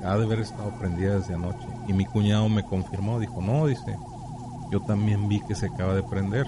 ha 0.06 0.18
de 0.18 0.24
haber 0.24 0.40
estado 0.40 0.70
prendida 0.72 1.16
desde 1.16 1.34
anoche. 1.34 1.68
Y 1.88 1.94
mi 1.94 2.06
cuñado 2.06 2.48
me 2.48 2.64
confirmó, 2.64 3.20
dijo, 3.20 3.42
no, 3.42 3.66
dice, 3.66 3.98
yo 4.72 4.82
también 4.82 5.28
vi 5.28 5.42
que 5.42 5.56
se 5.56 5.68
acaba 5.68 5.94
de 5.94 6.04
prender. 6.04 6.46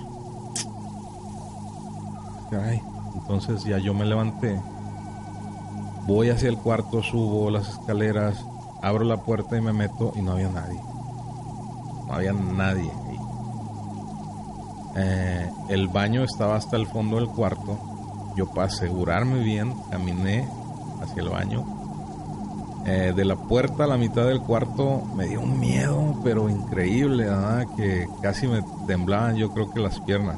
entonces 3.15 3.63
ya 3.65 3.77
yo 3.77 3.93
me 3.93 4.05
levanté, 4.05 4.59
voy 6.05 6.29
hacia 6.29 6.49
el 6.49 6.57
cuarto, 6.57 7.03
subo 7.03 7.49
las 7.49 7.67
escaleras, 7.67 8.37
abro 8.81 9.03
la 9.03 9.17
puerta 9.17 9.57
y 9.57 9.61
me 9.61 9.73
meto 9.73 10.13
y 10.15 10.21
no 10.21 10.33
había 10.33 10.49
nadie. 10.49 10.79
No 12.07 12.13
había 12.13 12.33
nadie. 12.33 12.91
Eh, 14.95 15.49
el 15.69 15.87
baño 15.89 16.23
estaba 16.23 16.55
hasta 16.55 16.75
el 16.77 16.87
fondo 16.87 17.17
del 17.17 17.27
cuarto. 17.27 17.77
Yo 18.35 18.47
para 18.47 18.67
asegurarme 18.67 19.39
bien, 19.39 19.73
caminé 19.91 20.47
hacia 21.01 21.21
el 21.21 21.29
baño 21.29 21.77
eh, 22.89 23.11
de 23.13 23.25
la 23.25 23.35
puerta 23.35 23.83
a 23.83 23.87
la 23.87 23.97
mitad 23.97 24.25
del 24.25 24.39
cuarto 24.39 25.03
me 25.13 25.25
dio 25.25 25.41
un 25.41 25.59
miedo, 25.59 26.15
pero 26.23 26.47
increíble, 26.47 27.27
que 27.75 28.07
casi 28.21 28.47
me 28.47 28.63
temblaban 28.87 29.35
yo 29.35 29.51
creo 29.51 29.69
que 29.69 29.81
las 29.81 29.99
piernas. 29.99 30.37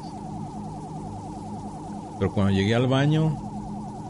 Pero 2.18 2.32
cuando 2.32 2.52
llegué 2.52 2.74
al 2.74 2.88
baño 2.88 3.36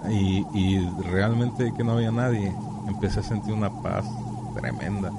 y, 0.08 0.46
y 0.54 0.78
realmente 1.02 1.74
que 1.74 1.84
no 1.84 1.92
había 1.92 2.12
nadie, 2.12 2.50
empecé 2.88 3.20
a 3.20 3.22
sentir 3.22 3.52
una 3.52 3.70
paz 3.82 4.06
tremenda. 4.54 5.12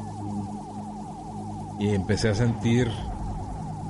Y 1.82 1.96
empecé 1.96 2.30
a 2.30 2.36
sentir 2.36 2.92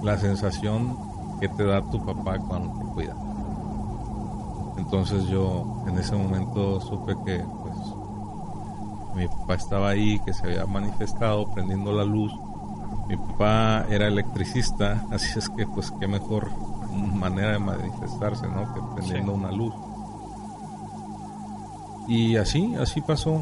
la 0.02 0.18
sensación 0.18 0.98
que 1.42 1.50
te 1.50 1.66
da 1.66 1.82
tu 1.90 2.00
papá 2.06 2.40
cuando 2.40 2.80
te 2.80 2.86
cuida. 2.94 3.18
Entonces 4.78 5.26
yo 5.26 5.84
en 5.86 5.98
ese 5.98 6.16
momento 6.16 6.80
supe 6.80 7.18
que 7.26 7.44
mi 9.14 9.28
papá 9.28 9.56
estaba 9.56 9.90
ahí, 9.90 10.22
que 10.26 10.32
se 10.32 10.46
había 10.46 10.66
manifestado 10.66 11.52
prendiendo 11.52 11.92
la 11.92 12.06
luz. 12.06 12.32
Mi 13.10 13.18
papá 13.18 13.86
era 13.90 14.08
electricista, 14.08 15.06
así 15.12 15.38
es 15.38 15.50
que 15.50 15.68
pues 15.68 15.92
qué 16.00 16.08
mejor 16.08 16.50
manera 16.94 17.52
de 17.52 17.60
manifestarse, 17.60 18.48
¿no? 18.48 18.74
Que 18.74 18.80
prendiendo 18.96 19.34
una 19.34 19.52
luz. 19.52 19.74
Y 22.08 22.38
así, 22.38 22.74
así 22.76 23.02
pasó. 23.02 23.42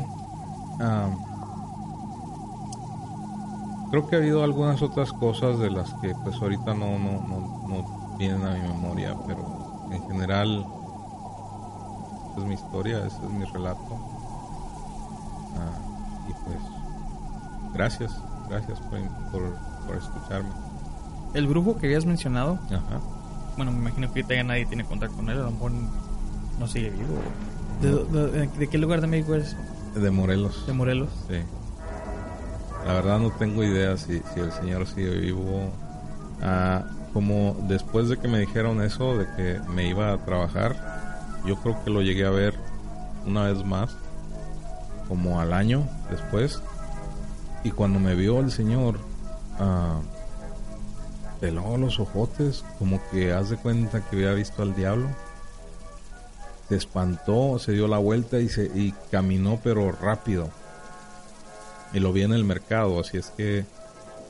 Creo 3.89 4.07
que 4.07 4.15
ha 4.15 4.19
habido 4.19 4.43
algunas 4.43 4.81
otras 4.81 5.11
cosas 5.13 5.59
de 5.59 5.69
las 5.69 5.93
que 5.95 6.13
pues 6.23 6.35
ahorita 6.41 6.73
no, 6.73 6.99
no, 6.99 7.11
no, 7.27 7.67
no 7.67 8.17
vienen 8.17 8.45
a 8.45 8.51
mi 8.51 8.61
memoria, 8.61 9.15
pero 9.25 9.87
en 9.91 10.01
general 10.07 10.65
es 12.37 12.43
mi 12.43 12.53
historia, 12.53 12.99
ese 13.05 13.17
es 13.17 13.31
mi 13.31 13.45
relato. 13.45 13.97
Ah, 15.57 16.27
y 16.29 16.33
pues, 16.33 16.57
gracias, 17.73 18.11
gracias 18.49 18.79
por, 18.79 19.97
escucharme. 19.97 20.49
El 21.33 21.47
brujo 21.47 21.77
que 21.77 21.87
habías 21.87 22.05
mencionado, 22.05 22.59
bueno, 23.55 23.71
me 23.71 23.79
imagino 23.79 24.07
que 24.11 24.19
ahorita 24.19 24.35
ya 24.35 24.43
nadie 24.43 24.65
tiene 24.65 24.85
contacto 24.85 25.15
con 25.15 25.29
él, 25.29 25.39
a 25.39 25.43
lo 25.43 25.51
mejor 25.51 25.71
no 26.59 26.67
sigue 26.67 26.91
vivo. 26.91 27.17
¿De, 27.81 28.67
qué 28.67 28.77
lugar 28.77 29.01
de 29.01 29.07
México 29.07 29.35
eres? 29.35 29.55
De 29.95 30.11
Morelos. 30.11 30.65
¿De 30.67 30.73
Morelos? 30.73 31.09
Sí. 31.27 31.37
La 32.85 32.93
verdad 32.93 33.19
no 33.19 33.31
tengo 33.31 33.63
idea 33.63 33.97
si, 33.97 34.21
si 34.33 34.39
el 34.39 34.51
señor 34.51 34.87
sigue 34.87 35.11
vivo. 35.19 35.71
Ah, 36.41 36.85
como 37.13 37.57
después 37.67 38.07
de 38.09 38.17
que 38.17 38.27
me 38.27 38.39
dijeron 38.39 38.81
eso, 38.81 39.17
de 39.17 39.25
que 39.35 39.59
me 39.69 39.87
iba 39.87 40.13
a 40.13 40.17
trabajar, 40.25 41.39
yo 41.45 41.55
creo 41.57 41.83
que 41.83 41.89
lo 41.89 42.01
llegué 42.01 42.25
a 42.25 42.29
ver 42.29 42.55
una 43.25 43.43
vez 43.43 43.65
más 43.65 43.95
como 45.07 45.41
al 45.41 45.53
año 45.53 45.87
después. 46.09 46.61
Y 47.63 47.71
cuando 47.71 47.99
me 47.99 48.15
vio 48.15 48.39
el 48.39 48.51
señor, 48.51 48.97
uh, 49.59 50.01
peló 51.41 51.77
los 51.77 51.99
ojotes, 51.99 52.63
como 52.77 53.01
que 53.11 53.33
hace 53.33 53.57
cuenta 53.57 54.01
que 54.01 54.15
había 54.15 54.33
visto 54.33 54.61
al 54.61 54.75
diablo. 54.75 55.09
Se 56.69 56.75
espantó, 56.75 57.57
se 57.57 57.71
dio 57.73 57.87
la 57.87 57.97
vuelta 57.97 58.39
y, 58.39 58.47
se, 58.47 58.65
y 58.65 58.93
caminó 59.11 59.59
pero 59.61 59.91
rápido. 59.91 60.49
Y 61.93 61.99
lo 61.99 62.13
vi 62.13 62.23
en 62.23 62.33
el 62.33 62.43
mercado, 62.43 62.99
así 62.99 63.17
es 63.17 63.31
que 63.31 63.65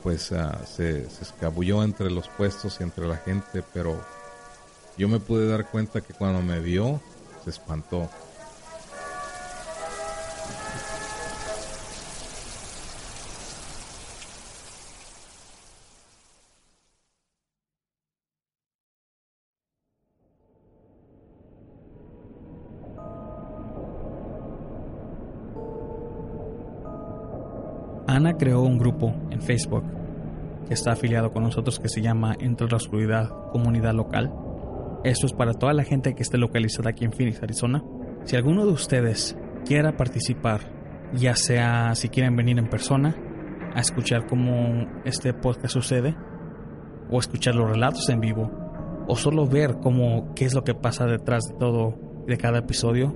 pues 0.04 0.32
ah, 0.32 0.62
se, 0.66 1.10
se 1.10 1.24
escabulló 1.24 1.84
entre 1.84 2.10
los 2.10 2.28
puestos 2.30 2.78
y 2.80 2.84
entre 2.84 3.06
la 3.06 3.18
gente, 3.18 3.64
pero 3.74 4.02
yo 4.98 5.08
me 5.08 5.20
pude 5.20 5.48
dar 5.48 5.70
cuenta 5.70 6.02
que 6.02 6.14
cuando 6.14 6.42
me 6.42 6.60
vio 6.60 7.02
se 7.44 7.50
espantó. 7.50 8.10
Ana 28.20 28.34
creó 28.34 28.64
un 28.64 28.78
grupo 28.78 29.16
en 29.30 29.42
Facebook 29.42 29.86
que 30.68 30.74
está 30.74 30.92
afiliado 30.92 31.32
con 31.32 31.42
nosotros 31.42 31.80
que 31.80 31.88
se 31.88 32.02
llama 32.02 32.36
Entre 32.38 32.68
la 32.68 32.76
Oscuridad 32.76 33.30
Comunidad 33.54 33.94
Local. 33.94 34.30
Esto 35.06 35.26
es 35.26 35.32
para 35.32 35.54
toda 35.54 35.72
la 35.72 35.86
gente 35.86 36.14
que 36.16 36.22
esté 36.22 36.38
localizada 36.38 36.90
aquí 36.90 37.06
en 37.06 37.14
Phoenix, 37.14 37.42
Arizona. 37.42 37.82
Si 38.26 38.36
alguno 38.36 38.66
de 38.66 38.74
ustedes 38.74 39.38
quiera 39.66 39.96
participar, 39.96 40.60
ya 41.14 41.34
sea 41.38 41.96
si 41.96 42.10
quieren 42.10 42.36
venir 42.36 42.60
en 42.60 42.68
persona 42.68 43.16
a 43.74 43.80
escuchar 43.80 44.28
cómo 44.28 44.86
este 45.06 45.34
podcast 45.34 45.74
sucede, 45.74 46.14
o 47.10 47.20
escuchar 47.20 47.56
los 47.56 47.70
relatos 47.70 48.10
en 48.10 48.20
vivo, 48.20 48.52
o 49.08 49.16
solo 49.16 49.48
ver 49.48 49.78
cómo 49.82 50.34
qué 50.36 50.44
es 50.44 50.54
lo 50.54 50.66
que 50.66 50.76
pasa 50.76 51.06
detrás 51.06 51.46
de 51.46 51.56
todo 51.58 51.96
de 52.28 52.38
cada 52.38 52.60
episodio, 52.60 53.16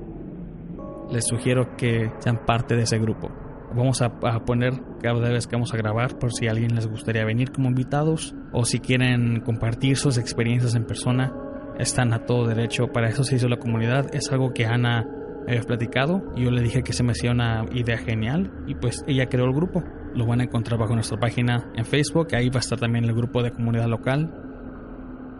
les 1.12 1.28
sugiero 1.28 1.76
que 1.76 2.10
sean 2.20 2.46
parte 2.46 2.78
de 2.78 2.84
ese 2.84 3.00
grupo. 3.00 3.43
Vamos 3.76 4.02
a, 4.02 4.10
poner 4.46 4.74
cada 5.02 5.30
vez 5.30 5.48
que 5.48 5.56
vamos 5.56 5.74
a 5.74 5.78
grabar 5.78 6.20
por 6.20 6.32
si 6.32 6.48
a 6.48 6.52
alguien 6.52 6.76
les 6.76 6.88
gustaría 6.88 7.26
venir 7.26 7.52
como 7.52 7.70
invitados 7.70 8.36
o 8.52 8.66
si 8.66 8.80
quieren 8.80 9.40
compartir 9.40 9.98
sus 9.98 10.18
experiencias 10.20 10.76
en 10.76 10.86
persona, 10.86 11.34
están 11.80 12.14
a 12.14 12.20
todo 12.20 12.48
derecho. 12.48 12.88
Para 12.88 13.10
eso 13.10 13.24
se 13.24 13.36
hizo 13.36 13.48
la 13.48 13.58
comunidad. 13.58 14.14
Es 14.14 14.32
algo 14.32 14.54
que 14.54 14.66
Ana 14.66 15.08
había 15.48 15.62
platicado. 15.62 16.22
Yo 16.36 16.52
le 16.52 16.62
dije 16.62 16.84
que 16.84 16.94
se 16.94 17.04
me 17.04 17.12
hacía 17.12 17.32
una 17.32 17.66
idea 17.74 17.98
genial 17.98 18.52
y 18.68 18.76
pues 18.76 19.04
ella 19.08 19.26
creó 19.28 19.46
el 19.46 19.54
grupo. 19.54 19.84
Lo 20.14 20.28
van 20.28 20.42
a 20.42 20.44
encontrar 20.44 20.80
bajo 20.80 20.94
nuestra 20.94 21.20
página 21.20 21.72
en 21.76 21.86
Facebook. 21.86 22.28
Ahí 22.34 22.50
va 22.50 22.58
a 22.58 22.60
estar 22.60 22.80
también 22.80 23.06
el 23.06 23.14
grupo 23.14 23.42
de 23.42 23.52
comunidad 23.52 23.88
local. 23.88 24.32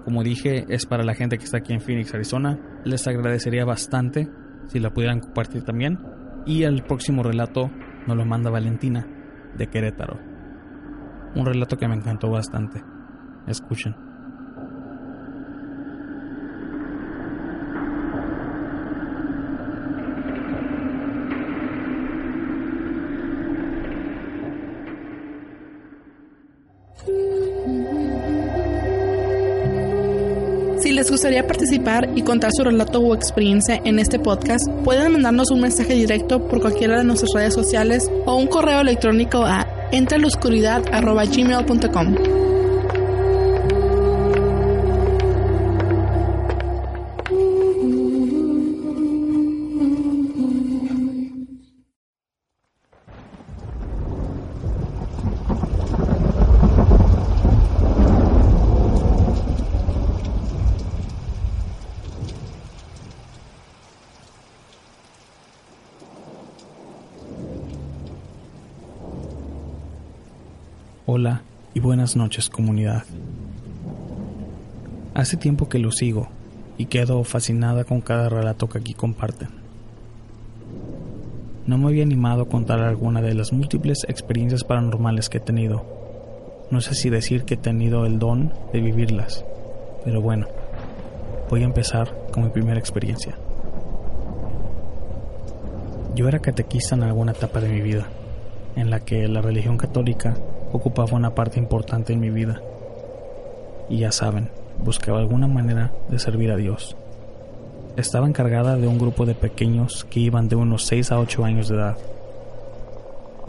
Como 0.06 0.24
dije, 0.24 0.66
es 0.70 0.86
para 0.86 1.04
la 1.04 1.14
gente 1.14 1.38
que 1.38 1.46
está 1.46 1.60
aquí 1.60 1.74
en 1.74 1.82
Phoenix, 1.82 2.14
Arizona. 2.14 2.60
Les 2.84 3.08
agradecería 3.08 3.64
bastante 3.64 4.28
si 4.68 4.80
la 4.80 4.92
pudieran 4.92 5.20
compartir 5.20 5.64
también. 5.64 6.00
Y 6.46 6.64
el 6.64 6.84
próximo 6.84 7.24
relato 7.24 7.70
nos 8.08 8.18
lo 8.18 8.26
manda 8.26 8.50
Valentina 8.50 9.06
de 9.58 9.68
Querétaro. 9.68 10.20
Un 11.36 11.46
relato 11.46 11.78
que 11.78 11.88
me 11.88 11.96
encantó 11.96 12.30
bastante. 12.30 12.84
Escuchen. 13.48 14.13
Gustaría 31.24 31.48
participar 31.48 32.10
y 32.16 32.22
contar 32.22 32.52
su 32.54 32.66
relato 32.66 33.00
o 33.00 33.16
experiencia 33.16 33.80
en 33.86 33.98
este 33.98 34.20
podcast, 34.20 34.68
pueden 34.84 35.14
mandarnos 35.14 35.52
un 35.52 35.62
mensaje 35.62 35.94
directo 35.94 36.50
por 36.50 36.60
cualquiera 36.60 36.98
de 36.98 37.06
nuestras 37.06 37.32
redes 37.34 37.54
sociales 37.54 38.12
o 38.26 38.36
un 38.36 38.48
correo 38.48 38.82
electrónico 38.82 39.46
a 39.46 39.66
entreloscuridad.gmail.com. 39.94 42.53
buenas 71.84 72.16
noches 72.16 72.50
comunidad. 72.50 73.04
Hace 75.14 75.36
tiempo 75.36 75.68
que 75.68 75.80
lo 75.80 75.92
sigo 75.92 76.30
y 76.78 76.86
quedo 76.86 77.22
fascinada 77.26 77.84
con 77.84 78.00
cada 78.00 78.30
relato 78.30 78.70
que 78.70 78.78
aquí 78.78 78.94
comparten. 78.94 79.50
No 81.68 81.78
me 81.78 81.88
había 81.88 82.04
animado 82.04 82.44
a 82.44 82.48
contar 82.48 82.80
alguna 82.80 83.22
de 83.22 83.34
las 83.34 83.52
múltiples 83.52 84.06
experiencias 84.08 84.64
paranormales 84.64 85.28
que 85.28 85.40
he 85.40 85.42
tenido. 85.42 85.86
No 86.72 86.80
sé 86.80 86.96
si 86.96 87.10
decir 87.10 87.44
que 87.44 87.56
he 87.56 87.58
tenido 87.58 88.06
el 88.06 88.18
don 88.18 88.54
de 88.72 88.80
vivirlas, 88.80 89.44
pero 90.06 90.22
bueno, 90.22 90.48
voy 91.50 91.64
a 91.64 91.66
empezar 91.66 92.16
con 92.32 92.46
mi 92.46 92.50
primera 92.50 92.80
experiencia. 92.80 93.36
Yo 96.16 96.30
era 96.30 96.40
catequista 96.40 96.96
en 96.96 97.04
alguna 97.04 97.34
etapa 97.34 97.60
de 97.60 97.68
mi 97.68 97.82
vida, 97.82 98.08
en 98.78 98.90
la 98.90 99.02
que 99.02 99.28
la 99.28 99.42
religión 99.42 99.76
católica 99.76 100.38
ocupaba 100.74 101.16
una 101.16 101.36
parte 101.36 101.60
importante 101.60 102.12
en 102.12 102.20
mi 102.20 102.30
vida. 102.30 102.60
Y 103.88 104.00
ya 104.00 104.12
saben, 104.12 104.50
buscaba 104.84 105.20
alguna 105.20 105.48
manera 105.48 105.92
de 106.10 106.20
servir 106.20 106.52
a 106.52 106.58
Dios. 106.58 106.98
Estaba 107.96 108.28
encargada 108.28 108.76
de 108.76 108.88
un 108.88 108.98
grupo 108.98 109.26
de 109.26 109.36
pequeños 109.36 110.04
que 110.10 110.20
iban 110.20 110.50
de 110.50 110.56
unos 110.56 110.86
6 110.88 111.12
a 111.12 111.20
8 111.20 111.46
años 111.46 111.70
de 111.70 111.76
edad. 111.76 111.98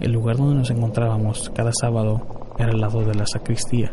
El 0.00 0.12
lugar 0.12 0.36
donde 0.36 0.56
nos 0.56 0.70
encontrábamos 0.70 1.50
cada 1.54 1.72
sábado 1.72 2.20
era 2.58 2.70
al 2.70 2.80
lado 2.80 3.04
de 3.04 3.14
la 3.14 3.26
sacristía, 3.26 3.90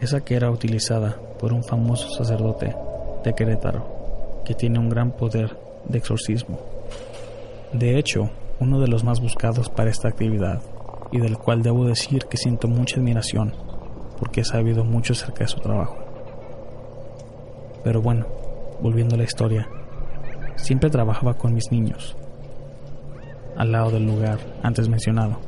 esa 0.00 0.20
que 0.20 0.36
era 0.36 0.50
utilizada 0.50 1.16
por 1.40 1.52
un 1.52 1.64
famoso 1.64 2.08
sacerdote 2.10 2.74
de 3.24 3.34
Querétaro, 3.34 4.42
que 4.44 4.54
tiene 4.54 4.78
un 4.78 4.88
gran 4.88 5.10
poder 5.10 5.56
de 5.88 5.98
exorcismo. 5.98 6.60
De 7.72 7.98
hecho, 7.98 8.30
uno 8.60 8.78
de 8.78 8.88
los 8.88 9.02
más 9.02 9.20
buscados 9.20 9.68
para 9.68 9.90
esta 9.90 10.08
actividad 10.08 10.60
y 11.12 11.18
del 11.18 11.38
cual 11.38 11.62
debo 11.62 11.84
decir 11.84 12.26
que 12.26 12.36
siento 12.36 12.68
mucha 12.68 12.96
admiración 12.96 13.52
porque 14.18 14.40
he 14.40 14.44
sabido 14.44 14.84
mucho 14.84 15.12
acerca 15.12 15.40
de 15.40 15.48
su 15.48 15.60
trabajo. 15.60 15.96
Pero 17.84 18.02
bueno, 18.02 18.26
volviendo 18.80 19.14
a 19.14 19.18
la 19.18 19.24
historia, 19.24 19.68
siempre 20.56 20.90
trabajaba 20.90 21.34
con 21.34 21.54
mis 21.54 21.70
niños, 21.70 22.16
al 23.56 23.72
lado 23.72 23.90
del 23.90 24.06
lugar 24.06 24.38
antes 24.62 24.88
mencionado, 24.88 25.38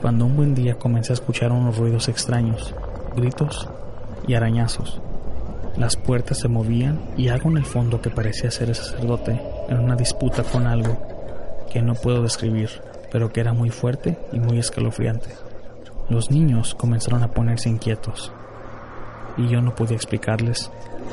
cuando 0.00 0.26
un 0.26 0.36
buen 0.36 0.54
día 0.54 0.78
comencé 0.78 1.12
a 1.12 1.14
escuchar 1.14 1.50
unos 1.52 1.78
ruidos 1.78 2.08
extraños, 2.08 2.74
gritos 3.16 3.68
y 4.28 4.34
arañazos. 4.34 5.00
Las 5.76 5.96
puertas 5.96 6.38
se 6.38 6.48
movían 6.48 7.00
y 7.16 7.28
algo 7.28 7.50
en 7.50 7.58
el 7.58 7.64
fondo 7.64 8.00
que 8.00 8.10
parecía 8.10 8.50
ser 8.50 8.68
el 8.68 8.74
sacerdote 8.74 9.40
en 9.68 9.78
una 9.78 9.96
disputa 9.96 10.42
con 10.42 10.66
algo 10.66 10.96
que 11.70 11.82
no 11.82 11.94
puedo 11.94 12.22
describir 12.22 12.70
pero 13.10 13.32
que 13.32 13.40
era 13.40 13.52
muy 13.52 13.70
fuerte 13.70 14.18
y 14.32 14.40
muy 14.40 14.58
escalofriante. 14.58 15.30
Los 16.08 16.30
niños 16.30 16.74
comenzaron 16.74 17.22
a 17.22 17.32
ponerse 17.32 17.68
inquietos 17.68 18.32
y 19.36 19.48
yo 19.48 19.60
no 19.60 19.74
podía 19.74 19.96
explicarles 19.96 20.70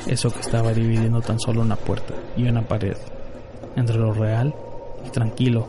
eso 0.08 0.32
que 0.32 0.40
estaba 0.40 0.74
dividiendo 0.74 1.22
tan 1.22 1.40
solo 1.40 1.62
una 1.62 1.76
puerta 1.76 2.14
y 2.38 2.48
una 2.48 2.62
pared 2.62 2.98
entre 3.76 3.98
lo 3.98 4.14
real 4.14 4.54
y 5.06 5.10
tranquilo 5.10 5.68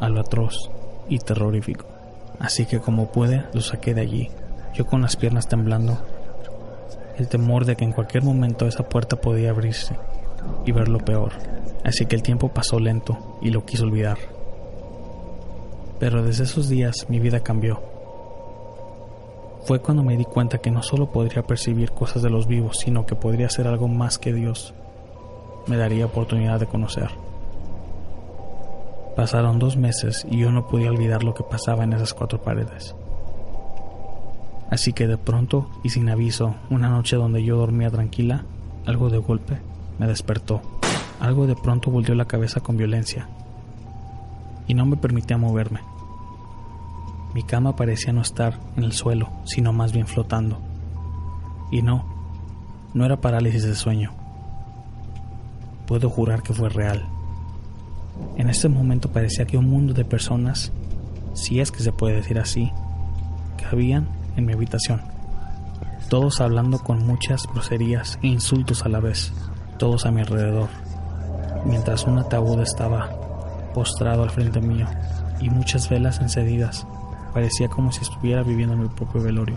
a 0.00 0.08
lo 0.08 0.20
atroz 0.20 0.70
y 1.08 1.18
terrorífico. 1.18 1.86
Así 2.38 2.64
que 2.64 2.80
como 2.80 3.12
pude, 3.12 3.44
lo 3.52 3.60
saqué 3.60 3.92
de 3.92 4.00
allí, 4.00 4.30
yo 4.74 4.86
con 4.86 5.02
las 5.02 5.16
piernas 5.16 5.48
temblando, 5.48 5.98
el 7.18 7.28
temor 7.28 7.66
de 7.66 7.76
que 7.76 7.84
en 7.84 7.92
cualquier 7.92 8.22
momento 8.22 8.66
esa 8.66 8.88
puerta 8.88 9.16
podía 9.16 9.50
abrirse 9.50 9.94
y 10.64 10.72
ver 10.72 10.88
lo 10.88 10.98
peor. 11.00 11.32
Así 11.84 12.06
que 12.06 12.16
el 12.16 12.22
tiempo 12.22 12.48
pasó 12.48 12.80
lento 12.80 13.38
y 13.42 13.50
lo 13.50 13.64
quiso 13.64 13.84
olvidar. 13.84 14.18
Pero 16.00 16.24
desde 16.24 16.44
esos 16.44 16.68
días 16.68 17.06
mi 17.08 17.20
vida 17.20 17.40
cambió. 17.40 17.80
Fue 19.64 19.80
cuando 19.80 20.02
me 20.02 20.16
di 20.16 20.24
cuenta 20.24 20.58
que 20.58 20.72
no 20.72 20.82
solo 20.82 21.12
podría 21.12 21.42
percibir 21.42 21.92
cosas 21.92 22.22
de 22.22 22.30
los 22.30 22.48
vivos, 22.48 22.78
sino 22.78 23.06
que 23.06 23.14
podría 23.14 23.48
ser 23.48 23.68
algo 23.68 23.86
más 23.86 24.18
que 24.18 24.32
Dios 24.32 24.74
me 25.66 25.76
daría 25.76 26.06
oportunidad 26.06 26.58
de 26.58 26.66
conocer. 26.66 27.10
Pasaron 29.14 29.58
dos 29.58 29.76
meses 29.76 30.26
y 30.30 30.38
yo 30.38 30.50
no 30.50 30.66
podía 30.66 30.90
olvidar 30.90 31.22
lo 31.22 31.34
que 31.34 31.44
pasaba 31.44 31.84
en 31.84 31.92
esas 31.92 32.14
cuatro 32.14 32.40
paredes. 32.42 32.96
Así 34.70 34.92
que 34.92 35.06
de 35.06 35.18
pronto 35.18 35.68
y 35.82 35.90
sin 35.90 36.08
aviso, 36.08 36.54
una 36.70 36.88
noche 36.88 37.16
donde 37.16 37.44
yo 37.44 37.56
dormía 37.56 37.90
tranquila, 37.90 38.44
algo 38.86 39.10
de 39.10 39.18
golpe 39.18 39.58
me 39.98 40.06
despertó. 40.06 40.62
Algo 41.20 41.46
de 41.46 41.54
pronto 41.54 41.90
volvió 41.90 42.14
la 42.14 42.24
cabeza 42.24 42.60
con 42.60 42.76
violencia 42.76 43.28
y 44.66 44.74
no 44.74 44.86
me 44.86 44.96
permitía 44.96 45.36
moverme. 45.36 45.80
Mi 47.34 47.42
cama 47.42 47.76
parecía 47.76 48.12
no 48.12 48.22
estar 48.22 48.58
en 48.76 48.84
el 48.84 48.92
suelo, 48.92 49.30
sino 49.44 49.72
más 49.72 49.92
bien 49.92 50.06
flotando. 50.06 50.58
Y 51.70 51.82
no, 51.82 52.04
no 52.92 53.04
era 53.04 53.20
parálisis 53.20 53.62
de 53.62 53.74
sueño. 53.74 54.12
Puedo 55.86 56.10
jurar 56.10 56.42
que 56.42 56.52
fue 56.52 56.68
real. 56.68 57.06
En 58.36 58.50
ese 58.50 58.68
momento 58.68 59.10
parecía 59.10 59.46
que 59.46 59.56
un 59.56 59.70
mundo 59.70 59.94
de 59.94 60.04
personas, 60.04 60.72
si 61.34 61.60
es 61.60 61.70
que 61.70 61.82
se 61.82 61.92
puede 61.92 62.16
decir 62.16 62.38
así, 62.38 62.72
cabían 63.62 64.08
en 64.36 64.46
mi 64.46 64.52
habitación. 64.52 65.00
Todos 66.08 66.40
hablando 66.40 66.80
con 66.80 67.06
muchas 67.06 67.46
groserías 67.52 68.18
e 68.22 68.26
insultos 68.26 68.84
a 68.84 68.88
la 68.88 68.98
vez, 68.98 69.32
todos 69.78 70.06
a 70.06 70.10
mi 70.10 70.20
alrededor, 70.20 70.68
mientras 71.64 72.04
un 72.04 72.18
ataúd 72.18 72.60
estaba 72.60 73.10
postrado 73.72 74.24
al 74.24 74.30
frente 74.30 74.60
mío, 74.60 74.86
y 75.40 75.48
muchas 75.50 75.88
velas 75.88 76.20
encendidas. 76.20 76.86
Parecía 77.32 77.68
como 77.68 77.92
si 77.92 78.02
estuviera 78.02 78.42
viviendo 78.42 78.76
mi 78.76 78.88
propio 78.88 79.22
velorio, 79.22 79.56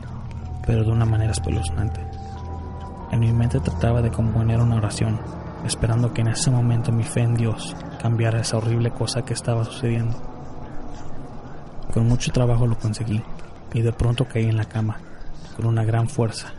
pero 0.66 0.84
de 0.84 0.92
una 0.92 1.06
manera 1.06 1.32
espeluznante. 1.32 2.02
En 3.12 3.20
mi 3.20 3.32
mente 3.32 3.60
trataba 3.60 4.02
de 4.02 4.12
componer 4.12 4.60
una 4.60 4.76
oración, 4.76 5.20
esperando 5.66 6.14
que 6.14 6.22
en 6.22 6.28
ese 6.28 6.52
momento 6.52 6.92
mi 6.92 7.04
fe 7.04 7.22
en 7.22 7.36
Dios 7.36 7.76
cambiara 8.02 8.42
esa 8.42 8.58
horrible 8.58 8.92
cosa 8.92 9.24
que 9.24 9.34
estaba 9.34 9.64
sucediendo. 9.64 10.18
Con 11.94 12.08
mucho 12.08 12.32
trabajo 12.32 12.68
lo 12.68 12.78
conseguí 12.78 13.22
y 13.74 13.82
de 13.82 13.94
pronto 13.94 14.26
caí 14.26 14.46
en 14.46 14.58
la 14.58 14.66
cama, 14.66 14.98
con 15.56 15.66
una 15.66 15.84
gran 15.84 16.10
fuerza. 16.10 16.54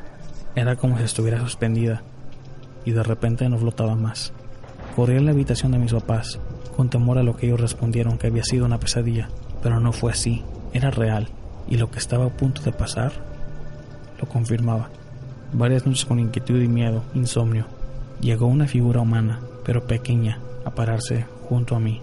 Era 0.55 0.77
como 0.77 0.97
si 0.97 1.05
estuviera 1.05 1.41
suspendida 1.41 2.03
y 2.85 2.93
de 2.93 3.03
repente 3.03 3.49
no 3.49 3.59
flotaba 3.59 3.95
más. 3.95 4.33
Corrí 4.95 5.17
a 5.17 5.21
la 5.21 5.33
habitación 5.33 5.73
de 5.73 5.79
mis 5.79 5.93
papás, 5.93 6.39
con 6.77 6.89
temor 6.89 7.19
a 7.19 7.23
lo 7.23 7.37
que 7.37 7.47
ellos 7.47 7.61
respondieron 7.61 8.19
que 8.19 8.29
había 8.29 8.45
sido 8.45 8.65
una 8.65 8.79
pesadilla, 8.79 9.29
pero 9.63 9.81
no 9.81 9.93
fue 9.93 10.13
así, 10.13 10.45
era 10.75 10.91
real, 10.91 11.29
y 11.69 11.77
lo 11.77 11.91
que 11.91 11.99
estaba 11.99 12.27
a 12.27 12.37
punto 12.37 12.61
de 12.63 12.73
pasar 12.73 13.13
lo 14.21 14.29
confirmaba. 14.29 14.91
Varias 15.53 15.87
noches 15.87 16.05
con 16.05 16.19
inquietud 16.19 16.61
y 16.61 16.69
miedo, 16.69 17.05
insomnio, 17.15 17.67
llegó 18.21 18.47
una 18.47 18.67
figura 18.67 19.01
humana, 19.01 19.41
pero 19.65 19.87
pequeña, 19.87 20.41
a 20.65 20.75
pararse 20.75 21.27
junto 21.49 21.77
a 21.77 21.81
mí. 21.81 22.03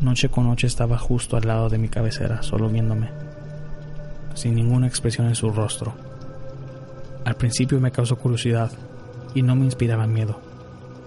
Noche 0.00 0.30
con 0.30 0.46
noche 0.46 0.66
estaba 0.66 0.96
justo 0.96 1.36
al 1.36 1.46
lado 1.46 1.68
de 1.68 1.78
mi 1.78 1.88
cabecera, 1.88 2.42
solo 2.42 2.70
viéndome, 2.70 3.10
sin 4.34 4.54
ninguna 4.54 4.86
expresión 4.86 5.26
en 5.26 5.34
su 5.34 5.50
rostro. 5.50 5.92
Al 7.26 7.36
principio 7.36 7.78
me 7.78 7.92
causó 7.92 8.16
curiosidad 8.16 8.72
y 9.34 9.42
no 9.42 9.54
me 9.54 9.66
inspiraba 9.66 10.06
miedo. 10.06 10.40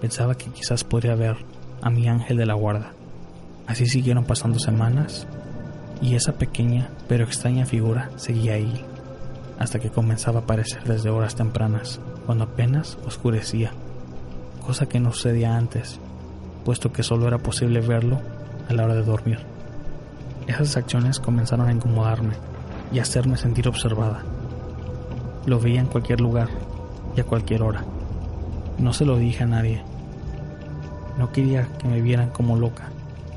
Pensaba 0.00 0.36
que 0.36 0.50
quizás 0.50 0.84
podría 0.84 1.16
ver 1.16 1.36
a 1.82 1.90
mi 1.90 2.08
ángel 2.08 2.36
de 2.36 2.46
la 2.46 2.54
guarda. 2.54 2.92
Así 3.66 3.86
siguieron 3.86 4.24
pasando 4.24 4.60
semanas 4.60 5.26
y 6.00 6.14
esa 6.14 6.32
pequeña 6.32 6.90
pero 7.08 7.24
extraña 7.24 7.66
figura 7.66 8.10
seguía 8.16 8.54
ahí, 8.54 8.84
hasta 9.58 9.78
que 9.78 9.90
comenzaba 9.90 10.40
a 10.40 10.42
aparecer 10.42 10.84
desde 10.84 11.10
horas 11.10 11.34
tempranas, 11.34 12.00
cuando 12.26 12.44
apenas 12.44 12.98
oscurecía, 13.06 13.72
cosa 14.64 14.86
que 14.86 15.00
no 15.00 15.12
sucedía 15.12 15.56
antes, 15.56 16.00
puesto 16.64 16.92
que 16.92 17.02
solo 17.02 17.28
era 17.28 17.38
posible 17.38 17.80
verlo 17.80 18.20
a 18.68 18.72
la 18.72 18.84
hora 18.84 18.94
de 18.94 19.02
dormir. 19.02 19.38
Esas 20.46 20.76
acciones 20.76 21.20
comenzaron 21.20 21.68
a 21.68 21.72
incomodarme 21.72 22.34
y 22.92 22.98
hacerme 22.98 23.36
sentir 23.36 23.68
observada. 23.68 24.22
Lo 25.46 25.58
veía 25.58 25.80
en 25.80 25.86
cualquier 25.86 26.20
lugar 26.20 26.48
y 27.16 27.20
a 27.20 27.24
cualquier 27.24 27.62
hora. 27.62 27.84
No 28.78 28.92
se 28.92 29.04
lo 29.04 29.16
dije 29.18 29.44
a 29.44 29.46
nadie. 29.46 29.82
No 31.18 31.30
quería 31.30 31.68
que 31.78 31.88
me 31.88 32.00
vieran 32.00 32.30
como 32.30 32.56
loca, 32.56 32.88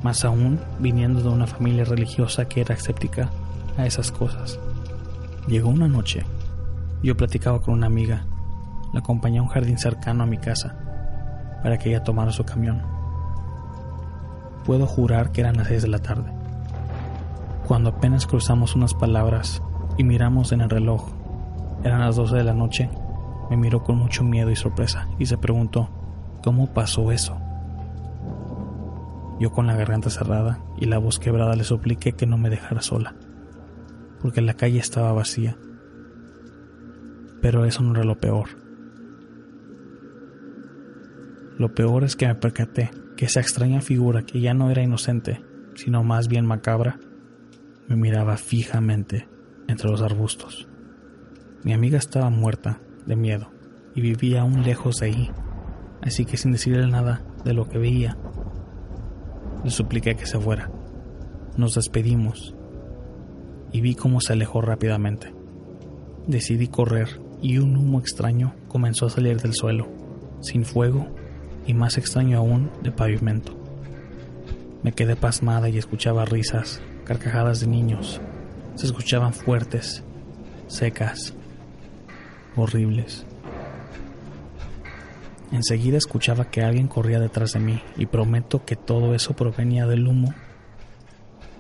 más 0.04 0.26
aún 0.26 0.60
viniendo 0.80 1.22
de 1.22 1.30
una 1.30 1.48
familia 1.48 1.86
religiosa 1.86 2.48
que 2.48 2.62
era 2.62 2.76
escéptica 2.76 3.30
a 3.78 3.86
esas 3.86 4.12
cosas. 4.12 4.60
Llegó 5.48 5.70
una 5.70 5.88
noche. 5.88 6.26
Yo 7.04 7.16
platicaba 7.16 7.62
con 7.62 7.74
una 7.74 7.88
amiga. 7.88 8.26
La 8.94 9.00
acompañé 9.00 9.40
a 9.40 9.44
un 9.44 9.48
jardín 9.48 9.78
cercano 9.78 10.24
a 10.24 10.28
mi 10.28 10.38
casa 10.38 10.78
para 11.64 11.78
que 11.78 11.90
ella 11.90 12.04
tomara 12.04 12.32
su 12.32 12.44
camión. 12.44 12.82
Puedo 14.66 14.86
jurar 14.86 15.32
que 15.32 15.42
eran 15.42 15.58
las 15.58 15.68
seis 15.68 15.82
de 15.82 15.88
la 15.88 16.00
tarde. 16.00 16.32
Cuando 17.68 17.90
apenas 17.90 18.28
cruzamos 18.28 18.76
unas 18.76 18.94
palabras 18.94 19.62
y 19.98 20.04
miramos 20.04 20.52
en 20.52 20.62
el 20.62 20.70
reloj, 20.70 21.10
eran 21.84 22.02
las 22.02 22.16
12 22.16 22.36
de 22.36 22.44
la 22.44 22.54
noche, 22.54 22.90
me 23.50 23.58
miró 23.58 23.84
con 23.84 23.98
mucho 23.98 24.24
miedo 24.24 24.52
y 24.52 24.56
sorpresa 24.56 25.08
y 25.20 25.26
se 25.26 25.38
preguntó, 25.38 25.90
¿cómo 26.44 26.68
pasó 26.68 27.12
eso? 27.12 27.38
Yo 29.40 29.52
con 29.52 29.68
la 29.68 29.76
garganta 29.76 30.10
cerrada 30.10 30.64
y 30.78 30.86
la 30.86 30.98
voz 30.98 31.20
quebrada 31.20 31.56
le 31.56 31.64
supliqué 31.64 32.14
que 32.14 32.26
no 32.26 32.38
me 32.38 32.50
dejara 32.50 32.82
sola, 32.82 33.16
porque 34.20 34.42
la 34.42 34.56
calle 34.56 34.80
estaba 34.80 35.12
vacía. 35.14 35.58
Pero 37.42 37.66
eso 37.66 37.84
no 37.84 37.94
era 37.94 38.04
lo 38.04 38.20
peor. 38.20 38.50
Lo 41.58 41.74
peor 41.74 42.04
es 42.04 42.16
que 42.16 42.28
me 42.28 42.36
percaté 42.36 42.92
que 43.16 43.26
esa 43.26 43.40
extraña 43.40 43.82
figura 43.82 44.24
que 44.24 44.42
ya 44.42 44.54
no 44.54 44.70
era 44.70 44.84
inocente, 44.84 45.44
sino 45.76 46.04
más 46.04 46.28
bien 46.28 46.46
macabra, 46.46 47.00
me 47.88 47.96
miraba 47.96 48.38
fijamente 48.38 49.28
entre 49.68 49.90
los 49.90 50.02
arbustos. 50.02 50.68
Mi 51.64 51.74
amiga 51.74 51.98
estaba 51.98 52.30
muerta 52.30 52.80
de 53.06 53.16
miedo 53.16 53.52
y 53.96 54.02
vivía 54.02 54.42
aún 54.42 54.64
lejos 54.64 54.98
de 54.98 55.08
ahí, 55.08 55.32
así 56.02 56.26
que 56.26 56.38
sin 56.38 56.52
decirle 56.52 56.88
nada 56.88 57.24
de 57.44 57.54
lo 57.54 57.68
que 57.68 57.78
veía, 57.78 58.18
le 59.68 59.72
supliqué 59.72 60.16
que 60.16 60.26
se 60.26 60.40
fuera. 60.40 60.72
Nos 61.58 61.76
despedimos 61.76 62.56
y 63.74 63.82
vi 63.82 63.96
cómo 63.96 64.22
se 64.22 64.32
alejó 64.32 64.62
rápidamente. 64.62 65.34
Decidí 66.26 66.70
correr 66.70 67.20
y 67.42 67.58
un 67.58 67.76
humo 67.76 68.00
extraño 68.00 68.56
comenzó 68.70 69.08
a 69.08 69.10
salir 69.10 69.42
del 69.42 69.54
suelo, 69.54 69.90
sin 70.40 70.64
fuego 70.64 71.08
y 71.66 71.74
más 71.74 71.98
extraño 71.98 72.38
aún 72.38 72.72
de 72.82 72.94
pavimento. 72.94 73.58
Me 74.84 74.94
quedé 74.94 75.18
pasmada 75.18 75.68
y 75.68 75.78
escuchaba 75.78 76.24
risas, 76.24 76.82
carcajadas 77.04 77.60
de 77.60 77.68
niños. 77.68 78.22
Se 78.76 78.86
escuchaban 78.86 79.34
fuertes, 79.34 80.02
secas, 80.68 81.34
horribles. 82.56 83.27
Enseguida 85.52 85.98
escuchaba 85.98 86.50
que 86.50 86.62
alguien 86.62 86.88
corría 86.88 87.20
detrás 87.20 87.54
de 87.54 87.60
mí 87.60 87.82
y 87.98 88.06
prometo 88.06 88.66
que 88.66 88.76
todo 88.76 89.16
eso 89.16 89.34
provenía 89.34 89.88
del 89.88 90.08
humo 90.08 90.34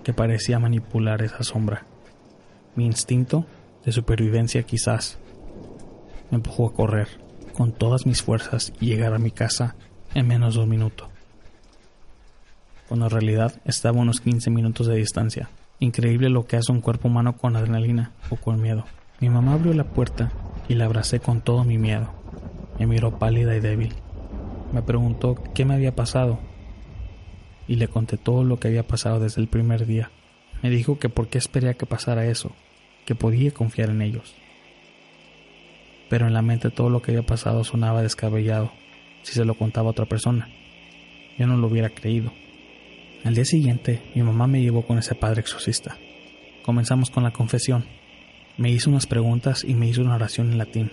que 0.04 0.14
parecía 0.14 0.60
manipular 0.60 1.22
esa 1.22 1.44
sombra. 1.44 1.86
Mi 2.76 2.86
instinto 2.86 3.46
de 3.86 3.92
supervivencia 3.92 4.64
quizás 4.64 5.18
me 6.30 6.38
empujó 6.38 6.68
a 6.68 6.74
correr 6.74 7.08
con 7.54 7.72
todas 7.72 8.06
mis 8.06 8.22
fuerzas 8.22 8.72
y 8.80 8.88
llegar 8.88 9.14
a 9.14 9.20
mi 9.20 9.32
casa 9.32 9.76
en 10.14 10.28
menos 10.28 10.56
de 10.56 10.62
un 10.62 10.70
minuto. 10.70 11.10
Cuando 12.88 13.08
en 13.08 13.12
realidad 13.12 13.62
estaba 13.66 14.00
a 14.00 14.02
unos 14.02 14.22
15 14.22 14.50
minutos 14.50 14.88
de 14.88 14.96
distancia. 14.96 15.50
Increíble 15.80 16.30
lo 16.30 16.46
que 16.46 16.56
hace 16.56 16.72
un 16.72 16.82
cuerpo 16.82 17.08
humano 17.08 17.36
con 17.36 17.56
adrenalina 17.56 18.12
o 18.30 18.36
con 18.36 18.62
miedo. 18.62 18.86
Mi 19.20 19.30
mamá 19.30 19.54
abrió 19.54 19.74
la 19.74 19.84
puerta 19.84 20.32
y 20.70 20.76
la 20.76 20.86
abracé 20.86 21.20
con 21.20 21.42
todo 21.42 21.64
mi 21.64 21.78
miedo. 21.78 22.17
Me 22.80 22.88
miró 22.88 23.18
pálida 23.18 23.56
y 23.56 23.60
débil. 23.60 23.94
Me 24.72 24.82
preguntó 24.82 25.36
qué 25.54 25.66
me 25.66 25.74
había 25.74 25.96
pasado 25.96 26.40
y 27.68 27.76
le 27.76 27.88
conté 27.88 28.18
todo 28.18 28.44
lo 28.44 28.60
que 28.60 28.68
había 28.68 28.88
pasado 28.88 29.20
desde 29.20 29.42
el 29.42 29.48
primer 29.48 29.86
día. 29.86 30.12
Me 30.62 30.70
dijo 30.70 31.00
que 31.00 31.10
por 31.10 31.28
qué 31.28 31.38
espería 31.38 31.76
que 31.76 31.86
pasara 31.86 32.26
eso, 32.26 32.52
que 33.06 33.16
podía 33.16 33.52
confiar 33.52 33.90
en 33.90 34.02
ellos. 34.02 34.36
Pero 36.10 36.28
en 36.28 36.34
la 36.34 36.42
mente 36.42 36.70
todo 36.70 36.90
lo 36.90 37.02
que 37.02 37.12
había 37.12 37.26
pasado 37.26 37.64
sonaba 37.64 38.02
descabellado 38.02 38.72
si 39.24 39.34
se 39.34 39.46
lo 39.46 39.56
contaba 39.56 39.88
a 39.88 39.92
otra 39.92 40.06
persona. 40.06 40.50
Yo 41.38 41.48
no 41.48 41.58
lo 41.58 41.68
hubiera 41.68 41.90
creído. 41.90 42.32
Al 43.24 43.36
día 43.36 43.46
siguiente, 43.46 44.02
mi 44.16 44.24
mamá 44.24 44.48
me 44.48 44.62
llevó 44.62 44.84
con 44.84 44.98
ese 44.98 45.16
padre 45.16 45.42
exorcista. 45.42 45.98
Comenzamos 46.64 47.10
con 47.10 47.24
la 47.24 47.32
confesión. 47.32 47.86
Me 48.58 48.72
hizo 48.72 48.90
unas 48.90 49.06
preguntas 49.06 49.64
y 49.64 49.76
me 49.76 49.88
hizo 49.88 50.02
una 50.02 50.16
oración 50.16 50.52
en 50.52 50.58
latín. 50.58 50.92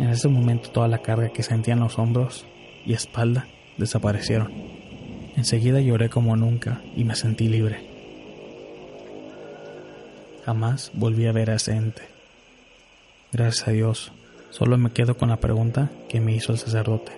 En 0.00 0.08
ese 0.08 0.28
momento 0.28 0.70
toda 0.70 0.88
la 0.88 1.02
carga 1.02 1.28
que 1.28 1.42
sentía 1.42 1.74
en 1.74 1.80
los 1.80 1.98
hombros 1.98 2.46
y 2.86 2.94
espalda 2.94 3.46
desaparecieron. 3.76 4.50
Enseguida 5.36 5.78
lloré 5.82 6.08
como 6.08 6.36
nunca 6.36 6.80
y 6.96 7.04
me 7.04 7.14
sentí 7.14 7.48
libre. 7.48 7.86
Jamás 10.46 10.90
volví 10.94 11.26
a 11.26 11.32
ver 11.32 11.50
a 11.50 11.56
ese 11.56 11.72
ente. 11.72 12.00
Gracias 13.30 13.68
a 13.68 13.72
Dios, 13.72 14.10
solo 14.48 14.78
me 14.78 14.90
quedo 14.90 15.18
con 15.18 15.28
la 15.28 15.36
pregunta 15.36 15.90
que 16.08 16.18
me 16.18 16.34
hizo 16.34 16.52
el 16.52 16.58
sacerdote. 16.58 17.12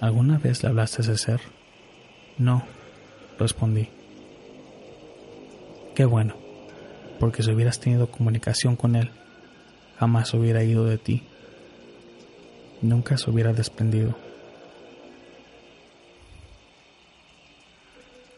¿Alguna 0.00 0.38
vez 0.38 0.62
le 0.62 0.70
hablaste 0.70 1.02
a 1.02 1.04
ese 1.04 1.18
ser? 1.18 1.40
No, 2.38 2.62
respondí. 3.38 3.90
Qué 5.94 6.06
bueno, 6.06 6.36
porque 7.20 7.42
si 7.42 7.50
hubieras 7.50 7.80
tenido 7.80 8.10
comunicación 8.10 8.76
con 8.76 8.96
él, 8.96 9.10
jamás 9.98 10.32
hubiera 10.34 10.62
ido 10.62 10.84
de 10.84 10.98
ti. 10.98 11.22
Nunca 12.82 13.16
se 13.16 13.30
hubiera 13.30 13.52
desprendido. 13.52 14.14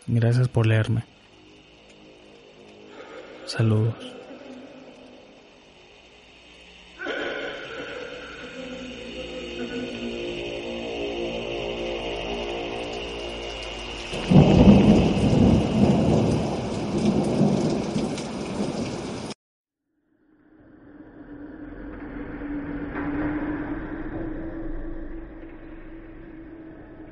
Gracias 0.07 0.49
por 0.49 0.67
leerme. 0.67 1.05
Saludos. 3.47 4.18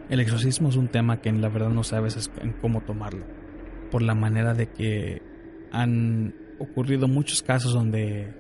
El 0.08 0.20
exorcismo 0.20 0.68
es 0.68 0.76
un 0.76 0.88
tema 0.88 1.20
que 1.20 1.32
la 1.32 1.48
verdad 1.48 1.70
no 1.70 1.82
en 2.40 2.52
cómo 2.60 2.80
tomarlo. 2.82 3.24
por 3.90 4.02
la 4.02 4.14
manera 4.14 4.52
de 4.52 4.66
que 4.66 5.22
han 5.70 6.34
ocurrido 6.58 7.06
muchos 7.06 7.42
casos 7.42 7.72
donde 7.72 8.34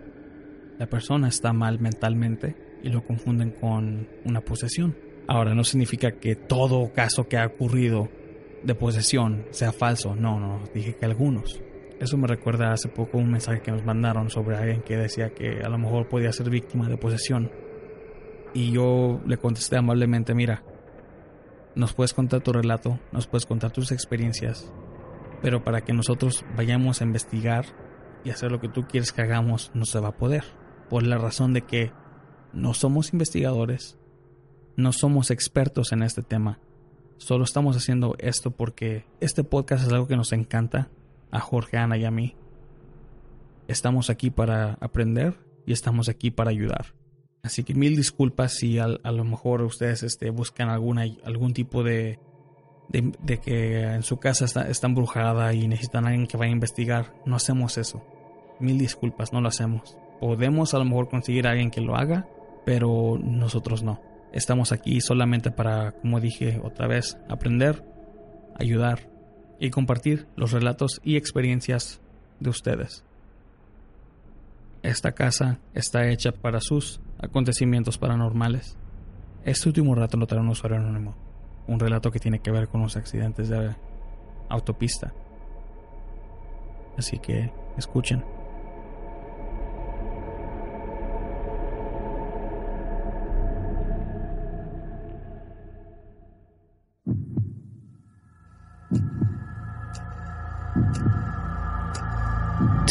la 0.78 0.86
persona 0.86 1.28
está 1.28 1.52
mal 1.52 1.78
mentalmente 1.78 2.56
y 2.82 2.88
lo 2.88 3.04
confunden 3.04 3.50
con 3.52 4.08
una 4.24 4.40
posesión. 4.40 4.96
Ahora, 5.28 5.54
no 5.54 5.64
significa 5.64 6.12
que 6.12 6.36
todo 6.36 6.92
caso 6.92 7.28
que 7.28 7.36
ha 7.36 7.46
ocurrido 7.46 8.08
de 8.62 8.74
posesión 8.74 9.46
sea 9.50 9.72
falso. 9.72 10.14
No, 10.14 10.38
no, 10.38 10.64
dije 10.74 10.94
que 10.94 11.06
algunos. 11.06 11.60
Eso 11.98 12.16
me 12.16 12.26
recuerda 12.26 12.72
hace 12.72 12.88
poco 12.88 13.18
un 13.18 13.30
mensaje 13.30 13.60
que 13.60 13.70
nos 13.70 13.84
mandaron 13.84 14.28
sobre 14.30 14.56
alguien 14.56 14.82
que 14.82 14.96
decía 14.96 15.30
que 15.30 15.60
a 15.64 15.68
lo 15.68 15.78
mejor 15.78 16.08
podía 16.08 16.32
ser 16.32 16.50
víctima 16.50 16.88
de 16.88 16.96
posesión. 16.96 17.50
Y 18.52 18.72
yo 18.72 19.20
le 19.26 19.36
contesté 19.38 19.76
amablemente, 19.76 20.34
mira, 20.34 20.62
nos 21.76 21.92
puedes 21.92 22.14
contar 22.14 22.40
tu 22.40 22.52
relato, 22.52 22.98
nos 23.12 23.26
puedes 23.26 23.46
contar 23.46 23.70
tus 23.70 23.92
experiencias, 23.92 24.72
pero 25.42 25.62
para 25.62 25.82
que 25.82 25.92
nosotros 25.92 26.44
vayamos 26.56 27.00
a 27.00 27.04
investigar 27.04 27.66
y 28.24 28.30
hacer 28.30 28.50
lo 28.50 28.60
que 28.60 28.68
tú 28.68 28.86
quieres 28.88 29.12
que 29.12 29.22
hagamos, 29.22 29.70
no 29.74 29.84
se 29.84 30.00
va 30.00 30.08
a 30.08 30.16
poder. 30.16 30.42
Por 30.88 31.04
la 31.04 31.18
razón 31.18 31.52
de 31.52 31.62
que 31.62 31.92
no 32.52 32.74
somos 32.74 33.12
investigadores, 33.12 33.98
no 34.76 34.92
somos 34.92 35.30
expertos 35.30 35.92
en 35.92 36.02
este 36.02 36.22
tema. 36.22 36.58
Solo 37.18 37.44
estamos 37.44 37.76
haciendo 37.76 38.16
esto 38.18 38.50
porque 38.50 39.04
este 39.20 39.44
podcast 39.44 39.86
es 39.86 39.92
algo 39.92 40.08
que 40.08 40.16
nos 40.16 40.32
encanta 40.32 40.88
a 41.30 41.40
Jorge, 41.40 41.76
Ana 41.76 41.98
y 41.98 42.04
a 42.04 42.10
mí. 42.10 42.36
Estamos 43.68 44.10
aquí 44.10 44.30
para 44.30 44.78
aprender 44.80 45.34
y 45.66 45.72
estamos 45.72 46.08
aquí 46.08 46.30
para 46.30 46.50
ayudar. 46.50 46.94
Así 47.46 47.62
que 47.62 47.74
mil 47.74 47.94
disculpas 47.94 48.54
si 48.54 48.80
a, 48.80 48.88
lo 48.88 49.24
mejor 49.24 49.62
ustedes 49.62 50.02
este, 50.02 50.30
buscan 50.30 50.68
algún 50.68 51.52
tipo 51.54 51.84
de, 51.84 52.18
de, 52.88 53.38
que 53.38 53.82
en 53.82 54.02
su 54.02 54.16
casa 54.16 54.46
está, 54.46 54.68
está 54.68 54.88
embrujada 54.88 55.54
y 55.54 55.68
necesitan 55.68 56.06
a 56.06 56.08
alguien 56.08 56.26
que 56.26 56.36
vaya 56.36 56.50
a 56.50 56.54
investigar. 56.54 57.14
No 57.24 57.36
hacemos 57.36 57.78
eso. 57.78 58.02
Mil 58.58 58.78
disculpas, 58.78 59.32
no 59.32 59.40
lo 59.40 59.46
hacemos. 59.46 59.96
Podemos 60.18 60.74
a 60.74 60.78
lo 60.78 60.86
mejor 60.86 61.08
conseguir 61.08 61.46
a 61.46 61.50
alguien 61.50 61.70
que 61.70 61.80
lo 61.80 61.94
haga, 61.94 62.26
pero 62.64 63.16
nosotros 63.22 63.84
no. 63.84 64.00
Estamos 64.32 64.72
aquí 64.72 65.00
solamente 65.00 65.52
para, 65.52 65.92
como 65.92 66.18
dije 66.18 66.60
otra 66.64 66.88
vez, 66.88 67.16
aprender, 67.28 67.84
ayudar 68.58 69.08
y 69.60 69.70
compartir 69.70 70.26
los 70.34 70.50
relatos 70.50 71.00
y 71.04 71.14
experiencias 71.14 72.00
de 72.40 72.50
ustedes. 72.50 73.04
Esta 74.82 75.12
casa 75.12 75.60
está 75.74 76.08
hecha 76.08 76.32
para 76.32 76.60
sus 76.60 77.00
acontecimientos 77.18 77.98
paranormales. 77.98 78.76
Este 79.44 79.68
último 79.68 79.94
relato 79.94 80.16
lo 80.16 80.26
trae 80.26 80.40
un 80.40 80.48
usuario 80.48 80.78
anónimo, 80.78 81.14
un 81.66 81.78
relato 81.78 82.10
que 82.10 82.18
tiene 82.18 82.40
que 82.40 82.50
ver 82.50 82.68
con 82.68 82.82
los 82.82 82.96
accidentes 82.96 83.48
de 83.48 83.74
autopista. 84.48 85.12
Así 86.96 87.18
que 87.18 87.52
escuchen. 87.76 88.35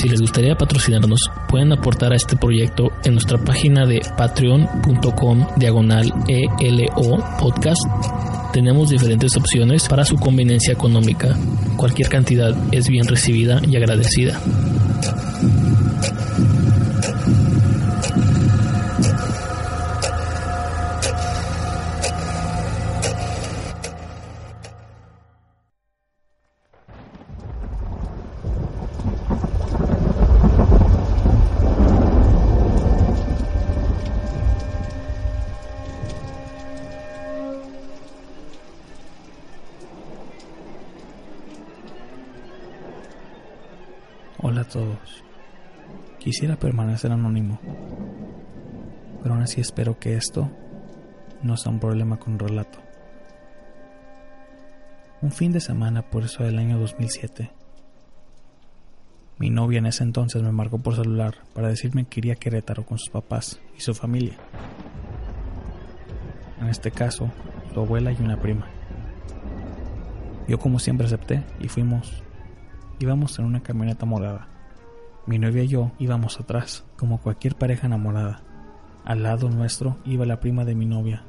Si 0.06 0.10
les 0.10 0.22
gustaría 0.22 0.56
patrocinarnos, 0.56 1.32
pueden 1.50 1.74
aportar 1.74 2.14
a 2.14 2.16
este 2.16 2.36
proyecto 2.36 2.92
en 3.06 3.14
nuestra 3.14 3.40
página 3.40 3.88
de 3.88 4.02
patreon.com 4.16 5.48
diagonal 5.56 6.14
ELO 6.28 7.26
podcast. 7.40 7.82
Tenemos 8.54 8.90
diferentes 8.90 9.36
opciones 9.36 9.88
para 9.88 10.06
su 10.06 10.18
conveniencia 10.18 10.74
económica. 10.74 11.36
Cualquier 11.76 12.08
cantidad 12.08 12.56
es 12.72 12.88
bien 12.88 13.08
recibida 13.08 13.60
y 13.68 13.78
agradecida. 13.78 14.40
Quisiera 46.26 46.56
permanecer 46.56 47.12
anónimo, 47.12 47.60
pero 49.22 49.36
aún 49.36 49.44
así 49.44 49.62
espero 49.62 50.00
que 50.00 50.16
esto 50.16 50.50
no 51.44 51.56
sea 51.56 51.72
un 51.72 51.80
problema 51.80 52.18
con 52.18 52.40
relato. 52.40 52.80
Un 55.22 55.32
fin 55.32 55.52
de 55.52 55.60
semana 55.60 56.02
por 56.02 56.24
eso 56.24 56.44
del 56.44 56.58
año 56.58 56.80
2007. 56.80 57.52
Mi 59.38 59.52
novia 59.52 59.78
en 59.78 59.86
ese 59.86 60.04
entonces 60.04 60.42
me 60.42 60.52
marcó 60.52 60.80
por 60.80 60.96
celular 60.96 61.36
para 61.54 61.68
decirme 61.68 62.06
que 62.06 62.22
iría 62.22 62.34
a 62.34 62.38
Querétaro 62.38 62.88
con 62.88 62.98
sus 62.98 63.10
papás 63.12 63.60
y 63.78 63.82
su 63.82 63.94
familia. 63.94 64.34
En 66.60 66.70
este 66.70 66.90
caso, 66.90 67.30
su 67.72 67.80
abuela 67.80 68.12
y 68.12 68.16
una 68.20 68.42
prima. 68.42 68.66
Yo 70.48 70.58
como 70.58 70.80
siempre 70.80 71.06
acepté 71.06 71.44
y 71.60 71.68
fuimos 71.68 72.24
Íbamos 72.98 73.38
en 73.38 73.46
una 73.46 73.62
camioneta 73.62 74.08
morada. 74.08 74.55
Mi 75.28 75.40
novia 75.40 75.64
y 75.64 75.68
yo 75.68 75.92
íbamos 75.98 76.40
atrás, 76.40 76.86
como 76.98 77.20
cualquier 77.20 77.56
pareja 77.56 77.88
enamorada. 77.88 78.44
Al 79.04 79.24
lado 79.24 79.50
nuestro 79.50 79.98
iba 80.06 80.24
la 80.26 80.40
prima 80.40 80.66
de 80.66 80.76
mi 80.76 80.86
novia. 80.86 81.24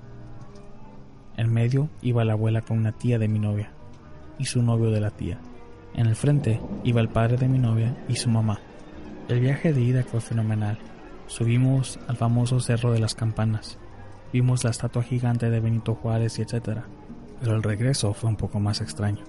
En 1.38 1.50
medio 1.50 1.88
iba 2.02 2.24
la 2.24 2.34
abuela 2.34 2.60
con 2.60 2.76
una 2.76 2.92
tía 2.92 3.18
de 3.18 3.28
mi 3.28 3.38
novia 3.38 3.70
y 4.38 4.44
su 4.44 4.62
novio 4.62 4.90
de 4.90 5.00
la 5.00 5.10
tía. 5.10 5.38
En 5.94 6.06
el 6.06 6.14
frente 6.14 6.60
iba 6.84 7.00
el 7.00 7.08
padre 7.08 7.38
de 7.38 7.48
mi 7.48 7.58
novia 7.58 7.96
y 8.06 8.16
su 8.16 8.28
mamá. 8.28 8.60
El 9.28 9.40
viaje 9.40 9.72
de 9.72 9.80
ida 9.80 10.02
fue 10.02 10.20
fenomenal. 10.20 10.78
Subimos 11.26 11.98
al 12.06 12.18
famoso 12.18 12.60
Cerro 12.60 12.92
de 12.92 13.00
las 13.00 13.14
Campanas. 13.14 13.78
Vimos 14.30 14.62
la 14.64 14.70
estatua 14.70 15.02
gigante 15.04 15.48
de 15.48 15.60
Benito 15.60 15.94
Juárez 15.94 16.38
y 16.38 16.42
etc. 16.42 16.80
Pero 17.40 17.56
el 17.56 17.62
regreso 17.62 18.12
fue 18.12 18.28
un 18.28 18.36
poco 18.36 18.60
más 18.60 18.82
extraño. 18.82 19.24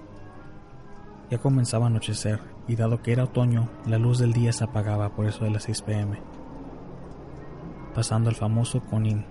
Ya 1.30 1.36
comenzaba 1.36 1.84
a 1.84 1.88
anochecer 1.88 2.40
y 2.66 2.76
dado 2.76 3.02
que 3.02 3.12
era 3.12 3.24
otoño, 3.24 3.68
la 3.86 3.98
luz 3.98 4.18
del 4.18 4.32
día 4.32 4.50
se 4.50 4.64
apagaba 4.64 5.10
por 5.10 5.26
eso 5.26 5.44
de 5.44 5.50
las 5.50 5.64
6 5.64 5.82
pm. 5.82 6.18
Pasando 7.94 8.30
el 8.30 8.36
famoso 8.36 8.80
Conin, 8.80 9.26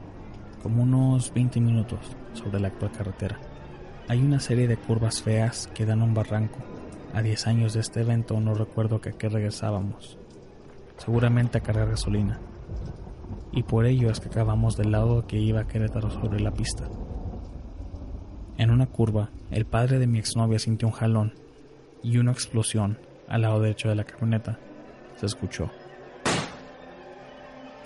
como 0.61 0.83
unos 0.83 1.33
20 1.33 1.59
minutos 1.59 1.99
sobre 2.33 2.59
la 2.59 2.67
actual 2.67 2.91
carretera. 2.91 3.39
Hay 4.07 4.21
una 4.21 4.39
serie 4.39 4.67
de 4.67 4.77
curvas 4.77 5.23
feas 5.23 5.67
que 5.73 5.87
dan 5.87 6.03
un 6.03 6.13
barranco. 6.13 6.59
A 7.15 7.23
10 7.23 7.47
años 7.47 7.73
de 7.73 7.79
este 7.79 8.01
evento 8.01 8.39
no 8.39 8.53
recuerdo 8.53 9.01
que 9.01 9.09
a 9.09 9.13
qué 9.13 9.27
regresábamos. 9.27 10.19
Seguramente 10.97 11.57
a 11.57 11.61
cargar 11.61 11.89
gasolina. 11.89 12.39
Y 13.51 13.63
por 13.63 13.87
ello 13.87 14.11
es 14.11 14.19
que 14.19 14.29
acabamos 14.29 14.77
del 14.77 14.91
lado 14.91 15.25
que 15.25 15.39
iba 15.39 15.61
a 15.61 15.67
Querétaro 15.67 16.11
sobre 16.11 16.41
la 16.41 16.51
pista. 16.51 16.87
En 18.57 18.69
una 18.69 18.85
curva, 18.85 19.31
el 19.49 19.65
padre 19.65 19.97
de 19.97 20.05
mi 20.05 20.19
exnovia 20.19 20.59
sintió 20.59 20.87
un 20.87 20.93
jalón 20.93 21.46
y 22.03 22.17
una 22.17 22.31
explosión 22.31 22.97
al 23.27 23.41
lado 23.41 23.59
derecho 23.59 23.89
de 23.89 23.95
la 23.95 24.03
camioneta 24.03 24.57
se 25.15 25.25
escuchó. 25.25 25.69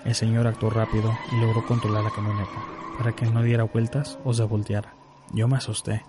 El 0.04 0.14
señor 0.14 0.46
actuó 0.46 0.70
rápido 0.70 1.12
y 1.32 1.40
logró 1.40 1.64
controlar 1.64 2.04
la 2.04 2.10
camioneta 2.10 2.50
para 2.98 3.12
que 3.12 3.26
no 3.26 3.42
diera 3.42 3.64
vueltas 3.64 4.18
o 4.24 4.34
se 4.34 4.42
volteara. 4.42 4.94
Yo 5.32 5.48
me 5.48 5.56
asusté 5.56 6.02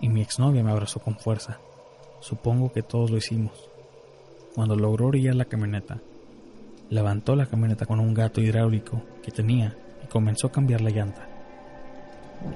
y 0.00 0.08
mi 0.08 0.20
exnovia 0.20 0.62
me 0.62 0.70
abrazó 0.70 1.00
con 1.00 1.16
fuerza. 1.16 1.58
Supongo 2.20 2.72
que 2.72 2.82
todos 2.82 3.10
lo 3.10 3.16
hicimos. 3.16 3.68
Cuando 4.54 4.76
logró 4.76 5.06
orillar 5.06 5.34
la 5.34 5.46
camioneta, 5.46 5.98
levantó 6.90 7.34
la 7.34 7.46
camioneta 7.46 7.86
con 7.86 8.00
un 8.00 8.14
gato 8.14 8.40
hidráulico 8.40 9.02
que 9.22 9.30
tenía 9.30 9.76
y 10.04 10.08
comenzó 10.08 10.48
a 10.48 10.52
cambiar 10.52 10.80
la 10.82 10.90
llanta. 10.90 11.26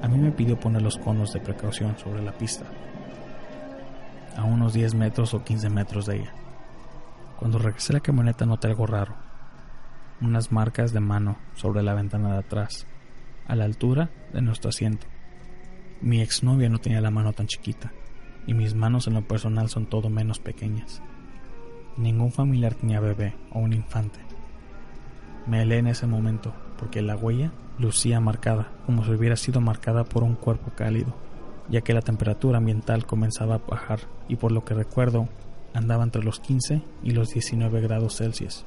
A 0.02 0.08
mí 0.08 0.18
me 0.18 0.32
pidió 0.32 0.58
poner 0.58 0.82
los 0.82 0.98
conos 0.98 1.32
de 1.32 1.40
precaución 1.40 1.96
sobre 1.98 2.22
la 2.22 2.32
pista 2.32 2.64
a 4.36 4.44
unos 4.44 4.72
10 4.72 4.94
metros 4.94 5.34
o 5.34 5.44
15 5.44 5.70
metros 5.70 6.06
de 6.06 6.16
ella. 6.16 6.32
Cuando 7.38 7.58
regresé 7.58 7.92
a 7.92 7.94
la 7.94 8.00
camioneta 8.00 8.46
noté 8.46 8.68
algo 8.68 8.86
raro. 8.86 9.14
Unas 10.20 10.52
marcas 10.52 10.92
de 10.92 11.00
mano 11.00 11.36
sobre 11.54 11.82
la 11.82 11.94
ventana 11.94 12.32
de 12.32 12.38
atrás, 12.38 12.86
a 13.46 13.56
la 13.56 13.64
altura 13.64 14.10
de 14.32 14.40
nuestro 14.40 14.70
asiento. 14.70 15.06
Mi 16.00 16.20
exnovia 16.20 16.68
no 16.68 16.78
tenía 16.78 17.00
la 17.00 17.10
mano 17.10 17.32
tan 17.32 17.46
chiquita, 17.46 17.92
y 18.46 18.54
mis 18.54 18.74
manos 18.74 19.06
en 19.06 19.14
lo 19.14 19.26
personal 19.26 19.68
son 19.68 19.86
todo 19.86 20.10
menos 20.10 20.38
pequeñas. 20.38 21.02
Ningún 21.96 22.32
familiar 22.32 22.74
tenía 22.74 23.00
bebé 23.00 23.36
o 23.50 23.58
un 23.58 23.72
infante. 23.72 24.20
Me 25.46 25.62
helé 25.62 25.78
en 25.78 25.88
ese 25.88 26.06
momento 26.06 26.54
porque 26.78 27.02
la 27.02 27.16
huella 27.16 27.52
lucía 27.78 28.20
marcada, 28.20 28.72
como 28.86 29.04
si 29.04 29.12
hubiera 29.12 29.36
sido 29.36 29.60
marcada 29.60 30.04
por 30.04 30.22
un 30.22 30.34
cuerpo 30.34 30.72
cálido, 30.74 31.14
ya 31.68 31.80
que 31.80 31.94
la 31.94 32.02
temperatura 32.02 32.58
ambiental 32.58 33.06
comenzaba 33.06 33.56
a 33.56 33.58
bajar 33.58 34.00
y 34.28 34.36
por 34.36 34.52
lo 34.52 34.64
que 34.64 34.74
recuerdo 34.74 35.28
andaba 35.72 36.04
entre 36.04 36.22
los 36.22 36.40
15 36.40 36.82
y 37.02 37.10
los 37.10 37.30
19 37.30 37.80
grados 37.80 38.16
Celsius. 38.16 38.64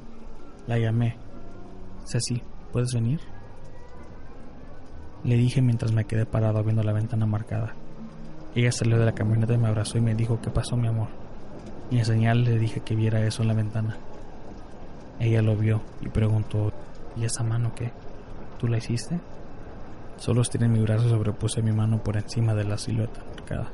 La 0.67 0.77
llamé. 0.77 1.15
Ceci, 2.05 2.41
¿puedes 2.71 2.93
venir? 2.93 3.21
Le 5.23 5.35
dije 5.35 5.61
mientras 5.61 5.91
me 5.91 6.05
quedé 6.05 6.25
parado 6.25 6.63
viendo 6.63 6.83
la 6.83 6.93
ventana 6.93 7.25
marcada. 7.25 7.73
Ella 8.55 8.71
salió 8.71 8.97
de 8.97 9.05
la 9.05 9.13
camioneta 9.13 9.53
y 9.53 9.57
me 9.57 9.67
abrazó 9.67 9.97
y 9.97 10.01
me 10.01 10.15
dijo 10.15 10.39
qué 10.41 10.49
pasó 10.49 10.75
mi 10.75 10.87
amor. 10.87 11.07
Y 11.89 11.99
en 11.99 12.05
señal 12.05 12.43
le 12.43 12.57
dije 12.57 12.81
que 12.81 12.95
viera 12.95 13.25
eso 13.25 13.41
en 13.41 13.47
la 13.47 13.53
ventana. 13.53 13.97
Ella 15.19 15.41
lo 15.41 15.55
vio 15.55 15.81
y 16.01 16.09
preguntó, 16.09 16.71
¿y 17.15 17.25
esa 17.25 17.43
mano 17.43 17.73
qué? 17.75 17.91
¿Tú 18.59 18.67
la 18.67 18.77
hiciste? 18.77 19.19
Solo 20.17 20.41
estiré 20.41 20.67
mi 20.67 20.79
brazo 20.79 21.07
y 21.07 21.09
sobrepuse 21.09 21.61
mi 21.61 21.71
mano 21.71 22.03
por 22.03 22.17
encima 22.17 22.55
de 22.55 22.63
la 22.63 22.77
silueta 22.77 23.21
marcada. 23.35 23.69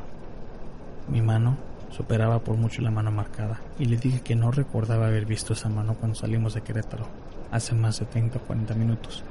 Mi 1.07 1.21
mano 1.21 1.57
superaba 1.89 2.39
por 2.39 2.57
mucho 2.57 2.81
la 2.81 2.91
mano 2.91 3.11
marcada 3.11 3.61
y 3.79 3.85
le 3.85 3.97
dije 3.97 4.21
que 4.21 4.35
no 4.35 4.51
recordaba 4.51 5.07
haber 5.07 5.25
visto 5.25 5.53
esa 5.53 5.69
mano 5.69 5.95
cuando 5.95 6.15
salimos 6.15 6.53
de 6.53 6.61
Querétaro, 6.61 7.07
hace 7.51 7.75
más 7.75 7.99
de 7.99 8.07
30 8.07 8.39
o 8.39 8.41
40 8.41 8.73
minutos. 8.75 9.23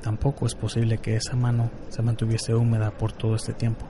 Tampoco 0.00 0.46
es 0.46 0.54
posible 0.54 0.98
que 0.98 1.16
esa 1.16 1.36
mano 1.36 1.70
se 1.90 2.02
mantuviese 2.02 2.54
húmeda 2.54 2.90
por 2.90 3.12
todo 3.12 3.36
este 3.36 3.52
tiempo. 3.52 3.84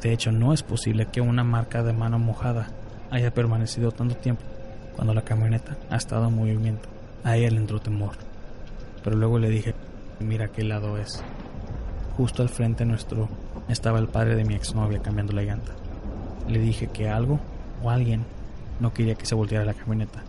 De 0.00 0.12
hecho, 0.12 0.32
no 0.32 0.54
es 0.54 0.62
posible 0.62 1.06
que 1.06 1.20
una 1.20 1.44
marca 1.44 1.82
de 1.82 1.92
mano 1.92 2.18
mojada 2.18 2.68
haya 3.10 3.32
permanecido 3.32 3.92
tanto 3.92 4.16
tiempo 4.16 4.42
cuando 4.96 5.12
la 5.12 5.22
camioneta 5.22 5.76
ha 5.90 5.96
estado 5.96 6.28
en 6.28 6.34
movimiento. 6.34 6.88
A 7.22 7.36
le 7.36 7.46
entró 7.48 7.80
temor. 7.80 8.29
Pero 9.02 9.16
luego 9.16 9.38
le 9.38 9.48
dije, 9.48 9.74
mira 10.20 10.48
qué 10.48 10.62
lado 10.62 10.98
es. 10.98 11.22
Justo 12.16 12.42
al 12.42 12.48
frente 12.48 12.84
nuestro 12.84 13.28
estaba 13.68 13.98
el 13.98 14.08
padre 14.08 14.34
de 14.36 14.44
mi 14.44 14.54
exnovia 14.54 15.00
cambiando 15.00 15.32
la 15.32 15.42
llanta. 15.42 15.72
Le 16.48 16.58
dije 16.58 16.88
que 16.88 17.08
algo 17.08 17.40
o 17.82 17.90
alguien 17.90 18.24
no 18.80 18.92
quería 18.92 19.14
que 19.14 19.26
se 19.26 19.34
volteara 19.34 19.64
la 19.64 19.74
camioneta. 19.74 20.22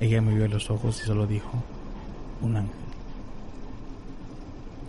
Ella 0.00 0.20
me 0.20 0.34
vio 0.34 0.48
los 0.48 0.70
ojos 0.70 1.00
y 1.02 1.06
solo 1.06 1.26
dijo, 1.26 1.62
un 2.42 2.56
ángel. 2.56 2.76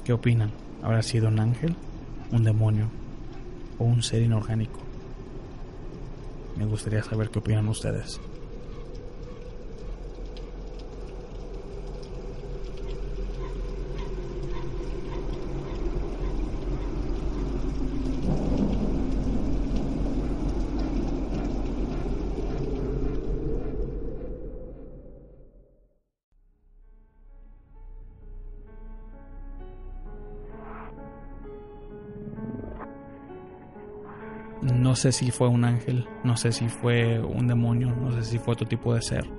¿Qué 0.03 0.13
opinan? 0.13 0.51
¿Habrá 0.83 1.01
sido 1.01 1.27
un 1.27 1.39
ángel, 1.39 1.75
un 2.31 2.43
demonio 2.43 2.87
o 3.79 3.85
un 3.85 4.03
ser 4.03 4.21
inorgánico? 4.21 4.79
Me 6.57 6.65
gustaría 6.65 7.03
saber 7.03 7.29
qué 7.29 7.39
opinan 7.39 7.67
ustedes. 7.67 8.19
Sé 35.05 35.11
si 35.11 35.29
fue 35.29 35.49
un 35.49 35.65
ángel, 35.65 36.07
no 36.23 36.35
sé 36.35 36.51
si 36.51 36.67
fue 36.67 37.19
un 37.19 37.47
demonio, 37.47 37.95
no 37.95 38.11
sé 38.11 38.23
si 38.23 38.39
fue 38.39 38.53
otro 38.53 38.67
tipo 38.67 38.95
de 38.95 39.03
ser. 39.03 39.29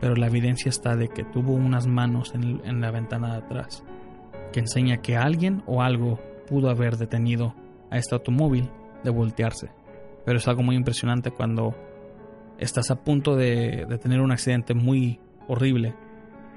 Pero 0.00 0.16
la 0.16 0.28
evidencia 0.28 0.70
está 0.70 0.96
de 0.96 1.08
que 1.08 1.24
tuvo 1.24 1.52
unas 1.52 1.86
manos 1.86 2.34
en, 2.34 2.62
en 2.64 2.80
la 2.80 2.90
ventana 2.90 3.32
de 3.32 3.38
atrás, 3.44 3.84
que 4.54 4.60
enseña 4.60 5.02
que 5.02 5.14
alguien 5.14 5.62
o 5.66 5.82
algo 5.82 6.18
pudo 6.46 6.70
haber 6.70 6.96
detenido 6.96 7.54
a 7.90 7.98
este 7.98 8.14
automóvil 8.14 8.70
de 9.04 9.10
voltearse. 9.10 9.68
Pero 10.24 10.38
es 10.38 10.48
algo 10.48 10.62
muy 10.62 10.74
impresionante 10.74 11.30
cuando 11.30 11.74
estás 12.56 12.90
a 12.90 13.04
punto 13.04 13.36
de, 13.36 13.84
de 13.86 13.98
tener 13.98 14.22
un 14.22 14.32
accidente 14.32 14.72
muy 14.72 15.20
horrible, 15.48 15.94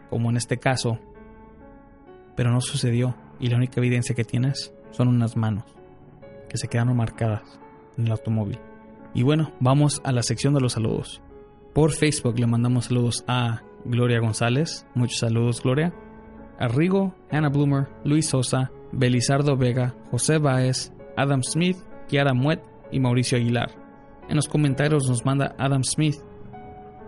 como 0.09 0.29
en 0.29 0.37
este 0.37 0.57
caso, 0.57 0.99
pero 2.37 2.49
no 2.49 2.61
sucedió 2.61 3.13
y 3.41 3.47
la 3.49 3.57
única 3.57 3.81
evidencia 3.81 4.15
que 4.15 4.23
tienes 4.23 4.73
son 4.91 5.09
unas 5.09 5.35
manos 5.35 5.65
que 6.47 6.57
se 6.57 6.69
quedaron 6.69 6.95
marcadas 6.95 7.59
en 7.99 8.07
el 8.07 8.11
automóvil. 8.11 8.59
Y 9.13 9.23
bueno, 9.23 9.51
vamos 9.59 10.01
a 10.03 10.11
la 10.11 10.23
sección 10.23 10.53
de 10.53 10.61
los 10.61 10.73
saludos. 10.73 11.21
Por 11.73 11.91
Facebook 11.91 12.39
le 12.39 12.47
mandamos 12.47 12.85
saludos 12.85 13.23
a 13.27 13.61
Gloria 13.85 14.19
González, 14.19 14.85
muchos 14.95 15.19
saludos 15.19 15.61
Gloria, 15.61 15.93
a 16.57 16.67
Rigo, 16.67 17.15
Hannah 17.31 17.49
Bloomer, 17.49 17.87
Luis 18.03 18.27
Sosa, 18.29 18.71
Belizardo 18.91 19.55
Vega, 19.55 19.95
José 20.11 20.37
Baez, 20.39 20.91
Adam 21.15 21.43
Smith, 21.43 21.77
Kiara 22.07 22.33
Muet 22.33 22.61
y 22.91 22.99
Mauricio 22.99 23.37
Aguilar. 23.37 23.71
En 24.27 24.35
los 24.35 24.47
comentarios 24.47 25.07
nos 25.07 25.25
manda 25.25 25.55
Adam 25.57 25.83
Smith. 25.83 26.17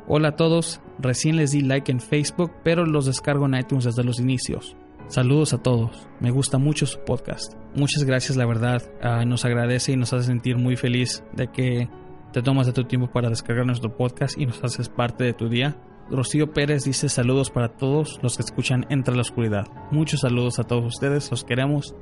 Hola 0.07 0.29
a 0.29 0.35
todos, 0.35 0.81
recién 0.99 1.35
les 1.37 1.51
di 1.51 1.61
like 1.61 1.91
en 1.91 1.99
Facebook, 1.99 2.51
pero 2.63 2.85
los 2.85 3.05
descargo 3.05 3.45
en 3.45 3.55
iTunes 3.55 3.85
desde 3.85 4.03
los 4.03 4.19
inicios. 4.19 4.75
Saludos 5.11 5.51
a 5.51 5.57
todos, 5.57 6.07
me 6.21 6.31
gusta 6.31 6.57
mucho 6.57 6.85
su 6.85 6.97
podcast. 6.99 7.55
Muchas 7.75 8.05
gracias, 8.05 8.37
la 8.37 8.45
verdad, 8.45 8.81
uh, 9.03 9.25
nos 9.27 9.43
agradece 9.43 9.91
y 9.91 9.97
nos 9.97 10.13
hace 10.13 10.27
sentir 10.27 10.57
muy 10.57 10.77
feliz 10.77 11.21
de 11.33 11.47
que 11.47 11.89
te 12.31 12.41
tomas 12.41 12.65
de 12.65 12.71
tu 12.71 12.85
tiempo 12.85 13.11
para 13.11 13.27
descargar 13.27 13.65
nuestro 13.65 13.97
podcast 13.97 14.37
y 14.37 14.45
nos 14.45 14.63
haces 14.63 14.87
parte 14.87 15.25
de 15.25 15.33
tu 15.33 15.49
día. 15.49 15.75
Rocío 16.09 16.53
Pérez 16.53 16.85
dice 16.85 17.09
saludos 17.09 17.51
para 17.51 17.75
todos 17.75 18.21
los 18.23 18.37
que 18.37 18.43
escuchan 18.43 18.85
Entre 18.87 19.13
la 19.13 19.19
Oscuridad. 19.19 19.67
Muchos 19.91 20.21
saludos 20.21 20.59
a 20.59 20.63
todos 20.63 20.85
ustedes, 20.85 21.29
los 21.29 21.43
queremos. 21.43 21.93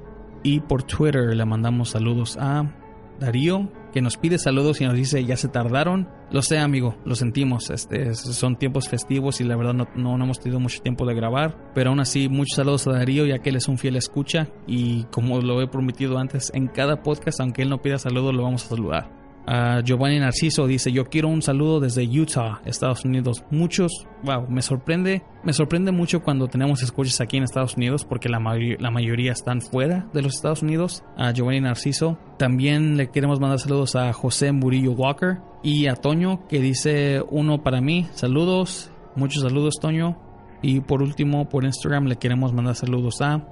Y 0.43 0.59
por 0.59 0.83
Twitter 0.83 1.35
le 1.35 1.45
mandamos 1.45 1.89
saludos 1.89 2.37
a 2.39 2.71
Darío, 3.19 3.69
que 3.91 4.01
nos 4.01 4.17
pide 4.17 4.37
saludos 4.37 4.81
y 4.81 4.85
nos 4.85 4.95
dice 4.95 5.23
ya 5.25 5.35
se 5.35 5.47
tardaron. 5.47 6.07
Lo 6.31 6.41
sé, 6.41 6.57
amigo, 6.59 6.95
lo 7.05 7.15
sentimos. 7.15 7.69
Este, 7.69 8.13
son 8.13 8.57
tiempos 8.57 8.87
festivos 8.87 9.41
y 9.41 9.43
la 9.43 9.55
verdad 9.55 9.73
no, 9.73 9.87
no, 9.95 10.17
no, 10.17 10.23
hemos 10.23 10.39
tenido 10.39 10.59
mucho 10.59 10.81
tiempo 10.81 11.05
de 11.05 11.15
grabar. 11.15 11.71
Pero 11.73 11.89
aún 11.89 11.99
así, 11.99 12.29
muchos 12.29 12.55
saludos 12.55 12.87
a 12.87 12.91
Darío, 12.91 13.25
ya 13.25 13.39
que 13.39 13.49
él 13.49 13.55
es 13.55 13.67
un 13.67 13.77
fiel 13.77 13.95
escucha. 13.95 14.47
Y 14.67 15.03
como 15.05 15.41
lo 15.41 15.61
he 15.61 15.67
prometido 15.67 16.17
antes, 16.17 16.51
en 16.53 16.67
cada 16.67 17.03
podcast, 17.03 17.39
aunque 17.41 17.63
él 17.63 17.69
no 17.69 17.81
pida 17.81 17.97
saludos, 17.97 18.33
lo 18.33 18.43
vamos 18.43 18.65
a 18.65 18.69
saludar. 18.69 19.18
Uh, 19.47 19.81
Giovanni 19.83 20.19
Narciso 20.19 20.67
dice, 20.67 20.91
yo 20.91 21.05
quiero 21.05 21.27
un 21.27 21.41
saludo 21.41 21.79
desde 21.79 22.03
Utah, 22.03 22.61
Estados 22.65 23.03
Unidos. 23.03 23.43
Muchos, 23.49 24.05
wow, 24.23 24.47
me 24.47 24.61
sorprende, 24.61 25.23
me 25.43 25.53
sorprende 25.53 25.91
mucho 25.91 26.21
cuando 26.21 26.47
tenemos 26.47 26.83
escuchas 26.83 27.19
aquí 27.19 27.37
en 27.37 27.43
Estados 27.43 27.75
Unidos 27.75 28.05
porque 28.05 28.29
la, 28.29 28.39
la 28.79 28.91
mayoría 28.91 29.31
están 29.31 29.61
fuera 29.61 30.07
de 30.13 30.21
los 30.21 30.35
Estados 30.35 30.61
Unidos. 30.61 31.03
A 31.17 31.31
Giovanni 31.31 31.61
Narciso. 31.61 32.19
También 32.37 32.95
le 32.95 33.09
queremos 33.09 33.39
mandar 33.39 33.59
saludos 33.59 33.95
a 33.95 34.13
José 34.13 34.51
Murillo 34.51 34.91
Walker 34.91 35.39
y 35.63 35.87
a 35.87 35.95
Toño 35.95 36.47
que 36.47 36.59
dice 36.59 37.21
uno 37.29 37.63
para 37.63 37.81
mí. 37.81 38.07
Saludos, 38.13 38.91
muchos 39.15 39.41
saludos 39.41 39.75
Toño. 39.81 40.17
Y 40.61 40.81
por 40.81 41.01
último, 41.01 41.49
por 41.49 41.63
Instagram 41.63 42.05
le 42.05 42.17
queremos 42.17 42.53
mandar 42.53 42.75
saludos 42.75 43.21
a 43.21 43.47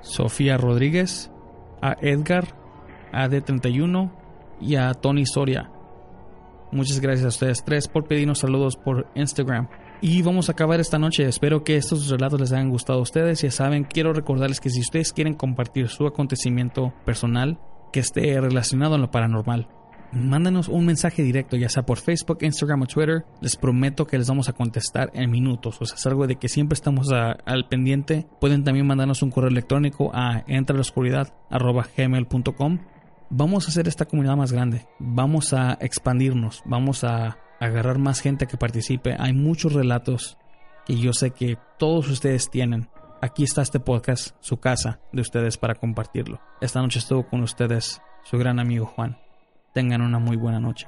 Sofía 0.00 0.56
Rodríguez, 0.56 1.30
a 1.82 1.96
Edgar, 2.00 2.56
a 3.12 3.28
D31 3.28 4.21
y 4.62 4.76
a 4.76 4.94
Tony 4.94 5.26
Soria. 5.26 5.70
Muchas 6.72 7.00
gracias 7.00 7.26
a 7.26 7.28
ustedes 7.28 7.62
tres 7.64 7.86
por 7.86 8.08
pedirnos 8.08 8.38
saludos 8.38 8.76
por 8.76 9.06
Instagram. 9.14 9.68
Y 10.00 10.22
vamos 10.22 10.48
a 10.48 10.52
acabar 10.52 10.80
esta 10.80 10.98
noche. 10.98 11.24
Espero 11.24 11.62
que 11.62 11.76
estos 11.76 12.08
relatos 12.08 12.40
les 12.40 12.52
hayan 12.52 12.70
gustado 12.70 12.98
a 12.98 13.02
ustedes. 13.02 13.42
Ya 13.42 13.50
saben, 13.50 13.84
quiero 13.84 14.14
recordarles 14.14 14.58
que 14.58 14.70
si 14.70 14.80
ustedes 14.80 15.12
quieren 15.12 15.34
compartir 15.34 15.88
su 15.88 16.06
acontecimiento 16.06 16.94
personal 17.04 17.60
que 17.92 18.00
esté 18.00 18.40
relacionado 18.40 18.94
a 18.94 18.98
lo 18.98 19.10
paranormal, 19.10 19.68
mándanos 20.12 20.68
un 20.68 20.86
mensaje 20.86 21.22
directo, 21.22 21.56
ya 21.56 21.68
sea 21.68 21.84
por 21.84 21.98
Facebook, 21.98 22.38
Instagram 22.40 22.80
o 22.82 22.86
Twitter. 22.86 23.26
Les 23.40 23.56
prometo 23.56 24.06
que 24.06 24.18
les 24.18 24.28
vamos 24.28 24.48
a 24.48 24.54
contestar 24.54 25.10
en 25.14 25.30
minutos. 25.30 25.76
O 25.80 25.84
sea, 25.84 25.96
es 25.96 26.06
algo 26.06 26.26
de 26.26 26.36
que 26.36 26.48
siempre 26.48 26.74
estamos 26.74 27.10
al 27.12 27.68
pendiente. 27.68 28.26
Pueden 28.40 28.64
también 28.64 28.86
mandarnos 28.86 29.22
un 29.22 29.30
correo 29.30 29.50
electrónico 29.50 30.10
a 30.14 30.42
entraloscuridad.gmail.com 30.46 32.78
vamos 33.32 33.66
a 33.66 33.70
hacer 33.70 33.88
esta 33.88 34.04
comunidad 34.04 34.36
más 34.36 34.52
grande, 34.52 34.86
vamos 34.98 35.54
a 35.54 35.78
expandirnos, 35.80 36.62
vamos 36.66 37.02
a 37.02 37.38
agarrar 37.60 37.98
más 37.98 38.20
gente 38.20 38.46
que 38.46 38.58
participe. 38.58 39.16
Hay 39.18 39.32
muchos 39.32 39.72
relatos 39.72 40.36
que 40.84 40.96
yo 40.96 41.12
sé 41.12 41.30
que 41.30 41.58
todos 41.78 42.08
ustedes 42.08 42.50
tienen. 42.50 42.88
Aquí 43.22 43.44
está 43.44 43.62
este 43.62 43.80
podcast, 43.80 44.36
su 44.40 44.58
casa 44.58 45.00
de 45.12 45.22
ustedes 45.22 45.56
para 45.56 45.76
compartirlo. 45.76 46.40
Esta 46.60 46.82
noche 46.82 46.98
estuvo 46.98 47.26
con 47.26 47.42
ustedes 47.42 48.02
su 48.24 48.36
gran 48.36 48.58
amigo 48.58 48.84
Juan. 48.84 49.16
Tengan 49.72 50.02
una 50.02 50.18
muy 50.18 50.36
buena 50.36 50.60
noche. 50.60 50.86